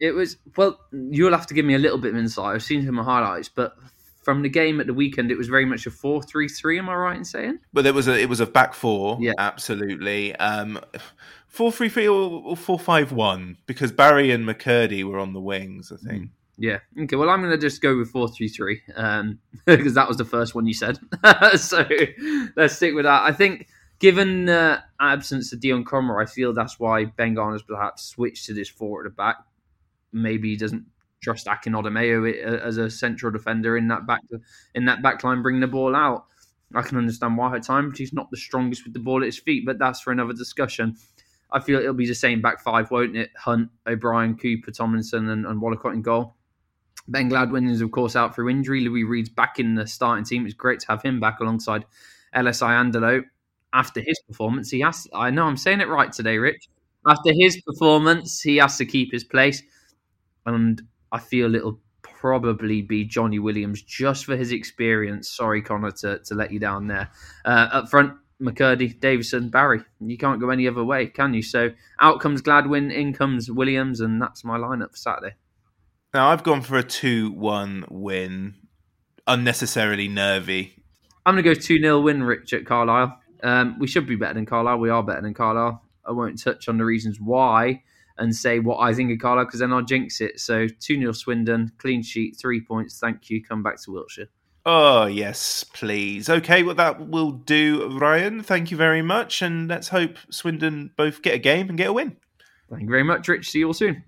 It 0.00 0.12
was 0.12 0.38
well. 0.56 0.80
You'll 0.92 1.32
have 1.32 1.46
to 1.48 1.54
give 1.54 1.64
me 1.64 1.74
a 1.74 1.78
little 1.78 1.98
bit 1.98 2.12
of 2.12 2.18
insight. 2.18 2.54
I've 2.54 2.62
seen 2.62 2.84
some 2.84 2.96
highlights, 2.96 3.48
but 3.48 3.76
from 4.22 4.42
the 4.42 4.48
game 4.48 4.80
at 4.80 4.86
the 4.86 4.94
weekend, 4.94 5.30
it 5.30 5.36
was 5.36 5.48
very 5.48 5.64
much 5.64 5.86
a 5.86 5.90
four-three-three. 5.90 6.78
Am 6.78 6.88
I 6.88 6.94
right 6.94 7.16
in 7.16 7.24
saying? 7.24 7.58
But 7.72 7.86
it 7.86 7.94
was 7.94 8.08
a 8.08 8.18
it 8.18 8.28
was 8.28 8.40
a 8.40 8.46
back 8.46 8.72
four. 8.72 9.18
Yeah, 9.20 9.32
absolutely. 9.38 10.34
Um, 10.36 10.80
four 11.50 11.72
three 11.72 11.88
three 11.88 12.08
or 12.08 12.56
four 12.56 12.78
five 12.78 13.12
one 13.12 13.58
because 13.66 13.92
Barry 13.92 14.30
and 14.30 14.46
McKirdy 14.46 15.04
were 15.04 15.18
on 15.18 15.34
the 15.34 15.40
wings. 15.40 15.92
I 15.92 15.96
think. 15.96 16.24
Mm. 16.24 16.30
Yeah. 16.56 16.78
Okay. 17.02 17.16
Well, 17.16 17.28
I'm 17.28 17.40
going 17.40 17.52
to 17.52 17.58
just 17.58 17.82
go 17.82 17.96
with 17.96 18.10
four 18.10 18.28
three 18.28 18.48
three 18.48 18.80
um, 18.96 19.38
because 19.66 19.94
that 19.94 20.08
was 20.08 20.16
the 20.16 20.24
first 20.24 20.54
one 20.54 20.66
you 20.66 20.74
said. 20.74 20.98
so 21.56 21.86
let's 22.56 22.76
stick 22.76 22.94
with 22.94 23.04
that. 23.04 23.22
I 23.22 23.32
think, 23.32 23.66
given 23.98 24.46
the 24.46 24.82
absence 25.00 25.52
of 25.52 25.60
Dion 25.60 25.84
Conroy, 25.84 26.22
I 26.22 26.26
feel 26.26 26.54
that's 26.54 26.78
why 26.78 27.04
Ben 27.04 27.34
Garner's 27.34 27.62
perhaps 27.62 28.04
switched 28.04 28.46
to 28.46 28.54
this 28.54 28.68
four 28.68 29.00
at 29.00 29.04
the 29.04 29.14
back. 29.14 29.36
Maybe 30.12 30.50
he 30.50 30.56
doesn't 30.56 30.86
trust 31.22 31.46
Akin 31.46 31.74
Odimayo 31.74 32.60
as 32.62 32.78
a 32.78 32.90
central 32.90 33.30
defender 33.30 33.76
in 33.76 33.88
that 33.88 34.06
back 34.06 34.22
in 34.74 34.84
that 34.84 35.02
back 35.02 35.24
line, 35.24 35.42
bringing 35.42 35.60
the 35.60 35.66
ball 35.66 35.96
out. 35.96 36.26
I 36.74 36.82
can 36.82 36.98
understand 36.98 37.36
why 37.36 37.56
at 37.56 37.64
times 37.64 37.98
he's 37.98 38.12
not 38.12 38.30
the 38.30 38.36
strongest 38.36 38.84
with 38.84 38.92
the 38.92 39.00
ball 39.00 39.22
at 39.22 39.26
his 39.26 39.38
feet, 39.38 39.66
but 39.66 39.78
that's 39.78 40.00
for 40.00 40.12
another 40.12 40.32
discussion. 40.32 40.96
I 41.52 41.60
feel 41.60 41.78
it'll 41.78 41.94
be 41.94 42.06
the 42.06 42.14
same 42.14 42.40
back 42.40 42.60
five, 42.60 42.90
won't 42.90 43.16
it? 43.16 43.30
Hunt, 43.36 43.70
O'Brien, 43.86 44.36
Cooper, 44.36 44.70
Tomlinson, 44.70 45.28
and, 45.28 45.46
and 45.46 45.60
Wollacott 45.60 45.94
in 45.94 46.02
goal. 46.02 46.36
Ben 47.08 47.28
Gladwin 47.28 47.68
is, 47.68 47.80
of 47.80 47.90
course, 47.90 48.14
out 48.14 48.34
through 48.34 48.50
injury. 48.50 48.82
Louis 48.82 49.04
Reed's 49.04 49.28
back 49.28 49.58
in 49.58 49.74
the 49.74 49.86
starting 49.86 50.24
team. 50.24 50.44
It's 50.44 50.54
great 50.54 50.80
to 50.80 50.86
have 50.88 51.02
him 51.02 51.18
back 51.18 51.40
alongside 51.40 51.84
Ellis 52.32 52.60
Iandolo. 52.60 53.24
After 53.72 54.00
his 54.00 54.20
performance, 54.26 54.70
he 54.70 54.80
has. 54.80 55.06
I 55.14 55.30
know 55.30 55.44
I'm 55.44 55.56
saying 55.56 55.80
it 55.80 55.88
right 55.88 56.12
today, 56.12 56.38
Rich. 56.38 56.68
After 57.06 57.32
his 57.32 57.60
performance, 57.62 58.40
he 58.40 58.56
has 58.56 58.76
to 58.78 58.84
keep 58.84 59.12
his 59.12 59.24
place, 59.24 59.62
and 60.44 60.82
I 61.12 61.18
feel 61.18 61.54
it'll 61.54 61.80
probably 62.02 62.82
be 62.82 63.04
Johnny 63.04 63.38
Williams 63.38 63.82
just 63.82 64.24
for 64.26 64.36
his 64.36 64.52
experience. 64.52 65.30
Sorry, 65.30 65.62
Connor, 65.62 65.92
to, 65.92 66.18
to 66.18 66.34
let 66.34 66.52
you 66.52 66.58
down 66.58 66.88
there. 66.88 67.10
Uh, 67.44 67.68
up 67.72 67.88
front, 67.88 68.14
McKirdy, 68.40 68.98
Davison, 68.98 69.48
Barry. 69.48 69.82
You 70.00 70.16
can't 70.16 70.40
go 70.40 70.50
any 70.50 70.66
other 70.66 70.84
way, 70.84 71.06
can 71.06 71.34
you? 71.34 71.42
So 71.42 71.70
out 72.00 72.20
comes 72.20 72.42
Gladwin, 72.42 72.90
in 72.90 73.12
comes 73.12 73.50
Williams, 73.50 74.00
and 74.00 74.20
that's 74.20 74.44
my 74.44 74.58
lineup 74.58 74.92
for 74.92 74.96
Saturday. 74.96 75.34
Now 76.12 76.30
I've 76.30 76.42
gone 76.42 76.62
for 76.62 76.76
a 76.76 76.82
two-one 76.82 77.84
win. 77.88 78.54
Unnecessarily 79.26 80.08
nervy. 80.08 80.82
I'm 81.24 81.34
going 81.34 81.44
to 81.44 81.54
go 81.54 81.60
2 81.60 81.80
0 81.80 82.00
win, 82.00 82.22
Rich, 82.22 82.52
at 82.52 82.66
Carlisle. 82.66 83.16
Um, 83.42 83.78
we 83.78 83.86
should 83.86 84.06
be 84.06 84.16
better 84.16 84.34
than 84.34 84.46
Carlisle. 84.46 84.78
We 84.78 84.90
are 84.90 85.02
better 85.02 85.20
than 85.20 85.34
Carlisle. 85.34 85.82
I 86.04 86.12
won't 86.12 86.42
touch 86.42 86.68
on 86.68 86.78
the 86.78 86.84
reasons 86.84 87.18
why 87.20 87.82
and 88.18 88.34
say 88.34 88.58
what 88.58 88.78
I 88.78 88.92
think 88.92 89.12
of 89.12 89.18
Carlisle 89.18 89.46
because 89.46 89.60
then 89.60 89.72
I'll 89.72 89.82
jinx 89.82 90.20
it. 90.20 90.40
So 90.40 90.66
2 90.66 90.98
0 90.98 91.12
Swindon, 91.12 91.72
clean 91.78 92.02
sheet, 92.02 92.36
three 92.38 92.60
points. 92.60 92.98
Thank 92.98 93.30
you. 93.30 93.42
Come 93.42 93.62
back 93.62 93.80
to 93.82 93.92
Wiltshire. 93.92 94.28
Oh, 94.66 95.06
yes, 95.06 95.64
please. 95.64 96.28
Okay, 96.28 96.62
well, 96.62 96.74
that 96.74 97.08
will 97.08 97.32
do, 97.32 97.96
Ryan. 97.98 98.42
Thank 98.42 98.70
you 98.70 98.76
very 98.76 99.02
much. 99.02 99.40
And 99.40 99.68
let's 99.68 99.88
hope 99.88 100.18
Swindon 100.30 100.90
both 100.96 101.22
get 101.22 101.34
a 101.34 101.38
game 101.38 101.68
and 101.68 101.78
get 101.78 101.88
a 101.88 101.92
win. 101.92 102.16
Thank 102.68 102.82
you 102.82 102.90
very 102.90 103.04
much, 103.04 103.26
Rich. 103.26 103.50
See 103.50 103.60
you 103.60 103.68
all 103.68 103.74
soon. 103.74 104.04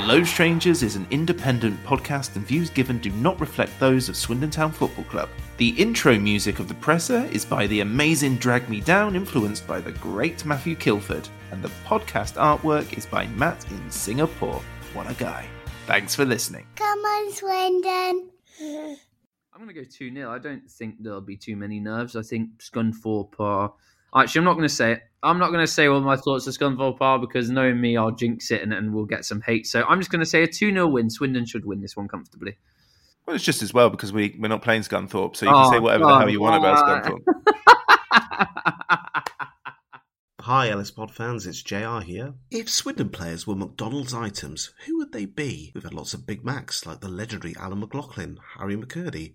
Low 0.00 0.22
Strangers 0.24 0.82
is 0.82 0.96
an 0.96 1.06
independent 1.10 1.82
podcast, 1.84 2.36
and 2.36 2.46
views 2.46 2.70
given 2.70 2.98
do 2.98 3.10
not 3.10 3.40
reflect 3.40 3.72
those 3.78 4.08
of 4.08 4.16
Swindon 4.16 4.50
Town 4.50 4.72
Football 4.72 5.04
Club. 5.04 5.28
The 5.56 5.70
intro 5.70 6.18
music 6.18 6.58
of 6.58 6.68
The 6.68 6.74
Presser 6.74 7.28
is 7.32 7.44
by 7.44 7.66
the 7.66 7.80
amazing 7.80 8.36
Drag 8.36 8.68
Me 8.68 8.80
Down, 8.80 9.16
influenced 9.16 9.66
by 9.66 9.80
the 9.80 9.92
great 9.92 10.44
Matthew 10.44 10.76
Kilford, 10.76 11.28
and 11.50 11.62
the 11.62 11.70
podcast 11.84 12.34
artwork 12.34 12.96
is 12.96 13.06
by 13.06 13.26
Matt 13.28 13.68
in 13.70 13.90
Singapore. 13.90 14.62
What 14.92 15.10
a 15.10 15.14
guy. 15.14 15.48
Thanks 15.86 16.14
for 16.14 16.24
listening. 16.24 16.66
Come 16.76 16.98
on, 16.98 17.32
Swindon. 17.32 18.30
I'm 19.52 19.62
going 19.62 19.68
to 19.68 19.74
go 19.74 19.84
2 19.88 20.12
0. 20.12 20.30
I 20.30 20.38
don't 20.38 20.70
think 20.70 21.02
there'll 21.02 21.20
be 21.20 21.36
too 21.36 21.56
many 21.56 21.80
nerves. 21.80 22.16
I 22.16 22.22
think 22.22 22.58
Scunthorpe 22.58 23.40
are. 23.40 23.72
Actually, 24.16 24.38
I'm 24.40 24.44
not 24.44 24.54
going 24.54 24.68
to 24.68 24.74
say 24.74 24.92
it. 24.92 25.02
I'm 25.22 25.38
not 25.38 25.48
going 25.48 25.60
to 25.60 25.66
say 25.70 25.86
all 25.86 26.00
my 26.00 26.16
thoughts 26.16 26.46
of 26.46 26.54
Scunthorpe 26.54 27.00
are 27.00 27.18
because 27.18 27.50
knowing 27.50 27.80
me, 27.80 27.96
I'll 27.96 28.12
jinx 28.12 28.50
it 28.50 28.62
and, 28.62 28.72
and 28.72 28.94
we'll 28.94 29.04
get 29.04 29.24
some 29.24 29.40
hate. 29.42 29.66
So 29.66 29.82
I'm 29.84 29.98
just 30.00 30.10
going 30.10 30.20
to 30.20 30.26
say 30.26 30.42
a 30.42 30.46
2 30.46 30.72
0 30.72 30.86
win. 30.88 31.10
Swindon 31.10 31.44
should 31.44 31.64
win 31.66 31.80
this 31.80 31.96
one 31.96 32.08
comfortably. 32.08 32.56
Well, 33.26 33.34
it's 33.34 33.44
just 33.44 33.62
as 33.62 33.74
well 33.74 33.90
because 33.90 34.12
we, 34.12 34.36
we're 34.38 34.48
not 34.48 34.62
playing 34.62 34.82
Scunthorpe, 34.82 35.36
so 35.36 35.46
you 35.46 35.52
can 35.52 35.64
Oh, 35.66 35.70
say 35.72 35.80
whatever 35.80 36.04
the 36.04 36.18
hell 36.18 36.30
you 36.30 36.40
want 36.40 36.56
about 36.56 36.86
why? 36.86 37.00
Scunthorpe. 37.00 37.22
Hi, 40.40 40.68
Ellis 40.70 40.92
Pod 40.92 41.10
fans, 41.10 41.44
it's 41.44 41.60
JR 41.60 41.98
here. 41.98 42.34
If 42.52 42.70
Swindon 42.70 43.08
players 43.08 43.48
were 43.48 43.56
McDonald's 43.56 44.14
items, 44.14 44.72
who 44.86 44.96
would 44.98 45.10
they 45.10 45.24
be? 45.24 45.72
We've 45.74 45.82
had 45.82 45.92
lots 45.92 46.14
of 46.14 46.24
Big 46.24 46.44
Macs 46.44 46.86
like 46.86 47.00
the 47.00 47.08
legendary 47.08 47.56
Alan 47.56 47.80
McLoughlin, 47.80 48.38
Harry 48.56 48.76
McKirdy, 48.76 49.34